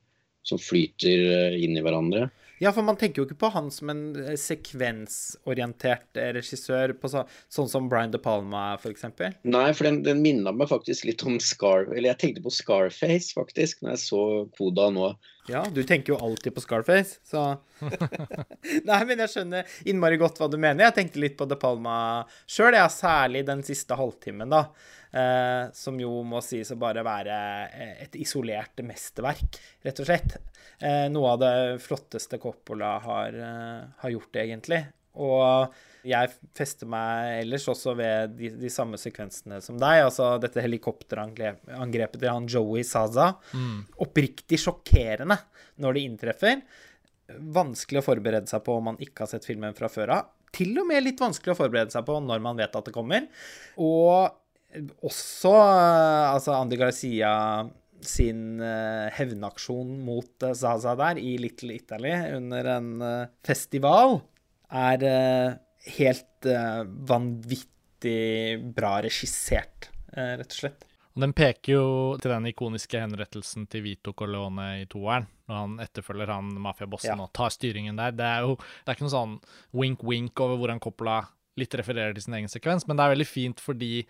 som 0.49 0.61
flyter 0.61 1.27
uh, 1.33 1.59
inn 1.59 1.79
i 1.79 1.85
hverandre. 1.85 2.29
Ja, 2.63 2.71
for 2.71 2.87
man 2.87 2.99
tenker 2.99 3.23
jo 3.23 3.27
ikke 3.27 3.41
på 3.41 3.49
han 3.57 3.73
som 3.75 3.91
en 3.91 4.03
eh, 4.21 4.37
sekvensorientert 4.39 6.21
regissør, 6.37 6.95
på 6.95 7.11
så, 7.11 7.25
sånn 7.51 7.71
som 7.73 7.89
Brian 7.91 8.13
De 8.15 8.21
Palma, 8.23 8.77
f.eks. 8.77 9.09
Nei, 9.43 9.65
for 9.75 9.89
den, 9.89 10.03
den 10.07 10.23
minna 10.23 10.53
meg 10.55 10.71
faktisk 10.71 11.09
litt 11.09 11.25
om 11.27 11.41
Scar... 11.43 11.89
Eller 11.91 12.13
jeg 12.13 12.21
tenkte 12.23 12.45
på 12.45 12.55
Scarface, 12.55 13.35
faktisk, 13.35 13.83
når 13.83 13.97
jeg 13.97 14.05
så 14.05 14.23
Koda 14.55 14.93
nå. 14.95 15.11
Ja, 15.51 15.65
du 15.75 15.83
tenker 15.83 16.13
jo 16.13 16.19
alltid 16.23 16.55
på 16.55 16.63
Scarface, 16.63 17.19
så 17.27 17.57
Nei, 18.89 18.99
men 19.09 19.23
jeg 19.25 19.31
skjønner 19.33 19.79
innmari 19.91 20.19
godt 20.21 20.39
hva 20.39 20.47
du 20.51 20.55
mener. 20.55 20.85
Jeg 20.87 20.97
tenkte 21.01 21.23
litt 21.23 21.35
på 21.39 21.49
De 21.51 21.59
Palma 21.59 21.97
sjøl, 22.47 22.77
ja, 22.79 22.87
særlig 22.93 23.43
den 23.49 23.65
siste 23.67 23.99
halvtimen, 23.99 24.53
da. 24.53 24.69
Eh, 25.13 25.65
som 25.77 25.99
jo 26.01 26.23
må 26.25 26.41
sies 26.47 26.71
å 26.73 26.79
bare 26.81 27.03
være 27.05 27.35
et 28.07 28.15
isolert 28.23 28.81
mesterverk, 28.87 29.59
rett 29.85 29.99
og 30.01 30.09
slett. 30.09 30.39
Eh, 30.79 31.09
noe 31.13 31.35
av 31.35 31.43
det 31.43 31.55
flotteste 31.85 32.39
Coppola 32.43 32.95
har, 33.03 33.35
eh, 33.35 33.83
har, 33.99 34.15
gjort, 34.15 34.39
egentlig. 34.41 34.85
Og 35.21 35.75
jeg 36.03 36.31
fester 36.57 36.89
meg 36.91 37.43
ellers 37.45 37.69
også 37.71 37.95
ved 37.99 38.35
de, 38.39 38.51
de 38.59 38.71
samme 38.73 38.99
sekvensene 38.99 39.61
som 39.63 39.79
deg. 39.81 40.03
Altså 40.09 40.35
dette 40.43 40.63
helikopterangrepet 40.65 42.19
til 42.19 42.31
han 42.31 42.49
Joey 42.51 42.83
Saza. 42.87 43.33
Mm. 43.55 43.83
Oppriktig 44.03 44.59
sjokkerende 44.63 45.39
når 45.83 45.97
det 45.97 46.07
inntreffer. 46.09 46.63
Vanskelig 47.55 48.03
å 48.03 48.07
forberede 48.07 48.51
seg 48.51 48.65
på 48.67 48.77
om 48.79 48.91
man 48.91 49.03
ikke 49.03 49.25
har 49.25 49.33
sett 49.35 49.47
filmen 49.49 49.77
fra 49.79 49.91
før 49.93 50.17
av. 50.19 50.33
Til 50.53 50.75
og 50.83 50.89
med 50.91 51.05
litt 51.05 51.23
vanskelig 51.23 51.55
å 51.55 51.61
forberede 51.63 51.95
seg 51.95 52.05
på 52.09 52.19
når 52.21 52.43
man 52.45 52.59
vet 52.59 52.75
at 52.77 52.89
det 52.89 52.95
kommer. 52.95 53.29
Og 53.81 54.99
også 55.05 55.53
altså 55.55 56.57
Andy 56.57 56.81
Garcia 56.81 57.31
sin 58.03 58.59
uh, 58.59 59.07
hevnaksjon 59.15 59.95
mot 60.03 60.43
uh, 60.43 60.55
Zaza 60.59 60.97
der 60.99 61.21
i 61.23 61.37
Little 61.39 61.77
Italy 61.77 62.11
under 62.35 62.71
en 62.75 62.89
festival, 63.47 64.19
er 64.73 65.59
helt 65.99 66.49
vanvittig 67.11 68.57
bra 68.75 68.97
regissert, 69.05 69.91
rett 70.17 70.49
og 70.49 70.59
slett. 70.59 70.89
Den 71.13 71.35
peker 71.37 71.75
jo 71.75 71.87
til 72.23 72.33
den 72.33 72.49
ikoniske 72.49 73.01
henrettelsen 73.03 73.67
til 73.71 73.85
Vito 73.85 74.15
Corleone 74.17 74.69
i 74.81 74.87
toeren, 74.89 75.27
når 75.51 75.59
han 75.59 75.75
etterfølger 75.85 76.33
han 76.33 76.49
mafiabossen 76.65 77.13
ja. 77.13 77.27
og 77.27 77.35
tar 77.37 77.53
styringen 77.53 78.01
der. 78.01 78.15
Det 78.17 78.25
er 78.25 78.47
jo 78.47 78.57
det 78.57 78.89
er 78.89 78.97
ikke 78.97 79.07
noe 79.07 79.17
sånn 79.19 79.35
wink-wink 79.77 80.41
over 80.41 80.61
hvordan 80.61 80.81
Coppola 80.83 81.19
litt 81.61 81.77
refererer 81.77 82.17
til 82.17 82.25
sin 82.25 82.39
egen 82.39 82.49
sekvens, 82.49 82.87
men 82.89 82.97
det 82.97 83.05
er 83.05 83.13
veldig 83.13 83.29
fint 83.29 83.61
fordi 83.61 84.07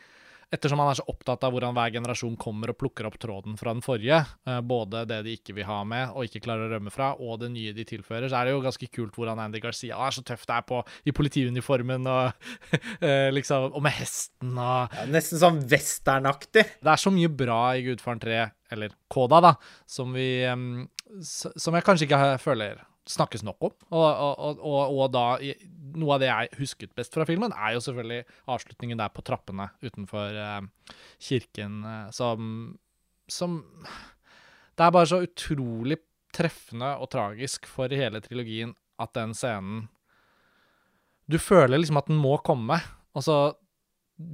ettersom 0.53 0.83
han 0.83 0.91
er 0.93 0.99
så 1.01 1.07
opptatt 1.09 1.45
av 1.47 1.55
hvordan 1.55 1.75
hver 1.77 1.95
generasjon 1.95 2.37
kommer 2.41 2.73
og 2.73 2.79
plukker 2.81 3.09
opp 3.09 3.17
tråden 3.21 3.57
fra 3.61 3.73
den 3.73 3.83
forrige, 3.85 4.21
eh, 4.47 4.61
både 4.61 5.05
det 5.09 5.23
de 5.27 5.37
ikke 5.39 5.57
vil 5.57 5.69
ha 5.69 5.81
med 5.89 6.13
og 6.13 6.29
ikke 6.29 6.45
klarer 6.45 6.69
å 6.69 6.75
rømme 6.75 6.93
fra, 6.93 7.13
og 7.17 7.41
det 7.43 7.53
nye 7.55 7.75
de 7.77 7.87
tilfører, 7.89 8.29
så 8.29 8.41
er 8.41 8.49
det 8.49 8.55
jo 8.57 8.63
ganske 8.65 8.91
kult 8.93 9.17
hvordan 9.17 9.41
Andy 9.43 9.63
Garcia 9.65 9.97
er 9.97 10.15
så 10.15 10.25
tøff 10.27 10.45
det 10.49 10.59
er 10.59 10.69
på 10.69 10.83
i 11.09 11.17
politiuniformen 11.17 12.09
og 12.11 12.49
eh, 13.07 13.31
liksom 13.33 13.73
Og 13.73 13.83
med 13.85 13.95
hesten 13.95 14.57
og 14.59 14.93
ja, 14.93 15.05
Nesten 15.13 15.39
sånn 15.41 15.61
westernaktig. 15.71 16.65
Det 16.83 16.91
er 16.91 17.01
så 17.01 17.13
mye 17.15 17.31
bra 17.33 17.61
i 17.79 17.85
Gudfaren 17.87 18.21
3, 18.23 18.39
eller 18.75 18.95
Koda, 19.13 19.41
da, 19.45 19.53
som 19.89 20.13
vi 20.17 20.29
Som 21.23 21.77
jeg 21.77 21.87
kanskje 21.87 22.09
ikke 22.09 22.25
føler 22.43 22.83
snakkes 23.09 23.43
nok 23.47 23.69
om. 23.69 23.75
Og, 23.91 24.07
og, 24.07 24.61
og, 24.63 24.95
og, 24.95 25.05
da 25.15 25.27
Noe 25.93 26.15
av 26.15 26.23
det 26.23 26.31
jeg 26.31 26.61
husket 26.63 26.95
best 26.97 27.13
fra 27.13 27.27
filmen, 27.29 27.53
er 27.53 27.75
jo 27.75 27.83
selvfølgelig 27.85 28.23
avslutningen 28.49 29.01
der 29.03 29.11
på 29.13 29.25
trappene 29.27 29.67
utenfor 29.85 30.39
eh, 30.41 30.95
kirken, 31.21 31.83
eh, 31.85 32.07
som, 32.17 32.47
som 33.29 33.59
Det 34.73 34.87
er 34.87 34.95
bare 34.95 35.11
så 35.11 35.21
utrolig 35.27 35.99
treffende 36.33 36.95
og 36.97 37.11
tragisk 37.13 37.69
for 37.69 37.93
hele 37.93 38.23
trilogien 38.25 38.73
at 39.03 39.13
den 39.19 39.37
scenen 39.37 39.91
Du 41.29 41.37
føler 41.37 41.77
liksom 41.77 42.01
at 42.01 42.09
den 42.09 42.17
må 42.21 42.39
komme. 42.41 42.81
Altså, 43.13 43.53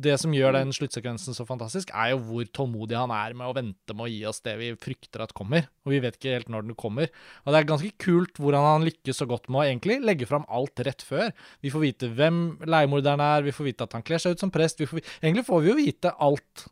det 0.04 0.14
som 0.22 0.32
gjør 0.34 0.54
den 0.56 0.72
sluttsekvensen 0.74 1.36
så 1.36 1.46
fantastisk, 1.48 1.90
er 1.96 2.12
jo 2.12 2.20
hvor 2.28 2.48
tålmodig 2.54 2.96
han 2.98 3.12
er 3.14 3.34
med 3.38 3.48
å 3.48 3.56
vente 3.56 3.96
med 3.96 4.06
å 4.06 4.10
gi 4.12 4.20
oss 4.28 4.40
det 4.44 4.54
vi 4.60 4.70
frykter 4.78 5.24
at 5.24 5.34
kommer. 5.36 5.68
Og 5.86 5.94
vi 5.94 6.00
vet 6.04 6.18
ikke 6.18 6.36
helt 6.36 6.52
når 6.52 6.68
den 6.68 6.78
kommer. 6.78 7.10
Og 7.44 7.52
det 7.52 7.60
er 7.60 7.68
ganske 7.72 7.92
kult 8.02 8.40
hvordan 8.40 8.66
han 8.66 8.86
lykkes 8.88 9.22
så 9.22 9.28
godt 9.30 9.50
med 9.50 9.60
å 9.62 9.66
egentlig 9.66 10.00
legge 10.04 10.28
fram 10.30 10.46
alt 10.48 10.84
rett 10.86 11.04
før. 11.06 11.30
Vi 11.64 11.72
får 11.74 11.84
vite 11.84 12.10
hvem 12.18 12.42
leiemorderen 12.68 13.22
er, 13.24 13.46
vi 13.46 13.54
får 13.54 13.70
vite 13.70 13.88
at 13.88 13.96
han 13.98 14.06
kler 14.06 14.22
seg 14.22 14.36
ut 14.36 14.44
som 14.44 14.52
prest. 14.54 14.82
Får, 14.88 15.04
egentlig 15.22 15.46
får 15.48 15.64
vi 15.64 15.72
jo 15.72 15.78
vite 15.78 16.14
alt. 16.28 16.68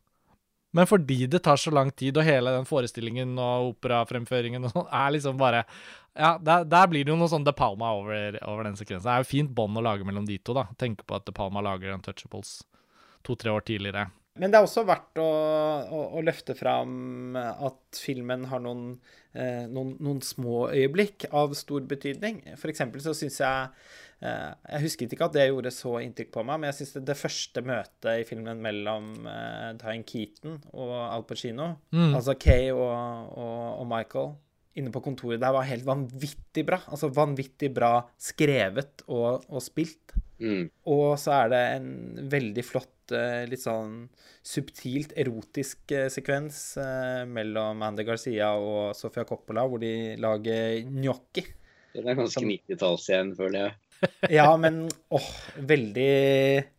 Men 0.76 0.88
fordi 0.88 1.24
det 1.30 1.40
tar 1.44 1.56
så 1.56 1.72
lang 1.72 1.90
tid, 1.90 2.18
og 2.18 2.26
hele 2.26 2.52
den 2.52 2.66
forestillingen 2.68 3.32
og 3.40 3.72
operafremføringen 3.72 4.68
og 4.68 4.74
sånn, 4.74 4.90
er 4.92 5.14
liksom 5.16 5.38
bare 5.40 5.64
Ja, 6.16 6.36
der, 6.40 6.64
der, 6.64 6.86
blir 6.88 7.04
det 7.04 7.12
jo 7.12 7.18
noe 7.20 7.28
sånn 7.28 7.44
De 7.44 7.52
Palma 7.56 7.90
over, 7.96 8.38
over 8.48 8.64
den 8.64 8.76
sekvensen. 8.76 9.04
Det 9.04 9.14
er 9.14 9.24
jo 9.24 9.28
fint 9.28 9.52
bånd 9.56 9.76
å 9.76 9.84
lage 9.84 10.04
mellom 10.04 10.24
de 10.28 10.38
to, 10.40 10.56
da. 10.56 10.66
Tenke 10.80 11.04
på 11.04 11.16
at 11.16 11.26
De 11.28 11.34
Palma 11.36 11.64
lager 11.64 11.92
Untouchables 11.92 12.58
to-tre 13.26 13.52
år 13.52 13.66
tidligere. 13.66 14.06
Men 14.36 14.52
det 14.52 14.58
er 14.58 14.66
også 14.66 14.84
verdt 14.86 15.20
å, 15.20 15.26
å, 15.26 16.00
å 16.18 16.24
løfte 16.24 16.56
fram 16.56 17.36
at 17.36 17.96
filmen 17.96 18.44
har 18.50 18.60
noen, 18.60 18.90
eh, 19.32 19.64
noen, 19.70 19.94
noen, 19.96 20.20
små 20.24 20.66
øyeblikk 20.74 21.28
av 21.32 21.54
stor 21.56 21.86
betydning. 21.88 22.42
For 22.60 22.72
eksempel 22.72 23.00
så 23.04 23.14
syns 23.16 23.40
jeg 23.40 23.70
eh, 24.20 24.50
Jeg 24.74 24.82
husket 24.84 25.16
ikke 25.16 25.30
at 25.30 25.38
det 25.38 25.48
gjorde 25.48 25.72
så 25.72 25.94
inntrykk 26.04 26.34
på 26.36 26.44
meg, 26.44 26.60
men 26.60 26.70
jeg 26.70 26.82
syns 26.82 26.96
det, 26.98 27.06
det, 27.08 27.18
første 27.20 27.64
møtet 27.64 28.10
i 28.12 28.26
filmen 28.28 28.60
mellom 28.60 29.14
eh, 29.24 29.70
Diane 29.80 30.08
Keaton 30.08 30.60
og 30.74 30.92
Al 31.06 31.24
Pacino, 31.28 31.72
mm. 31.96 32.10
altså 32.10 32.36
Kay 32.40 32.68
og, 32.74 32.92
og, 33.40 33.56
og 33.80 33.88
Michael 33.94 34.34
inne 34.76 34.92
på 34.94 35.02
kontoret 35.04 35.40
der 35.42 35.54
var 35.56 35.68
helt 35.68 35.86
vanvittig 35.86 36.66
bra. 36.68 36.80
Altså 36.92 37.12
vanvittig 37.14 37.72
bra 37.74 37.94
skrevet 38.20 39.06
og, 39.08 39.46
og 39.48 39.64
spilt. 39.64 40.16
Mm. 40.36 40.68
Og 40.92 41.16
så 41.20 41.32
er 41.38 41.52
det 41.52 41.62
en 41.78 41.90
veldig 42.32 42.64
flott 42.66 42.92
Eh, 43.14 43.44
litt 43.50 43.62
sånn 43.62 44.06
subtilt 44.46 45.12
erotisk 45.18 45.92
eh, 45.94 46.08
sekvens 46.12 46.58
eh, 46.80 47.22
mellom 47.28 47.82
Andy 47.86 48.06
Garcia 48.06 48.52
og 48.58 48.96
Sofia 48.98 49.26
Coppola, 49.28 49.66
hvor 49.68 49.82
de 49.82 50.16
lager 50.22 50.80
gnocchi. 50.88 51.44
Den 51.96 52.10
er 52.10 52.18
ganske 52.18 52.42
90-talls 52.44 53.06
igjen, 53.12 53.34
føler 53.38 53.60
jeg. 53.60 54.00
ja, 54.38 54.48
men 54.60 54.84
åh, 55.14 55.28
veldig 55.70 56.10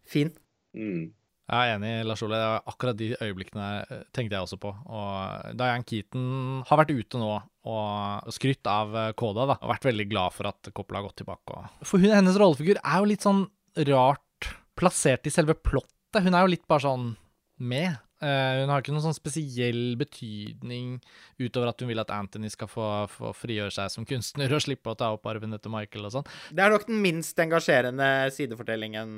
fin. 0.08 0.34
Mm. 0.78 1.08
Jeg 1.48 1.72
er 1.72 1.78
enig, 1.78 1.94
Lars 2.06 2.22
Ole. 2.28 2.38
Akkurat 2.68 2.98
de 3.00 3.14
øyeblikkene 3.16 4.04
tenkte 4.12 4.36
jeg 4.36 4.44
også 4.44 4.60
på. 4.62 4.74
Og 4.84 5.56
Diane 5.58 5.88
Keaton 5.88 6.60
har 6.68 6.82
vært 6.82 6.92
ute 6.92 7.22
nå 7.22 7.32
og 7.68 8.32
skrytt 8.36 8.68
av 8.72 8.96
Koda, 9.20 9.50
da. 9.52 9.60
Og 9.62 9.74
vært 9.74 9.90
veldig 9.90 10.08
glad 10.12 10.36
for 10.36 10.50
at 10.50 10.72
Coppola 10.72 11.02
har 11.02 11.10
gått 11.10 11.22
tilbake. 11.24 11.62
For 11.84 12.02
hun, 12.02 12.16
hennes 12.16 12.40
rollefigur 12.40 12.80
er 12.82 13.04
jo 13.04 13.12
litt 13.12 13.28
sånn 13.28 13.46
rart 13.92 14.52
plassert 14.78 15.28
i 15.28 15.34
selve 15.34 15.58
plottet 15.58 15.96
hun 16.24 16.36
er 16.36 16.46
jo 16.46 16.54
litt 16.56 16.68
bare 16.70 16.86
sånn 16.88 17.10
med. 17.58 17.98
Uh, 18.18 18.64
hun 18.64 18.72
har 18.72 18.82
ikke 18.82 18.94
noen 18.96 19.04
sånn 19.04 19.14
spesiell 19.14 19.94
betydning 20.00 20.96
utover 21.38 21.70
at 21.70 21.84
hun 21.84 21.90
vil 21.92 22.02
at 22.02 22.10
Anthony 22.16 22.50
skal 22.50 22.70
få, 22.72 22.86
få, 23.14 23.30
frigjøre 23.38 23.76
seg 23.76 23.92
som 23.94 24.08
kunstner 24.10 24.56
og 24.58 24.64
slippe 24.66 24.90
å 24.90 24.98
ta 24.98 25.12
opp 25.14 25.28
arven 25.30 25.54
etter 25.54 25.70
Michael 25.70 26.08
og 26.08 26.16
sånn. 26.16 26.32
Det 26.50 26.64
er 26.66 26.74
nok 26.74 26.88
den 26.88 27.04
minst 27.04 27.38
engasjerende 27.44 28.08
sidefortellingen. 28.34 29.12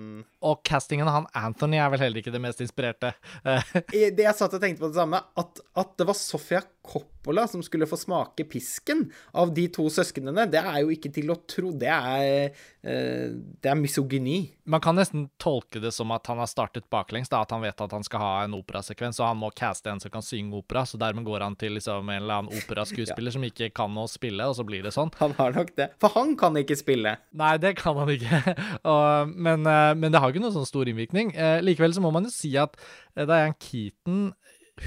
Og 0.44 0.60
castingen 0.68 1.08
av 1.08 1.22
han 1.22 1.30
Anthony 1.46 1.80
er 1.80 1.94
vel 1.94 2.04
heller 2.04 2.24
ikke 2.24 2.36
det 2.36 2.44
mest 2.44 2.64
inspirerte. 2.66 3.14
det 3.46 4.26
jeg 4.26 4.36
satt 4.36 4.58
og 4.58 4.60
tenkte 4.60 4.84
på 4.84 4.92
det 4.92 5.00
samme, 5.00 5.24
at, 5.40 5.64
at 5.80 5.96
det 5.96 6.10
var 6.10 6.20
Sofia 6.20 6.64
Coppola 6.90 7.46
som 7.48 7.62
skulle 7.64 7.88
få 7.90 7.98
smake 8.00 8.46
pisken 8.50 9.06
av 9.38 9.54
de 9.54 9.68
to 9.74 9.86
søsknene, 9.94 10.48
det 10.50 10.62
er 10.62 10.80
jo 10.82 10.94
ikke 10.94 11.12
til 11.14 11.30
å 11.30 11.38
tro. 11.50 11.70
Det 11.78 11.90
er, 11.92 12.50
uh, 12.50 13.28
det 13.62 13.70
er 13.70 13.78
misogyni. 13.78 14.40
Man 14.70 14.82
kan 14.82 14.98
nesten 14.98 15.28
tolke 15.42 15.82
det 15.84 15.92
som 15.94 16.10
at 16.16 16.26
han 16.32 16.42
har 16.42 16.50
startet 16.50 16.88
baklengs, 16.90 17.30
da, 17.30 17.44
at 17.46 17.54
han 17.54 17.64
vet 17.66 17.82
at 17.86 17.94
han 17.94 18.06
skal 18.06 18.24
ha 18.24 18.34
en 18.48 18.58
operasekvens, 18.58 19.22
og 19.22 19.30
han 19.30 19.42
må 19.42 19.52
caste 19.58 19.92
en 19.92 20.02
som 20.02 20.14
kan 20.14 20.26
synge 20.26 20.58
opera, 20.58 20.86
så 20.90 20.98
dermed 21.02 21.28
går 21.28 21.46
han 21.46 21.58
til 21.60 21.78
liksom, 21.78 22.10
en 22.10 22.24
eller 22.24 22.42
annen 22.42 22.64
operaskuespiller 22.64 23.30
ja. 23.34 23.38
som 23.38 23.48
ikke 23.48 23.72
kan 23.78 23.98
å 24.00 24.08
spille, 24.10 24.50
og 24.50 24.58
så 24.58 24.66
blir 24.68 24.86
det 24.86 24.96
sånn. 24.96 25.14
Han 25.22 25.36
har 25.38 25.58
nok 25.58 25.74
det. 25.78 25.92
For 26.02 26.16
han 26.18 26.36
kan 26.40 26.58
ikke 26.60 26.78
spille. 26.80 27.18
Nei, 27.38 27.56
det 27.62 27.76
kan 27.82 27.98
han 28.00 28.14
ikke. 28.14 28.42
og, 28.94 29.36
men, 29.36 29.68
uh, 29.70 29.94
men, 29.94 30.10
det 30.10 30.24
har 30.24 30.34
ikke 30.34 30.44
noen 30.44 30.58
sånn 30.58 30.70
stor 30.70 30.90
innvirkning. 30.90 31.36
Eh, 31.38 31.60
likevel 31.66 31.94
så 31.96 32.04
må 32.04 32.14
man 32.16 32.26
jo 32.26 32.34
si 32.34 32.56
at 32.60 32.78
Diane 33.18 33.58
Keaton, 33.62 34.32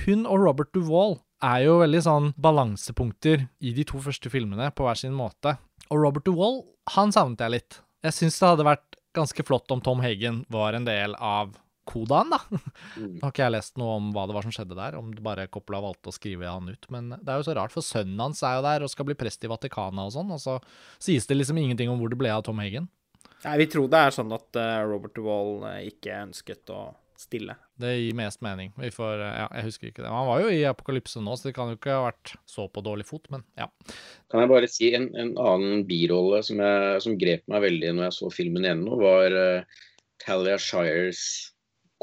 hun 0.03 0.24
og 0.24 0.40
Robert 0.40 0.72
Duvall 0.74 1.18
er 1.43 1.64
jo 1.66 1.80
veldig 1.82 2.03
sånn 2.05 2.30
balansepunkter 2.40 3.47
i 3.61 3.74
de 3.76 3.84
to 3.88 4.01
første 4.03 4.30
filmene 4.32 4.70
på 4.74 4.86
hver 4.86 4.99
sin 4.99 5.14
måte. 5.16 5.57
Og 5.90 6.05
Robert 6.05 6.26
DeWall, 6.28 6.62
han 6.97 7.12
savnet 7.14 7.43
jeg 7.43 7.57
litt. 7.57 7.80
Jeg 8.07 8.16
syns 8.16 8.38
det 8.38 8.53
hadde 8.53 8.66
vært 8.66 8.99
ganske 9.16 9.45
flott 9.45 9.70
om 9.74 9.82
Tom 9.84 10.01
Hagen 10.03 10.43
var 10.53 10.74
en 10.74 10.86
del 10.88 11.14
av 11.18 11.53
kodaen, 11.88 12.32
da. 12.32 12.40
Mm. 12.93 13.22
Har 13.22 13.30
ikke 13.32 13.40
jeg 13.40 13.55
lest 13.55 13.78
noe 13.80 13.95
om 13.97 14.11
hva 14.12 14.26
det 14.28 14.34
var 14.36 14.45
som 14.45 14.53
skjedde 14.53 14.76
der, 14.76 14.95
om 14.99 15.14
det 15.16 15.22
bare 15.24 15.47
Coppola 15.51 15.78
valgte 15.80 16.11
å 16.11 16.14
skrive 16.14 16.45
han 16.45 16.68
ut. 16.68 16.86
Men 16.93 17.09
det 17.14 17.24
er 17.24 17.40
jo 17.40 17.47
så 17.47 17.55
rart, 17.57 17.72
for 17.72 17.84
sønnen 17.84 18.20
hans 18.20 18.43
er 18.45 18.59
jo 18.59 18.64
der 18.66 18.84
og 18.84 18.93
skal 18.93 19.07
bli 19.09 19.16
prest 19.18 19.47
i 19.47 19.51
Vatikanet 19.51 20.03
og 20.05 20.12
sånn, 20.12 20.32
og 20.34 20.43
så 20.43 20.59
sies 21.03 21.24
det 21.26 21.38
liksom 21.38 21.59
ingenting 21.59 21.88
om 21.90 21.97
hvor 22.01 22.12
det 22.12 22.18
ble 22.20 22.30
av 22.34 22.45
Tom 22.45 22.61
Hagen. 22.61 22.90
Nei, 23.47 23.57
vi 23.62 23.68
tror 23.72 23.88
det 23.90 24.03
er 24.05 24.14
sånn 24.14 24.34
at 24.36 24.61
uh, 24.61 24.84
Robert 24.86 25.16
Duvall 25.16 25.64
uh, 25.64 25.78
ikke 25.88 26.20
ønsket 26.28 26.70
å 26.74 26.82
stille. 27.18 27.57
Det 27.83 27.93
gir 27.99 28.14
mest 28.18 28.43
mening. 28.45 28.70
Vi 28.78 28.91
får, 28.95 29.22
eh, 29.24 29.37
ja, 29.41 29.47
jeg 29.59 29.66
husker 29.66 29.91
ikke 29.91 30.05
det. 30.05 30.11
Han 30.12 30.28
var 30.28 30.43
jo 30.45 30.51
i 30.55 30.62
Apokalypse 30.68 31.22
nå, 31.22 31.35
så 31.37 31.49
det 31.49 31.55
kan 31.57 31.72
jo 31.72 31.78
ikke 31.78 31.97
ha 31.97 32.05
vært 32.07 32.35
så 32.49 32.68
på 32.70 32.85
dårlig 32.85 33.09
fot, 33.09 33.26
men 33.35 33.43
ja. 33.59 33.66
Kan 34.30 34.45
jeg 34.45 34.53
bare 34.53 34.70
si 34.70 34.93
en, 34.95 35.09
en 35.18 35.33
annen 35.41 35.83
birolle 35.89 36.43
som, 36.47 36.62
jeg, 36.62 37.01
som, 37.05 37.18
grep 37.18 37.43
meg 37.51 37.64
veldig 37.66 37.97
når 37.97 38.09
jeg 38.09 38.18
så 38.20 38.30
filmen 38.35 38.68
igjen 38.68 38.85
nå, 38.87 39.01
var 39.03 39.35
uh, 39.35 39.83
Talia 40.22 40.59
Shires 40.62 41.24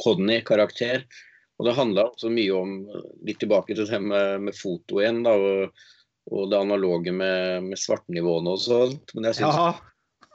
Codney-karakter. 0.04 1.06
Og 1.60 1.68
det 1.68 1.76
handla 1.76 2.08
også 2.08 2.32
mye 2.32 2.56
om, 2.56 2.76
litt 3.28 3.40
tilbake 3.42 3.76
til 3.76 3.88
det 3.88 4.00
med, 4.04 4.46
med 4.48 4.56
foto 4.56 5.02
igjen, 5.02 5.24
da, 5.26 5.36
og, 5.36 5.88
og, 6.32 6.44
det 6.52 6.60
analoge 6.60 7.14
med, 7.16 7.70
med 7.72 7.80
svartnivåene 7.80 8.56
og 8.56 8.62
sånt. 8.64 9.16
Men 9.16 9.28
jeg 9.30 9.42
syns 9.42 9.60
ja. 9.60 9.72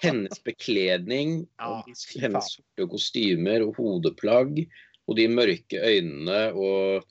hennes 0.05 0.43
bekledning, 0.45 1.39
ja, 1.61 1.79
hennes 2.21 2.51
sorte 2.59 2.89
kostymer 2.93 3.65
og 3.65 3.81
hodeplagg, 3.81 4.67
og 5.09 5.19
de 5.19 5.27
mørke 5.31 5.81
øynene 5.81 6.41
og 6.53 7.05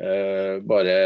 uh, 0.00 0.56
bare 0.68 0.96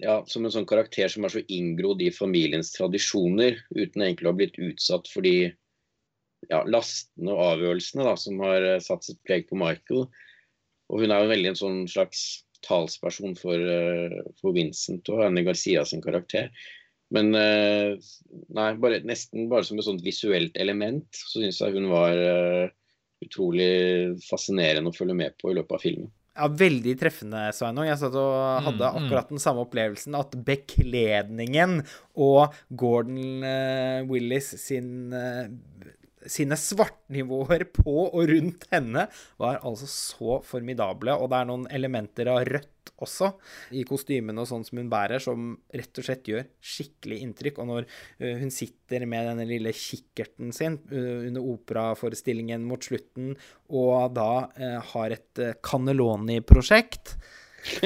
ja, 0.00 0.20
som 0.30 0.46
en 0.46 0.54
sånn 0.54 0.68
karakter 0.68 1.10
som 1.12 1.26
er 1.26 1.34
så 1.34 1.44
inngrodd 1.52 2.02
i 2.04 2.12
familiens 2.14 2.72
tradisjoner, 2.76 3.58
uten 3.74 4.06
egentlig 4.06 4.28
å 4.28 4.32
ha 4.32 4.40
blitt 4.40 4.60
utsatt 4.60 5.10
for 5.12 5.26
de 5.26 5.52
ja, 6.50 6.62
lastene 6.68 7.32
og 7.32 7.42
avgjørelsene 7.54 8.06
da, 8.06 8.14
som 8.20 8.40
har 8.44 8.70
uh, 8.74 8.80
satt 8.84 9.06
sitt 9.06 9.20
preg 9.26 9.48
på 9.50 9.58
Michael. 9.60 10.06
Og 10.92 11.00
hun 11.00 11.12
er 11.12 11.24
jo 11.24 11.32
veldig 11.32 11.52
en 11.52 11.60
sånn 11.60 11.84
slags 11.90 12.24
talsperson 12.64 13.36
for, 13.36 13.60
uh, 13.60 14.24
for 14.40 14.56
Vincent 14.56 15.08
og 15.12 15.24
Anne 15.26 15.44
Garcia 15.46 15.84
sin 15.88 16.04
karakter. 16.04 16.50
Men 17.14 17.34
uh, 17.36 17.94
nei, 18.56 18.70
bare, 18.80 19.02
nesten 19.06 19.48
bare 19.50 19.66
som 19.66 19.78
et 19.78 19.86
sånt 19.86 20.04
visuelt 20.04 20.56
element 20.60 21.06
så 21.14 21.42
syns 21.42 21.60
jeg 21.60 21.76
hun 21.76 21.90
var 21.92 22.16
uh, 22.18 22.72
utrolig 23.24 23.72
fascinerende 24.28 24.92
å 24.92 24.96
følge 24.96 25.16
med 25.18 25.34
på 25.40 25.52
i 25.52 25.58
løpet 25.58 25.76
av 25.76 25.82
filmen. 25.82 26.12
Ja, 26.34 26.48
veldig 26.50 26.96
treffende, 26.98 27.44
Sveinung. 27.54 27.86
Jeg 27.86 28.00
satt 28.00 28.16
og 28.18 28.64
hadde 28.66 28.82
mm, 28.82 28.96
mm. 28.96 29.04
akkurat 29.04 29.28
den 29.30 29.42
samme 29.42 29.62
opplevelsen. 29.62 30.16
At 30.18 30.34
bekledningen 30.46 31.84
og 32.18 32.56
Gordon 32.74 33.44
Willis 34.10 34.50
sin 34.58 35.14
sine 36.30 36.56
svartnivåer 36.58 37.66
på 37.74 38.06
og 38.06 38.30
rundt 38.30 38.66
henne 38.72 39.06
var 39.40 39.60
altså 39.60 39.88
så 39.90 40.38
formidable. 40.46 41.14
Og 41.16 41.30
det 41.30 41.40
er 41.40 41.50
noen 41.50 41.66
elementer 41.74 42.30
av 42.32 42.44
rødt 42.48 42.70
også 43.04 43.30
i 43.76 43.84
kostymene 43.88 44.42
og 44.42 44.48
sånn 44.50 44.64
som 44.66 44.80
hun 44.80 44.90
bærer, 44.92 45.22
som 45.22 45.52
rett 45.74 46.00
og 46.00 46.06
slett 46.06 46.30
gjør 46.30 46.44
skikkelig 46.74 47.20
inntrykk. 47.26 47.60
Og 47.62 47.70
når 47.70 47.88
uh, 47.88 48.34
hun 48.42 48.52
sitter 48.54 49.06
med 49.10 49.28
denne 49.30 49.46
lille 49.48 49.74
kikkerten 49.76 50.54
sin 50.56 50.80
uh, 50.92 51.26
under 51.28 51.42
operaforestillingen 51.54 52.66
mot 52.68 52.82
slutten, 52.84 53.34
og 53.74 54.14
da 54.16 54.32
uh, 54.48 54.80
har 54.94 55.16
et 55.16 55.44
Cannelloni-prosjekt 55.64 57.16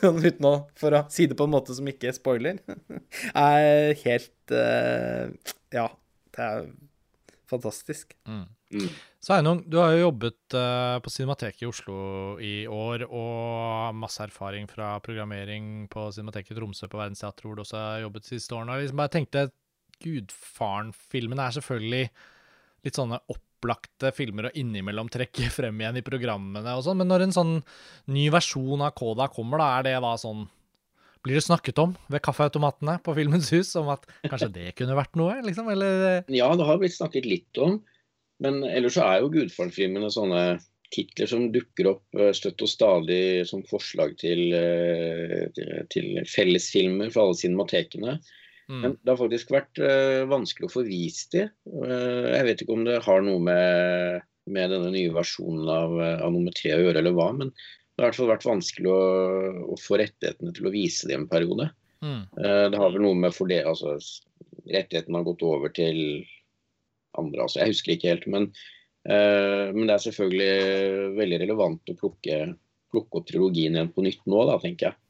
sånn 0.00 0.20
uten 0.22 0.48
å, 0.48 0.54
for 0.78 0.96
å 0.96 1.04
si 1.12 1.26
det 1.28 1.36
på 1.38 1.48
en 1.48 1.54
måte 1.54 1.76
som 1.76 1.88
ikke 1.90 2.14
spoiler, 2.16 2.60
er 3.34 3.96
helt 4.04 4.54
uh, 4.54 5.24
Ja, 5.74 5.88
det 6.36 6.44
er 6.44 6.68
fantastisk. 7.48 8.12
Mm. 8.28 8.46
Sveinung, 9.18 9.64
du 9.66 9.80
har 9.80 9.96
jo 9.96 10.04
jobbet 10.04 10.54
uh, 10.54 11.00
på 11.02 11.10
Cinemateket 11.10 11.64
i 11.64 11.66
Oslo 11.66 11.94
i 12.38 12.52
år, 12.70 13.02
og 13.10 13.96
masse 13.98 14.22
erfaring 14.22 14.68
fra 14.70 14.92
programmering 15.02 15.88
på 15.90 16.04
Cinemateket 16.14 16.54
i 16.54 16.58
Tromsø 16.60 16.86
på 16.86 17.00
Verdensteatret, 17.00 17.48
hvor 17.48 17.58
du 17.58 17.64
også 17.64 17.80
har 17.80 18.04
jobbet 18.04 18.28
de 18.28 18.36
siste 18.36 18.54
årene. 18.54 18.76
Og 18.76 18.84
liksom 18.84 19.02
bare 19.02 19.12
tenkte 19.16 19.48
Gudfaren-filmene 19.98 21.48
er 21.48 21.56
selvfølgelig 21.56 22.04
litt 22.86 23.00
sånne 23.00 23.18
opplagte 23.34 24.14
filmer 24.14 24.46
å 24.46 24.54
innimellom 24.54 25.10
trekke 25.10 25.50
frem 25.58 25.82
igjen 25.82 25.98
i 25.98 26.06
programmene 26.06 26.78
og 26.78 26.86
sånn, 26.86 27.02
men 27.02 27.10
når 27.10 27.26
en 27.26 27.36
sånn 27.40 27.52
ny 28.14 28.28
versjon 28.30 28.86
av 28.86 28.94
Koda 28.94 29.26
kommer, 29.34 29.58
da 29.58 29.72
er 29.80 29.88
det 29.90 29.98
da 30.06 30.14
sånn 30.20 30.46
blir 31.26 31.34
det 31.34 31.42
snakket 31.42 31.82
om 31.82 31.98
ved 32.06 32.22
kaffeautomatene 32.22 33.00
på 33.02 33.12
Filmens 33.18 33.50
Hus 33.50 33.74
om 33.80 33.90
at 33.90 34.06
kanskje 34.22 34.52
det 34.54 34.68
kunne 34.78 34.94
vært 34.94 35.18
noe, 35.18 35.40
liksom? 35.42 35.66
Eller? 35.74 36.22
Ja, 36.30 36.52
det 36.54 36.66
har 36.70 36.78
blitt 36.78 36.94
snakket 36.94 37.26
litt 37.26 37.58
om. 37.58 37.80
Men 38.44 38.62
ellers 38.66 38.96
så 38.98 39.06
er 39.06 39.22
jo 39.22 39.32
Gudfaren-filmene 39.34 40.10
sånne 40.14 40.42
titler 40.94 41.28
som 41.28 41.48
dukker 41.52 41.90
opp 41.92 42.18
eh, 42.18 42.32
støtt 42.36 42.62
og 42.64 42.70
stadig 42.70 43.22
som 43.48 43.64
forslag 43.68 44.14
til, 44.20 44.44
eh, 44.56 45.48
til 45.92 46.20
fellesfilmer 46.28 47.12
for 47.12 47.26
alle 47.26 47.40
cinematekene. 47.42 48.18
Mm. 48.68 48.80
Men 48.82 48.94
det 49.00 49.12
har 49.12 49.20
faktisk 49.22 49.52
vært 49.54 49.78
uh, 49.80 50.26
vanskelig 50.28 50.66
å 50.68 50.72
få 50.74 50.82
vist 50.84 51.32
de. 51.32 51.46
Jeg 51.64 52.44
vet 52.44 52.60
ikke 52.60 52.74
om 52.74 52.82
det 52.84 52.98
har 53.00 53.22
noe 53.24 53.40
med, 53.40 54.26
med 54.44 54.74
denne 54.74 54.90
nye 54.92 55.14
versjonen 55.14 55.70
av, 55.72 55.94
av 55.96 56.34
nummer 56.34 56.52
tre 56.52 56.74
å 56.76 56.82
gjøre, 56.82 57.00
eller 57.00 57.14
hva. 57.16 57.30
Men 57.38 57.48
det 57.48 58.02
har 58.02 58.02
i 58.02 58.10
hvert 58.10 58.18
fall 58.18 58.28
vært 58.34 58.44
vanskelig 58.44 58.90
å, 58.92 58.98
å 59.72 59.78
få 59.80 59.96
rettighetene 60.02 60.52
til 60.52 60.68
å 60.68 60.74
vise 60.74 61.08
det 61.08 61.16
en 61.16 61.24
periode. 61.32 61.70
Mm. 62.04 62.20
Det 62.36 62.82
har 62.82 62.92
vel 62.92 63.06
noe 63.06 63.16
med 63.24 63.32
for 63.34 63.48
det, 63.50 63.62
altså 63.66 63.96
Rettighetene 64.68 65.16
har 65.16 65.24
gått 65.30 65.42
over 65.48 65.72
til 65.72 65.96
andre, 67.18 67.44
altså. 67.44 67.62
Jeg 67.62 67.74
husker 67.74 67.94
ikke 67.94 68.12
helt. 68.12 68.28
Men, 68.30 68.48
uh, 69.08 69.68
men 69.74 69.84
det 69.86 69.96
er 69.96 70.06
selvfølgelig 70.06 71.12
veldig 71.18 71.42
relevant 71.44 71.92
å 71.92 71.98
plukke, 71.98 72.40
plukke 72.92 73.20
opp 73.20 73.28
trilogien 73.30 73.78
igjen 73.78 73.92
på 73.94 74.06
nytt 74.06 74.24
nå, 74.26 74.42
da, 74.50 74.58
tenker 74.62 74.90
jeg. 74.90 75.00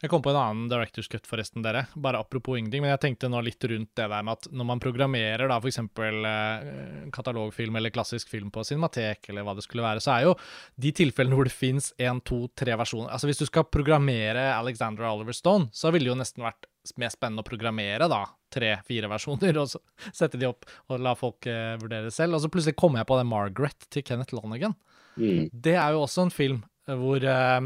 Jeg 0.00 0.08
kom 0.08 0.22
på 0.24 0.30
en 0.32 0.38
annen 0.40 0.68
Directors 0.70 1.10
Cut, 1.12 1.26
forresten, 1.28 1.60
dere. 1.60 1.82
Bare 1.92 2.22
apropos 2.22 2.56
ingenting. 2.56 2.80
Men 2.80 2.94
jeg 2.94 3.02
tenkte 3.02 3.28
nå 3.28 3.42
litt 3.44 3.60
rundt 3.68 3.90
det 3.98 4.06
der 4.08 4.24
med 4.24 4.32
at 4.32 4.48
når 4.48 4.68
man 4.70 4.80
programmerer 4.80 5.50
da 5.50 5.58
f.eks. 5.60 5.76
Eh, 5.76 7.10
katalogfilm 7.12 7.76
eller 7.76 7.92
klassisk 7.92 8.32
film 8.32 8.48
på 8.54 8.64
Cinematek, 8.64 9.28
eller 9.28 9.44
hva 9.44 9.52
det 9.58 9.66
skulle 9.66 9.84
være, 9.84 10.00
så 10.00 10.14
er 10.14 10.24
jo 10.30 10.34
de 10.80 10.94
tilfellene 11.02 11.36
hvor 11.36 11.50
det 11.50 11.52
fins 11.52 11.90
én, 12.00 12.22
to, 12.24 12.46
tre 12.56 12.78
versjoner 12.80 13.12
Altså 13.12 13.28
hvis 13.28 13.42
du 13.42 13.44
skal 13.50 13.68
programmere 13.68 14.54
Alexander 14.54 15.10
Oliver 15.10 15.36
Stone, 15.36 15.68
så 15.76 15.92
ville 15.92 16.08
det 16.08 16.14
jo 16.14 16.20
nesten 16.22 16.48
vært 16.48 16.70
mer 16.96 17.12
spennende 17.12 17.44
å 17.44 17.50
programmere 17.50 18.08
da 18.08 18.24
tre-fire 18.52 19.10
versjoner, 19.10 19.58
og 19.62 19.70
så 19.72 19.82
sette 20.08 20.40
de 20.40 20.48
opp 20.48 20.66
og 20.90 21.02
la 21.02 21.14
folk 21.18 21.48
uh, 21.50 21.76
vurdere 21.80 22.12
selv. 22.14 22.36
Og 22.36 22.44
så 22.44 22.52
plutselig 22.52 22.78
kom 22.80 22.98
jeg 22.98 23.08
på 23.08 23.20
den 23.20 23.30
Margaret 23.30 23.88
til 23.90 24.06
Kenneth 24.06 24.36
Lonergan. 24.36 24.76
Mm. 25.16 25.48
Det 25.52 25.76
er 25.76 25.94
jo 25.94 26.04
også 26.06 26.28
en 26.28 26.34
film 26.34 26.60
hvor 26.86 27.22
uh, 27.22 27.58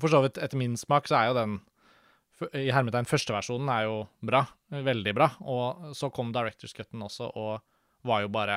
For 0.00 0.10
så 0.10 0.20
vidt, 0.24 0.38
etter 0.42 0.58
min 0.58 0.76
smak, 0.78 1.06
så 1.06 1.20
er 1.20 1.30
jo 1.30 1.38
den 1.38 1.62
i 2.58 2.70
hermetegn 2.74 3.06
første 3.08 3.34
versjonen 3.34 3.70
er 3.70 3.86
jo 3.86 3.98
bra. 4.26 4.42
Veldig 4.74 5.14
bra. 5.16 5.30
Og 5.46 5.92
så 5.96 6.10
kom 6.14 6.32
Directors 6.34 6.74
Cutten 6.74 7.04
også, 7.06 7.30
og 7.30 7.60
var 8.04 8.24
jo 8.24 8.30
bare 8.32 8.56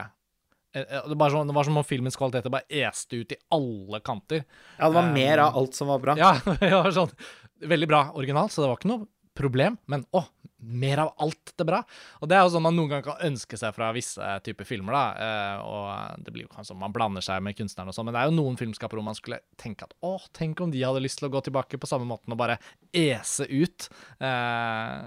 eh, 0.73 0.81
eh, 0.81 1.09
det 1.09 1.17
var, 1.19 1.31
som, 1.31 1.47
det 1.47 1.55
var 1.55 1.67
som 1.67 1.77
om 1.79 1.85
filmens 1.85 2.17
kvaliteter 2.19 2.53
bare 2.53 2.81
este 2.87 3.21
ut 3.21 3.35
i 3.35 3.39
alle 3.53 4.01
kanter. 4.05 4.43
Ja, 4.77 4.89
det 4.89 4.95
var 4.97 5.11
mer 5.13 5.43
av 5.45 5.59
alt 5.61 5.77
som 5.77 5.91
var 5.93 6.01
bra. 6.03 6.17
Ja, 6.19 6.33
det 6.59 6.73
var 6.73 6.91
sånn 6.95 7.13
Veldig 7.57 7.87
bra 7.89 7.99
originalt, 8.13 8.53
så 8.53 8.61
det 8.61 8.67
var 8.69 8.77
ikke 8.77 8.89
noe 8.91 9.07
problem, 9.37 9.77
men 9.91 10.03
å, 10.17 10.23
mer 10.57 11.03
av 11.03 11.11
alt 11.23 11.53
det 11.59 11.65
bra. 11.67 11.79
Og 12.21 12.29
det 12.29 12.37
er 12.37 12.45
jo 12.45 12.53
sånn 12.55 12.65
man 12.65 12.75
noen 12.77 12.91
ganger 12.91 13.05
kan 13.05 13.25
ønske 13.29 13.59
seg 13.59 13.75
fra 13.75 13.91
visse 13.95 14.31
typer 14.45 14.67
filmer, 14.67 14.97
da. 14.97 15.27
Eh, 15.27 15.67
og 15.67 16.23
det 16.25 16.33
blir 16.33 16.47
jo 16.47 16.51
kanskje 16.53 16.71
sånn 16.73 16.81
man 16.81 16.95
blander 16.95 17.25
seg 17.25 17.43
med 17.45 17.57
kunstnerne 17.57 17.93
og 17.93 17.97
sånn, 17.97 18.09
men 18.09 18.17
det 18.17 18.23
er 18.23 18.31
jo 18.31 18.37
noen 18.39 18.59
filmskapere 18.59 18.99
hvor 18.99 19.09
man 19.09 19.19
skulle 19.19 19.41
tenke 19.61 19.87
at 19.87 19.95
å, 20.05 20.17
tenk 20.37 20.63
om 20.63 20.73
de 20.73 20.83
hadde 20.83 21.03
lyst 21.03 21.21
til 21.21 21.29
å 21.29 21.33
gå 21.37 21.43
tilbake 21.45 21.79
på 21.81 21.89
samme 21.89 22.09
måten 22.09 22.33
og 22.33 22.41
bare 22.41 22.59
ese 22.91 23.47
ut. 23.51 23.89
Eh, 24.17 24.97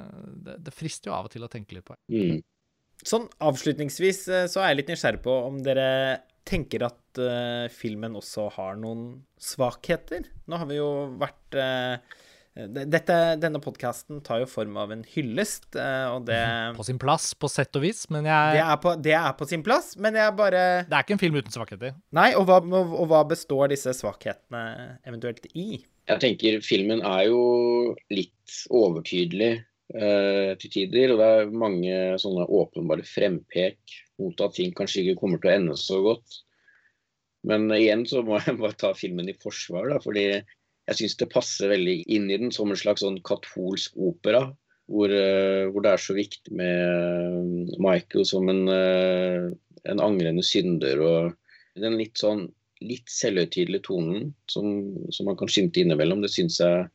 det, 0.47 0.57
det 0.67 0.77
frister 0.77 1.11
jo 1.11 1.19
av 1.19 1.29
og 1.29 1.35
til 1.35 1.47
å 1.47 1.51
tenke 1.53 1.77
litt 1.77 1.89
på. 1.89 1.99
Mm. 2.13 2.41
Sånn 3.01 3.31
avslutningsvis 3.41 4.27
eh, 4.29 4.49
så 4.51 4.63
er 4.63 4.73
jeg 4.73 4.83
litt 4.83 4.93
nysgjerrig 4.93 5.23
på 5.25 5.37
om 5.49 5.61
dere 5.65 5.91
tenker 6.51 6.83
at 6.87 7.21
uh, 7.21 7.67
filmen 7.71 8.17
også 8.19 8.49
har 8.57 8.79
noen 8.81 9.21
svakheter. 9.41 10.25
Nå 10.51 10.59
har 10.59 10.69
vi 10.71 10.79
jo 10.79 10.89
vært 11.21 11.59
uh, 11.59 12.01
dette, 12.69 13.17
denne 13.41 13.61
podkasten 13.63 14.21
tar 14.27 14.43
jo 14.43 14.49
form 14.51 14.77
av 14.81 14.93
en 14.95 15.05
hyllest, 15.15 15.69
eh, 15.79 16.07
og 16.11 16.27
det 16.29 16.41
På 16.79 16.87
sin 16.87 17.01
plass, 17.01 17.31
på 17.35 17.51
sett 17.51 17.77
og 17.79 17.85
vis, 17.85 18.05
men 18.13 18.29
jeg 18.29 18.59
det 18.59 18.65
er, 18.65 18.77
på, 18.83 18.95
det 19.01 19.15
er 19.17 19.31
på 19.39 19.49
sin 19.51 19.65
plass, 19.67 19.95
men 20.01 20.19
jeg 20.19 20.35
bare 20.39 20.65
Det 20.89 20.97
er 20.97 21.07
ikke 21.07 21.17
en 21.17 21.23
film 21.23 21.41
uten 21.41 21.55
svakheter. 21.55 21.97
Nei, 22.17 22.31
og 22.39 22.47
hva, 22.51 22.61
og 22.61 23.09
hva 23.11 23.23
består 23.31 23.73
disse 23.73 23.95
svakhetene 23.97 24.63
eventuelt 25.09 25.49
i? 25.55 25.83
Jeg 26.11 26.23
tenker 26.23 26.61
filmen 26.67 27.05
er 27.07 27.27
jo 27.29 27.41
litt 28.11 28.61
overtydelig 28.75 29.53
eh, 29.57 30.53
til 30.61 30.77
tider, 30.77 31.15
og 31.15 31.23
det 31.23 31.33
er 31.33 31.59
mange 31.65 31.99
sånne 32.23 32.47
åpenbare 32.61 33.07
frempek 33.07 33.99
mot 34.21 34.45
at 34.45 34.57
ting 34.59 34.75
kanskje 34.77 35.05
ikke 35.05 35.21
kommer 35.23 35.41
til 35.43 35.53
å 35.53 35.59
ende 35.59 35.77
så 35.81 36.01
godt. 36.05 36.41
Men 37.47 37.71
igjen 37.73 38.03
så 38.09 38.21
må 38.27 38.41
jeg 38.43 38.59
bare 38.61 38.77
ta 38.77 38.91
filmen 38.97 39.31
i 39.31 39.37
forsvar, 39.41 39.89
da, 39.95 40.01
fordi 40.03 40.27
jeg 40.91 40.99
syns 40.99 41.19
det 41.21 41.31
passer 41.31 41.71
veldig 41.71 41.97
inn 42.11 42.31
i 42.31 42.39
den 42.41 42.51
som 42.55 42.73
en 42.73 42.79
slags 42.79 43.05
sånn 43.05 43.21
katolsk 43.27 43.95
opera. 44.01 44.49
Hvor, 44.91 45.13
uh, 45.13 45.71
hvor, 45.71 45.85
det 45.85 45.93
er 45.93 46.03
så 46.03 46.17
viktig 46.17 46.55
med 46.59 47.77
Michael 47.79 48.25
som 48.27 48.49
en, 48.51 48.65
uh, 48.67 49.53
en 49.87 50.03
angrende 50.03 50.43
synder. 50.43 50.99
Og 50.99 51.79
den 51.79 51.95
litt 52.01 52.19
sånn 52.19 52.49
litt 52.83 53.13
selvhøytidelige 53.13 53.85
tonen 53.87 54.33
som, 54.51 54.67
som, 55.13 55.29
man 55.29 55.37
kan 55.39 55.51
skimte 55.53 55.83
innimellom, 55.83 56.25
det 56.25 56.33
syns 56.33 56.59
jeg 56.63 56.89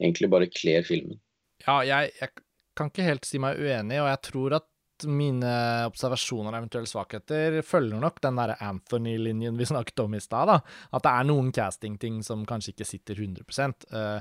egentlig 0.00 0.30
bare 0.32 0.50
kler 0.52 0.84
filmen. 0.86 1.18
Ja, 1.64 1.80
jeg, 1.86 2.12
jeg, 2.20 2.44
kan 2.78 2.92
ikke 2.92 3.08
helt 3.08 3.26
si 3.28 3.40
meg 3.42 3.58
uenig, 3.60 3.98
og 4.00 4.08
jeg 4.08 4.20
tror 4.30 4.58
at 4.60 4.69
mine 5.08 5.50
observasjoner 5.88 6.52
og 6.52 6.58
eventuelle 6.62 6.90
svakheter 6.90 7.60
følger 7.66 8.02
nok 8.02 8.20
den 8.24 8.40
derre 8.40 8.58
Anthony-linjen 8.64 9.58
vi 9.58 9.68
snakket 9.72 10.04
om 10.04 10.16
i 10.16 10.22
stad. 10.22 10.52
At 10.56 11.06
det 11.06 11.12
er 11.12 11.28
noen 11.28 11.52
casting-ting 11.54 12.20
som 12.26 12.46
kanskje 12.48 12.74
ikke 12.74 12.88
sitter 12.88 13.22
100 13.22 13.72
uh, 13.94 14.20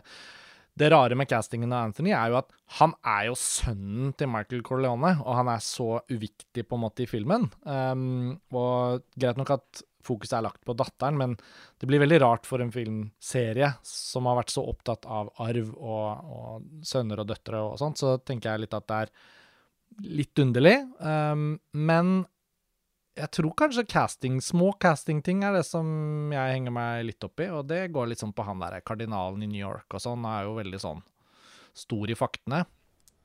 Det 0.80 0.92
rare 0.94 1.18
med 1.20 1.30
castingen 1.30 1.74
av 1.74 1.90
Anthony 1.90 2.14
er 2.16 2.32
jo 2.32 2.40
at 2.42 2.56
han 2.80 2.94
er 3.02 3.30
jo 3.32 3.38
sønnen 3.40 4.14
til 4.18 4.30
Michael 4.32 4.64
Corleone, 4.64 5.16
og 5.26 5.38
han 5.40 5.50
er 5.52 5.64
så 5.66 6.04
uviktig 6.12 6.68
på 6.70 6.78
en 6.78 6.86
måte 6.86 7.04
i 7.04 7.10
filmen. 7.10 7.50
Um, 7.66 8.38
og 8.54 9.08
greit 9.18 9.40
nok 9.42 9.56
at 9.58 9.84
fokuset 10.06 10.38
er 10.38 10.46
lagt 10.46 10.62
på 10.66 10.76
datteren, 10.78 11.18
men 11.20 11.36
det 11.80 11.90
blir 11.90 12.02
veldig 12.04 12.22
rart 12.24 12.48
for 12.50 12.64
en 12.64 12.72
filmserie 12.74 13.74
som 13.86 14.30
har 14.30 14.40
vært 14.40 14.54
så 14.54 14.64
opptatt 14.70 15.08
av 15.10 15.32
arv 15.44 15.74
og, 15.76 16.32
og 16.38 16.86
sønner 16.88 17.24
og 17.24 17.30
døtre 17.30 17.62
og 17.66 17.78
sånt, 17.82 18.00
så 18.02 18.18
tenker 18.24 18.54
jeg 18.54 18.66
litt 18.66 18.78
at 18.78 18.88
det 18.90 19.02
er 19.04 19.14
litt 20.06 20.40
underlig. 20.42 20.78
Um, 21.00 21.60
men 21.74 22.26
jeg 23.20 23.32
tror 23.36 23.56
kanskje 23.60 23.86
casting, 23.90 24.40
små 24.44 24.72
castingting 24.80 25.44
er 25.44 25.58
det 25.58 25.66
som 25.68 25.88
jeg 26.34 26.56
henger 26.56 26.76
meg 26.76 27.08
litt 27.10 27.26
opp 27.26 27.42
i, 27.44 27.50
og 27.52 27.66
det 27.68 27.88
går 27.94 28.12
litt 28.12 28.22
sånn 28.22 28.36
på 28.36 28.46
han 28.48 28.62
derre 28.64 28.84
kardinalen 28.86 29.44
i 29.44 29.50
New 29.52 29.60
York 29.60 29.92
og 29.98 30.04
sånn, 30.04 30.28
er 30.30 30.48
jo 30.48 30.56
veldig 30.60 30.80
sånn 30.82 31.02
stor 31.76 32.12
i 32.12 32.18
faktene. 32.18 32.64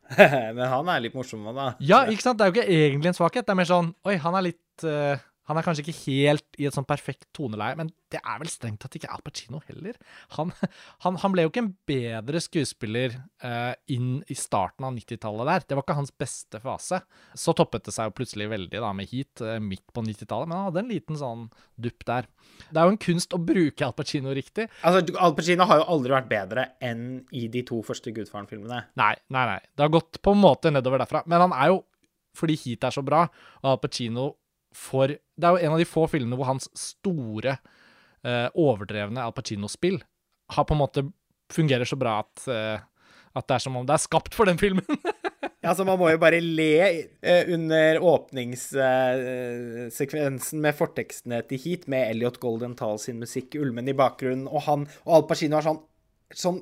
Men 0.18 0.66
han 0.68 0.90
er 0.92 1.04
litt 1.04 1.14
morsom 1.16 1.46
òg, 1.48 1.54
da. 1.56 1.68
Ja, 1.80 2.02
ikke 2.10 2.26
sant? 2.26 2.40
Det 2.40 2.46
er 2.46 2.50
jo 2.50 2.56
ikke 2.58 2.80
egentlig 2.80 3.12
en 3.12 3.16
svakhet. 3.16 3.46
Det 3.46 3.54
er 3.54 3.60
mer 3.62 3.70
sånn 3.70 3.94
Oi, 4.04 4.18
han 4.20 4.36
er 4.36 4.46
litt 4.50 4.84
uh, 4.84 5.22
han 5.48 5.58
er 5.58 5.66
kanskje 5.66 5.84
ikke 5.84 6.00
helt 6.06 6.58
i 6.60 6.66
et 6.68 6.76
sånn 6.76 6.86
perfekt 6.88 7.26
toneleie, 7.36 7.76
men 7.76 7.90
det 8.12 8.20
er 8.20 8.38
vel 8.40 8.48
strengt 8.48 8.80
tatt 8.80 8.94
ikke 8.96 9.10
Al 9.12 9.22
Pacino 9.24 9.60
heller. 9.66 9.96
Han, 10.36 10.52
han, 11.04 11.18
han 11.20 11.34
ble 11.34 11.44
jo 11.44 11.50
ikke 11.50 11.62
en 11.64 11.72
bedre 11.88 12.40
skuespiller 12.42 13.16
uh, 13.44 13.74
inn 13.92 14.22
i 14.30 14.36
starten 14.38 14.86
av 14.86 14.94
90-tallet 14.96 15.50
der. 15.50 15.66
Det 15.68 15.76
var 15.76 15.84
ikke 15.84 15.98
hans 15.98 16.14
beste 16.24 16.60
fase. 16.62 17.00
Så 17.36 17.54
toppet 17.56 17.88
det 17.88 17.94
seg 17.96 18.08
jo 18.08 18.16
plutselig 18.16 18.48
veldig 18.52 18.82
da 18.84 18.92
med 18.96 19.10
Heat 19.10 19.42
uh, 19.44 19.56
midt 19.62 19.84
på 19.92 20.04
90-tallet, 20.06 20.48
men 20.50 20.58
han 20.58 20.68
hadde 20.70 20.84
en 20.84 20.92
liten 20.94 21.18
sånn 21.20 21.48
dupp 21.74 22.06
der. 22.08 22.30
Det 22.70 22.80
er 22.80 22.88
jo 22.88 22.94
en 22.94 23.02
kunst 23.08 23.36
å 23.36 23.42
bruke 23.42 23.88
Al 23.88 23.96
Pacino 23.98 24.32
riktig. 24.36 24.68
Altså, 24.86 25.02
Al 25.18 25.36
Pacino 25.36 25.66
har 25.68 25.82
jo 25.82 25.88
aldri 25.96 26.14
vært 26.14 26.30
bedre 26.30 26.68
enn 26.84 27.04
i 27.36 27.48
de 27.52 27.64
to 27.68 27.82
første 27.84 28.14
Gudfaren-filmene. 28.14 28.80
Nei, 29.00 29.12
nei, 29.34 29.44
nei. 29.50 29.60
Det 29.74 29.84
har 29.84 29.92
gått 29.92 30.22
på 30.24 30.32
en 30.32 30.40
måte 30.40 30.72
nedover 30.72 31.04
derfra. 31.04 31.24
Men 31.28 31.48
han 31.48 31.58
er 31.58 31.74
jo, 31.74 31.82
fordi 32.38 32.56
Heat 32.62 32.88
er 32.88 32.96
så 32.96 33.04
bra, 33.04 33.26
og 33.60 33.70
Al 33.74 33.82
Pacino 33.82 34.30
for 34.74 35.06
Det 35.08 35.46
er 35.46 35.54
jo 35.54 35.62
en 35.62 35.74
av 35.74 35.80
de 35.80 35.88
få 35.88 36.06
filmene 36.10 36.36
hvor 36.38 36.50
hans 36.50 36.66
store, 36.78 37.52
eh, 38.26 38.48
overdrevne 38.54 39.22
Al 39.22 39.34
Pacino-spill 39.34 39.98
har 40.54 40.64
på 40.66 40.74
en 40.74 40.82
måte 40.82 41.02
fungerer 41.52 41.84
så 41.88 41.96
bra 41.98 42.12
at, 42.24 42.48
eh, 42.48 42.78
at 43.34 43.48
det 43.48 43.54
er 43.56 43.62
som 43.62 43.76
om 43.78 43.86
det 43.86 43.94
er 43.96 44.02
skapt 44.02 44.34
for 44.36 44.44
den 44.48 44.58
filmen. 44.60 44.86
ja, 45.62 45.68
altså 45.72 45.84
Man 45.86 45.98
må 46.00 46.06
jo 46.12 46.18
bare 46.22 46.40
le 46.42 46.74
eh, 46.80 47.44
under 47.54 47.90
åpningssekvensen 48.02 50.58
med 50.64 50.72
fortekstene 50.78 51.38
til 51.48 51.58
Heat, 51.64 51.82
med 51.90 52.02
Elliot 52.10 52.38
Goldenthal 52.42 52.96
sin 53.02 53.18
musikk 53.22 53.48
ulmen 53.60 53.90
i 53.90 53.98
bakgrunnen, 53.98 54.48
og 54.48 54.60
han 54.68 54.80
og 55.04 55.12
Al 55.18 55.24
Pacino 55.30 55.54
har 55.58 55.66
sånn, 55.66 55.82
sånn 56.34 56.60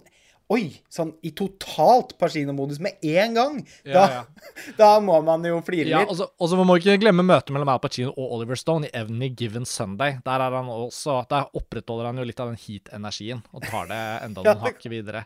Oi! 0.52 0.66
Sånn 0.92 1.14
i 1.24 1.32
totalt 1.36 2.16
Pacino-modus 2.20 2.80
med 2.82 3.00
en 3.08 3.36
gang! 3.38 3.58
Da, 3.86 3.92
Ja, 3.92 4.04
ja. 4.18 4.22
da 4.80 4.90
må 5.04 5.16
man 5.24 5.44
jo 5.48 5.60
flire 5.64 5.88
Ja, 5.88 6.02
litt. 6.02 6.12
og 6.12 6.18
så 6.18 6.28
og 6.32 6.50
så 6.50 6.58
må 6.58 6.66
man 6.68 6.80
ikke 6.80 6.98
glemme 7.00 7.24
møtet 7.24 7.54
mellom 7.54 7.70
Al 7.72 7.80
Pacino 7.82 8.12
og 8.12 8.36
Oliver 8.38 8.58
Stone 8.60 8.88
i 8.88 8.94
Evny 9.02 9.30
Given 9.38 9.64
Sunday. 9.68 10.18
Der, 10.26 10.44
er 10.44 10.58
han 10.58 10.68
også, 10.72 11.22
der 11.30 11.48
opprettholder 11.56 12.10
han 12.10 12.20
jo 12.20 12.26
litt 12.28 12.42
av 12.42 12.52
den 12.52 12.60
heat-energien 12.60 13.44
og 13.52 13.64
tar 13.68 13.88
det 13.92 14.02
enda 14.26 14.42
Ja, 14.46 14.56
noen 14.56 14.66
hakk 14.66 14.84
videre. 14.92 15.24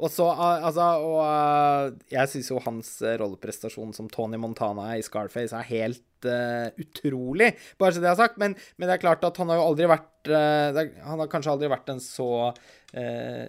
Og 0.00 0.08
så, 0.08 0.24
uh, 0.32 0.64
altså, 0.64 0.84
og 1.04 1.18
uh, 1.20 1.96
jeg 2.08 2.30
syns 2.32 2.48
jo 2.48 2.60
hans 2.64 2.94
uh, 3.04 3.12
rolleprestasjon 3.20 3.92
som 3.96 4.08
Tony 4.12 4.38
Montana 4.40 4.94
i 4.96 5.04
Scarface 5.04 5.52
er 5.52 5.68
helt 5.68 6.24
uh, 6.24 6.72
utrolig, 6.80 7.50
bare 7.76 7.92
så 7.92 8.00
det 8.00 8.08
er 8.08 8.16
sagt. 8.18 8.40
Men, 8.40 8.56
men 8.76 8.88
det 8.88 8.96
er 8.96 9.02
klart 9.04 9.26
at 9.28 9.36
han 9.36 9.52
har 9.52 9.60
jo 9.60 9.66
aldri 9.68 9.90
vært 9.92 10.32
uh, 10.32 10.80
Han 11.10 11.20
har 11.22 11.30
kanskje 11.32 11.52
aldri 11.52 11.70
vært 11.72 11.92
en 11.92 12.00
så 12.02 12.30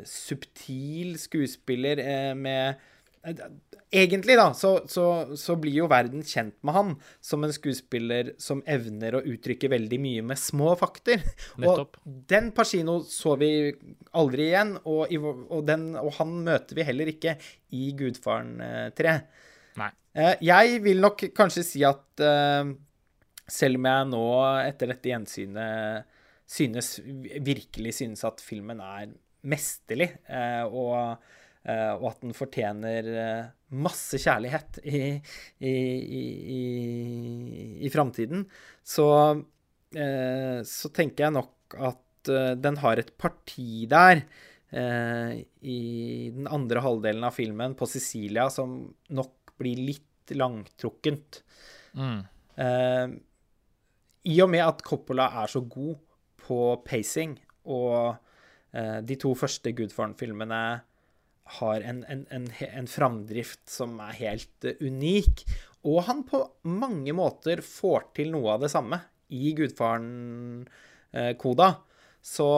subtil 0.08 1.14
skuespiller 1.22 2.02
uh, 2.02 2.34
med 2.36 2.80
uh, 3.24 3.34
Egentlig, 3.88 4.36
da, 4.36 4.50
så, 4.52 4.82
så, 4.92 5.04
så 5.40 5.56
blir 5.56 5.78
jo 5.78 5.86
verden 5.88 6.24
kjent 6.28 6.58
med 6.68 6.76
han 6.76 6.90
som 7.24 7.46
en 7.46 7.54
skuespiller 7.56 8.34
som 8.42 8.60
evner 8.68 9.16
å 9.16 9.22
uttrykke 9.32 9.70
veldig 9.72 10.00
mye 10.04 10.26
med 10.28 10.40
små 10.42 10.74
fakter. 10.80 11.24
Nettopp. 11.64 11.96
Og 12.04 12.18
den 12.28 12.50
Pacino 12.56 12.98
så 13.08 13.38
vi 13.40 13.52
aldri 14.20 14.50
igjen, 14.50 14.74
og, 14.84 15.14
og, 15.48 15.62
den, 15.70 15.94
og 16.02 16.12
han 16.20 16.36
møter 16.50 16.76
vi 16.76 16.88
heller 16.90 17.14
ikke 17.14 17.38
i 17.80 17.94
Gudfaren 17.96 18.58
eh, 18.66 18.90
3. 18.98 19.16
Nei. 19.80 19.90
Eh, 20.20 20.34
jeg 20.50 20.84
vil 20.84 21.00
nok 21.08 21.24
kanskje 21.38 21.64
si 21.70 21.86
at 21.88 22.26
eh, 22.28 22.74
selv 23.48 23.80
om 23.80 23.88
jeg 23.88 24.10
nå 24.12 24.26
etter 24.66 24.92
dette 24.92 25.14
gjensynet 25.14 26.12
synes, 26.44 26.98
virkelig 27.40 27.96
synes 28.02 28.28
at 28.28 28.44
filmen 28.44 28.84
er 28.84 29.16
mesterlig, 29.48 30.10
eh, 30.30 30.64
og, 30.68 31.24
eh, 31.68 31.94
og 31.96 32.10
at 32.12 32.26
den 32.26 32.36
fortjener 32.38 33.12
eh, 33.24 33.46
masse 33.78 34.20
kjærlighet 34.22 34.80
i, 34.84 35.02
i, 35.60 35.72
i, 35.72 36.24
i, 36.58 36.64
i 37.88 37.92
framtiden, 37.94 38.46
så, 38.84 39.08
eh, 39.96 40.60
så 40.68 40.92
tenker 40.96 41.28
jeg 41.28 41.38
nok 41.40 41.80
at 41.80 42.04
den 42.28 42.76
har 42.82 43.00
et 43.00 43.14
parti 43.16 43.86
der 43.88 44.20
i 44.68 45.76
den 46.36 46.48
andre 46.52 46.82
halvdelen 46.84 47.24
av 47.24 47.32
filmen, 47.38 47.72
på 47.80 47.88
Sicilia, 47.88 48.50
som 48.52 48.82
nok 49.16 49.54
blir 49.62 49.80
litt 49.80 50.34
langtrukkent. 50.36 51.40
Mm. 51.96 52.26
I 54.28 54.36
og 54.44 54.52
med 54.52 54.66
at 54.66 54.84
Coppola 54.84 55.30
er 55.40 55.54
så 55.54 55.62
god 55.64 55.96
på 56.44 56.60
pacing, 56.84 57.38
og 57.64 58.20
de 58.74 59.16
to 59.20 59.34
første 59.38 59.72
Gudfaren-filmene 59.74 60.62
har 61.58 61.82
en, 61.82 62.04
en, 62.12 62.26
en, 62.30 62.48
en 62.68 62.88
framdrift 62.90 63.70
som 63.72 64.00
er 64.04 64.14
helt 64.20 64.66
eh, 64.68 64.76
unik, 64.84 65.46
og 65.88 66.04
han 66.10 66.24
på 66.28 66.42
mange 66.68 67.14
måter 67.16 67.62
får 67.64 68.10
til 68.18 68.32
noe 68.34 68.52
av 68.58 68.62
det 68.66 68.72
samme 68.74 69.00
i 69.34 69.54
Gudfaren-koda, 69.56 71.70
så, 72.28 72.50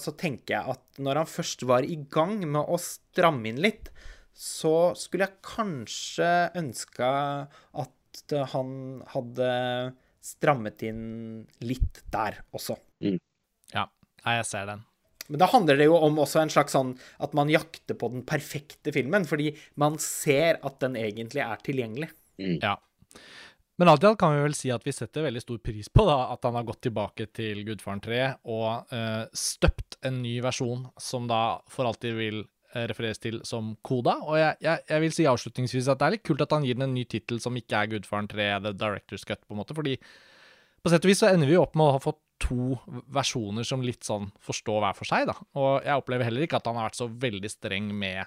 så 0.00 0.10
tenker 0.16 0.54
jeg 0.54 0.64
at 0.72 1.00
når 1.04 1.14
han 1.20 1.28
først 1.28 1.62
var 1.68 1.84
i 1.84 1.98
gang 2.08 2.40
med 2.46 2.64
å 2.64 2.78
stramme 2.80 3.50
inn 3.50 3.60
litt, 3.60 3.90
så 4.32 4.96
skulle 4.96 5.26
jeg 5.26 5.42
kanskje 5.44 6.56
ønska 6.56 7.10
at 7.82 8.32
han 8.54 8.70
hadde 9.12 9.50
strammet 10.24 10.82
inn 10.88 11.44
litt 11.64 12.00
der 12.12 12.40
også. 12.56 12.76
Ja, 13.74 13.84
jeg 14.24 14.44
ser 14.48 14.66
den. 14.72 14.89
Men 15.30 15.42
da 15.42 15.48
handler 15.52 15.78
det 15.78 15.86
jo 15.88 15.96
om 15.96 16.18
også 16.22 16.42
en 16.42 16.52
slags 16.52 16.74
sånn 16.74 16.92
at 17.22 17.34
man 17.38 17.50
jakter 17.52 17.98
på 17.98 18.10
den 18.12 18.24
perfekte 18.26 18.92
filmen, 18.94 19.26
fordi 19.28 19.52
man 19.80 19.98
ser 20.02 20.58
at 20.66 20.80
den 20.82 20.98
egentlig 20.98 21.44
er 21.44 21.62
tilgjengelig. 21.66 22.10
Ja. 22.60 22.76
Men 23.80 23.88
alt 23.88 24.04
i 24.04 24.08
alt 24.10 24.18
kan 24.20 24.34
vi 24.34 24.42
vel 24.44 24.54
si 24.56 24.68
at 24.74 24.84
vi 24.84 24.92
setter 24.92 25.24
veldig 25.24 25.40
stor 25.40 25.60
pris 25.64 25.88
på 25.88 26.04
da, 26.04 26.18
at 26.34 26.44
han 26.44 26.56
har 26.58 26.66
gått 26.68 26.82
tilbake 26.84 27.30
til 27.32 27.62
Gudfaren 27.64 28.02
3 28.04 28.18
og 28.52 28.90
uh, 28.92 29.22
støpt 29.32 29.96
en 30.04 30.18
ny 30.20 30.34
versjon 30.44 30.82
som 31.00 31.30
da 31.30 31.60
for 31.72 31.88
alltid 31.88 32.18
vil 32.18 32.42
eh, 32.42 32.84
refereres 32.90 33.22
til 33.22 33.38
som 33.48 33.72
Koda. 33.86 34.18
Og 34.26 34.36
jeg, 34.36 34.58
jeg, 34.66 34.84
jeg 34.90 35.04
vil 35.06 35.14
si 35.16 35.28
avslutningsvis 35.30 35.88
at 35.88 36.02
det 36.02 36.08
er 36.08 36.16
litt 36.18 36.26
kult 36.28 36.44
at 36.44 36.52
han 36.52 36.66
gir 36.68 36.76
den 36.76 36.90
en 36.90 36.96
ny 36.98 37.06
tittel 37.08 37.40
som 37.40 37.56
ikke 37.56 37.80
er 37.80 37.94
Gudfaren 37.94 38.28
3, 38.28 38.50
The 38.66 38.74
Director's 38.76 39.24
Cut, 39.24 39.40
på 39.46 39.56
en 39.56 39.62
måte, 39.62 39.76
fordi 39.78 39.96
på 40.80 40.92
sett 40.92 41.04
og 41.04 41.12
vis 41.12 41.24
så 41.24 41.32
ender 41.32 41.48
vi 41.48 41.56
opp 41.60 41.72
med 41.76 41.86
å 41.86 41.96
ha 41.96 42.04
fått 42.04 42.20
to 42.40 42.76
versjoner 43.12 43.66
som 43.66 43.82
litt 43.84 44.06
sånn 44.06 44.30
forstår 44.44 44.80
hver 44.82 44.98
for 44.98 45.08
seg, 45.08 45.28
da. 45.30 45.36
Og 45.60 45.86
jeg 45.86 46.00
opplever 46.00 46.28
heller 46.28 46.46
ikke 46.46 46.60
at 46.60 46.68
han 46.70 46.78
har 46.78 46.90
vært 46.90 47.00
så 47.00 47.08
veldig 47.10 47.50
streng 47.52 47.90
med 47.96 48.24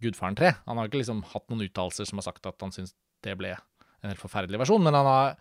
Gudfaren 0.00 0.38
3. 0.38 0.52
Han 0.66 0.80
har 0.80 0.88
ikke 0.88 1.02
liksom 1.02 1.24
hatt 1.32 1.48
noen 1.50 1.66
uttalelser 1.66 2.08
som 2.08 2.20
har 2.20 2.30
sagt 2.30 2.48
at 2.48 2.60
han 2.64 2.72
syns 2.74 2.94
det 3.24 3.36
ble 3.36 3.52
en 3.54 4.08
helt 4.08 4.22
forferdelig 4.22 4.62
versjon, 4.62 4.84
men 4.84 4.96
han 4.96 5.08
har, 5.08 5.34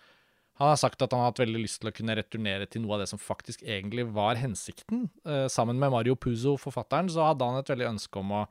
han 0.60 0.72
har 0.74 0.80
sagt 0.82 1.02
at 1.02 1.14
han 1.16 1.24
har 1.24 1.32
hatt 1.32 1.42
veldig 1.44 1.62
lyst 1.64 1.80
til 1.80 1.92
å 1.92 1.96
kunne 1.96 2.18
returnere 2.20 2.68
til 2.68 2.84
noe 2.84 2.98
av 2.98 3.06
det 3.06 3.10
som 3.12 3.22
faktisk 3.22 3.64
egentlig 3.64 4.10
var 4.16 4.40
hensikten. 4.42 5.08
Eh, 5.24 5.46
sammen 5.52 5.80
med 5.80 5.94
Mario 5.94 6.18
Puzo, 6.20 6.58
forfatteren, 6.60 7.12
så 7.12 7.30
hadde 7.30 7.48
han 7.48 7.62
et 7.62 7.72
veldig 7.72 7.88
ønske 7.94 8.20
om 8.20 8.36
å, 8.42 8.44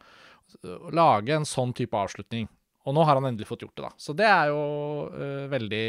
å 0.65 0.95
lage 0.97 1.37
en 1.37 1.49
sånn 1.49 1.77
type 1.77 1.99
avslutning. 1.99 2.49
Og 2.89 2.97
nå 2.97 3.05
har 3.05 3.19
han 3.21 3.29
endelig 3.29 3.51
fått 3.51 3.67
gjort 3.67 3.77
det, 3.77 3.85
da. 3.85 3.93
Så 4.01 4.17
det 4.17 4.29
er 4.33 4.49
jo 4.49 4.63
eh, 5.13 5.45
veldig 5.53 5.89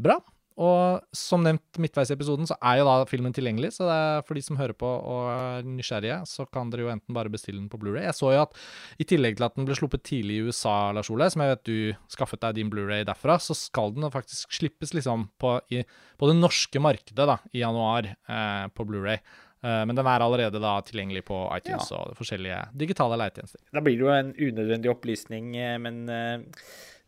bra. 0.00 0.16
Og 0.60 1.16
som 1.16 1.40
nevnt 1.44 1.78
midtveis 1.80 2.10
i 2.12 2.14
episoden, 2.16 2.48
så 2.48 2.56
er 2.60 2.80
jo 2.80 2.86
da 2.88 3.06
filmen 3.08 3.32
tilgjengelig. 3.36 3.72
Så 3.78 3.86
det 3.88 3.96
er 3.96 4.24
for 4.28 4.36
de 4.36 4.44
som 4.44 4.58
hører 4.60 4.76
på 4.76 4.88
og 4.88 5.30
er 5.32 5.68
nysgjerrige, 5.68 6.20
så 6.28 6.44
kan 6.52 6.72
dere 6.72 6.84
jo 6.84 6.92
enten 6.92 7.16
bare 7.16 7.32
bestille 7.32 7.62
den 7.62 7.70
på 7.72 7.80
Blu-ray 7.80 8.04
Jeg 8.08 8.18
så 8.18 8.34
jo 8.34 8.42
at 8.44 8.56
i 9.00 9.08
tillegg 9.08 9.38
til 9.38 9.48
at 9.48 9.56
den 9.56 9.68
ble 9.68 9.78
sluppet 9.78 10.04
tidlig 10.06 10.38
i 10.38 10.48
USA, 10.50 10.76
Lars 10.96 11.10
Ole, 11.12 11.30
som 11.32 11.44
jeg 11.44 11.54
vet 11.54 11.66
du 11.70 11.76
skaffet 12.12 12.44
deg 12.44 12.60
din 12.60 12.72
Blu-ray 12.72 13.06
derfra, 13.08 13.38
så 13.40 13.56
skal 13.56 13.94
den 13.96 14.08
faktisk 14.12 14.52
slippes 14.60 14.92
liksom 14.96 15.30
på, 15.40 15.56
i, 15.72 15.84
på 16.20 16.30
det 16.30 16.36
norske 16.36 16.82
markedet 16.82 17.30
da, 17.32 17.40
i 17.54 17.64
januar 17.64 18.12
eh, 18.12 18.66
på 18.76 18.88
Blu-ray. 18.88 19.20
Eh, 19.64 19.82
men 19.86 19.96
den 19.96 20.08
er 20.08 20.24
allerede 20.24 20.60
da 20.62 20.76
tilgjengelig 20.84 21.26
på 21.28 21.40
iTunes 21.58 21.90
og 21.96 22.14
forskjellige 22.18 22.62
digitale 22.80 23.18
leietjenester. 23.20 23.60
Da 23.72 23.82
blir 23.84 23.98
det 23.98 24.06
jo 24.06 24.14
en 24.14 24.32
unødvendig 24.36 24.92
opplysning, 24.92 25.52
eh, 25.60 25.76
men 25.82 26.02
eh, 26.08 26.64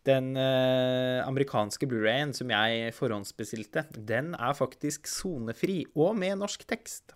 den 0.09 0.33
eh, 0.39 1.23
amerikanske 1.25 1.87
Blu-rayen 1.89 2.33
som 2.37 2.51
jeg 2.53 2.95
forhåndsbestilte, 2.97 3.87
den 3.97 4.33
er 4.35 4.57
faktisk 4.59 5.11
sonefri 5.11 5.83
og 5.95 6.17
med 6.19 6.41
norsk 6.43 6.65
tekst. 6.69 7.15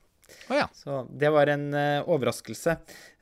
Oh, 0.51 0.57
ja. 0.59 0.67
Så 0.75 1.05
det 1.11 1.31
var 1.35 1.51
en 1.51 1.69
eh, 1.75 2.03
overraskelse. 2.03 2.77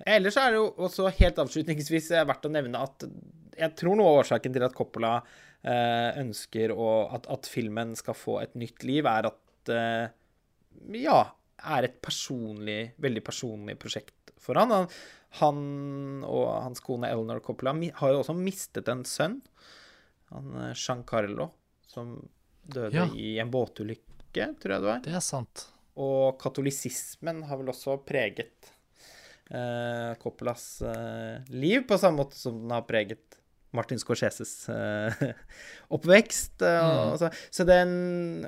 Ellers 0.09 0.39
er 0.41 0.53
det 0.53 0.61
jo 0.61 0.69
også 0.87 1.11
helt 1.21 1.41
avslutningsvis 1.43 2.11
eh, 2.15 2.27
verdt 2.29 2.49
å 2.49 2.53
nevne 2.53 2.85
at 2.85 3.07
jeg 3.55 3.77
tror 3.79 3.99
noe 3.99 4.11
av 4.11 4.21
årsaken 4.25 4.55
til 4.55 4.67
at 4.67 4.77
Coppola 4.77 5.15
eh, 5.21 6.11
ønsker 6.23 6.73
å, 6.75 6.91
at, 7.15 7.29
at 7.31 7.49
filmen 7.51 7.95
skal 7.99 8.17
få 8.19 8.41
et 8.43 8.57
nytt 8.59 8.87
liv, 8.89 9.07
er 9.07 9.31
at 9.31 9.73
eh, 9.73 10.07
ja, 11.05 11.21
er 11.77 11.89
et 11.89 12.01
personlig, 12.03 12.95
veldig 13.03 13.23
personlig 13.25 13.79
prosjekt 13.81 14.35
for 14.41 14.59
han. 14.61 14.73
han. 14.75 14.89
Han 15.41 16.23
og 16.27 16.49
hans 16.63 16.81
kone 16.85 17.09
Eleanor 17.11 17.41
Coppola 17.43 17.73
har 17.99 18.13
jo 18.15 18.21
også 18.23 18.35
mistet 18.39 18.89
en 18.93 19.03
sønn, 19.09 19.41
han 20.31 20.53
eh, 20.61 20.75
Giancarlo, 20.79 21.49
som 21.91 22.17
døde 22.65 22.95
Ja. 22.95 23.07
i 23.15 23.39
en 23.43 23.51
båtulykke, 23.51 24.53
tror 24.63 24.73
jeg 24.77 24.81
det 24.85 24.89
var. 24.91 25.01
Det 25.05 25.15
er 25.15 25.25
sant. 25.25 25.67
Og 25.97 26.39
katolisismen 26.43 27.43
har 27.47 27.59
vel 27.61 27.69
også 27.71 27.97
preget 28.07 28.71
eh, 29.51 30.15
Coppolas 30.23 30.83
eh, 30.83 31.43
liv, 31.55 31.85
på 31.87 31.99
samme 32.01 32.23
måte 32.23 32.39
som 32.39 32.57
den 32.65 32.71
har 32.75 32.83
preget 32.89 33.39
Martin 33.75 33.99
Scorseses 33.99 34.69
eh, 34.71 35.33
oppvekst. 35.95 36.63
eh, 36.63 36.81
Mm. 36.85 37.13
og 37.13 37.19
så, 37.19 37.31
så, 37.51 37.65
den, 37.69 37.91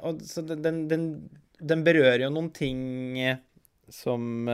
og, 0.03 0.23
så 0.23 0.43
den, 0.47 0.87
den, 0.91 1.07
den, 1.61 1.83
berører 1.87 2.25
jo 2.27 2.31
noen 2.35 2.51
ting 2.55 3.19
eh, 3.19 3.39
som 3.91 4.47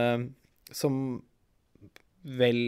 Som 0.73 0.95
vel 2.23 2.59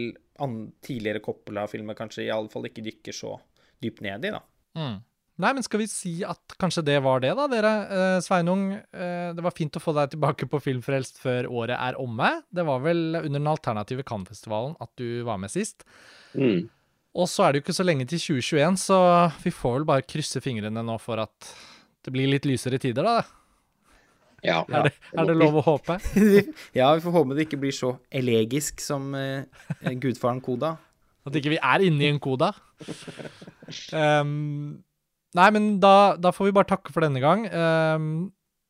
an, 0.42 0.56
tidligere 0.84 1.22
Coppola-filmer 1.24 1.96
kanskje 1.98 2.26
i 2.26 2.32
alle 2.32 2.52
fall 2.52 2.68
ikke 2.68 2.84
dykker 2.84 3.16
så 3.16 3.36
dypt 3.82 4.02
ned 4.04 4.26
i, 4.28 4.32
da. 4.34 4.42
Mm. 4.76 4.96
Nei, 5.36 5.50
men 5.52 5.64
skal 5.64 5.82
vi 5.82 5.86
si 5.90 6.12
at 6.24 6.54
kanskje 6.60 6.84
det 6.86 6.96
var 7.04 7.20
det, 7.20 7.34
da, 7.36 7.44
dere? 7.52 7.72
Eh, 7.92 8.18
Sveinung, 8.24 8.70
eh, 8.72 9.32
det 9.36 9.44
var 9.44 9.52
fint 9.56 9.76
å 9.76 9.82
få 9.82 9.92
deg 9.98 10.14
tilbake 10.14 10.48
på 10.48 10.60
Filmfrelst 10.64 11.20
før 11.20 11.48
året 11.52 11.76
er 11.76 11.98
omme. 12.00 12.30
Det 12.48 12.64
var 12.64 12.80
vel 12.84 13.18
under 13.18 13.36
den 13.36 13.50
alternative 13.52 14.06
Cannes-festivalen 14.08 14.78
at 14.80 14.92
du 14.96 15.20
var 15.28 15.40
med 15.42 15.52
sist. 15.52 15.84
Mm. 16.32 16.70
Og 17.16 17.28
så 17.28 17.44
er 17.44 17.52
det 17.52 17.60
jo 17.60 17.66
ikke 17.66 17.76
så 17.76 17.84
lenge 17.84 18.08
til 18.08 18.20
2021, 18.20 18.80
så 18.80 19.00
vi 19.44 19.52
får 19.52 19.78
vel 19.78 19.88
bare 19.88 20.08
krysse 20.08 20.40
fingrene 20.44 20.84
nå 20.84 20.96
for 21.04 21.20
at 21.20 21.52
det 22.06 22.14
blir 22.14 22.32
litt 22.32 22.48
lysere 22.48 22.80
tider, 22.80 23.04
da. 23.04 23.20
Ja. 24.46 24.62
Er 24.70 24.88
det, 24.88 24.94
er 25.12 25.28
det 25.28 25.36
lov 25.36 25.60
å 25.60 25.66
håpe? 25.66 25.98
ja, 26.78 26.90
vi 26.94 27.02
får 27.04 27.14
håpe 27.18 27.36
det 27.36 27.48
ikke 27.48 27.60
blir 27.64 27.74
så 27.74 27.96
elegisk 28.14 28.82
som 28.84 29.10
uh, 29.16 29.42
gudfaren 29.98 30.42
Koda. 30.44 30.76
At 31.26 31.34
ikke 31.34 31.56
vi 31.56 31.58
er 31.58 31.82
inne 31.82 32.04
i 32.04 32.10
en 32.12 32.22
koda. 32.22 32.52
Um, 33.90 34.78
nei, 35.38 35.48
men 35.56 35.72
da, 35.82 36.14
da 36.14 36.30
får 36.34 36.48
vi 36.48 36.54
bare 36.54 36.70
takke 36.70 36.94
for 36.94 37.02
denne 37.02 37.22
gang. 37.22 37.48
Ehm, 37.50 38.12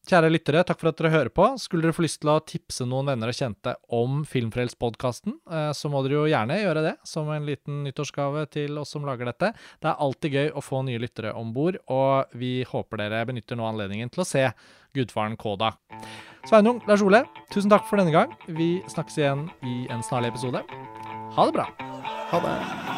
kjære 0.07 0.31
lyttere, 0.31 0.63
takk 0.67 0.81
for 0.81 0.91
at 0.91 1.01
dere 1.01 1.13
hører 1.13 1.33
på. 1.35 1.49
Skulle 1.61 1.87
dere 1.87 1.97
få 1.97 2.05
lyst 2.05 2.21
til 2.23 2.31
å 2.33 2.39
tipse 2.47 2.87
noen 2.89 3.11
venner 3.11 3.33
og 3.33 3.37
kjente 3.37 3.75
om 3.95 4.23
Filmfrelst-podkasten, 4.29 5.37
eh, 5.51 5.71
så 5.77 5.91
må 5.93 6.03
dere 6.05 6.19
jo 6.21 6.31
gjerne 6.31 6.61
gjøre 6.61 6.85
det, 6.87 6.95
som 7.09 7.31
en 7.35 7.47
liten 7.49 7.83
nyttårsgave 7.87 8.47
til 8.55 8.79
oss 8.83 8.95
som 8.95 9.07
lager 9.09 9.31
dette. 9.31 9.53
Det 9.83 9.91
er 9.91 10.03
alltid 10.07 10.39
gøy 10.39 10.51
å 10.55 10.65
få 10.65 10.83
nye 10.87 11.03
lyttere 11.03 11.35
om 11.37 11.53
bord, 11.57 11.79
og 11.91 12.33
vi 12.39 12.61
håper 12.67 13.03
dere 13.03 13.25
benytter 13.29 13.59
nå 13.59 13.67
anledningen 13.69 14.13
til 14.15 14.25
å 14.25 14.29
se 14.29 14.47
Gudfaren 14.97 15.37
Koda. 15.37 15.75
Sveinung, 16.47 16.79
Lars 16.87 17.03
Ole, 17.03 17.25
tusen 17.51 17.73
takk 17.73 17.89
for 17.89 17.99
denne 18.01 18.15
gang. 18.15 18.37
Vi 18.47 18.77
snakkes 18.93 19.19
igjen 19.19 19.49
i 19.67 19.81
en 19.91 20.05
snarlig 20.07 20.33
episode. 20.35 20.63
Ha 21.37 21.49
det 21.51 21.59
bra. 21.59 21.67
Ha 22.31 22.45
det. 22.47 22.96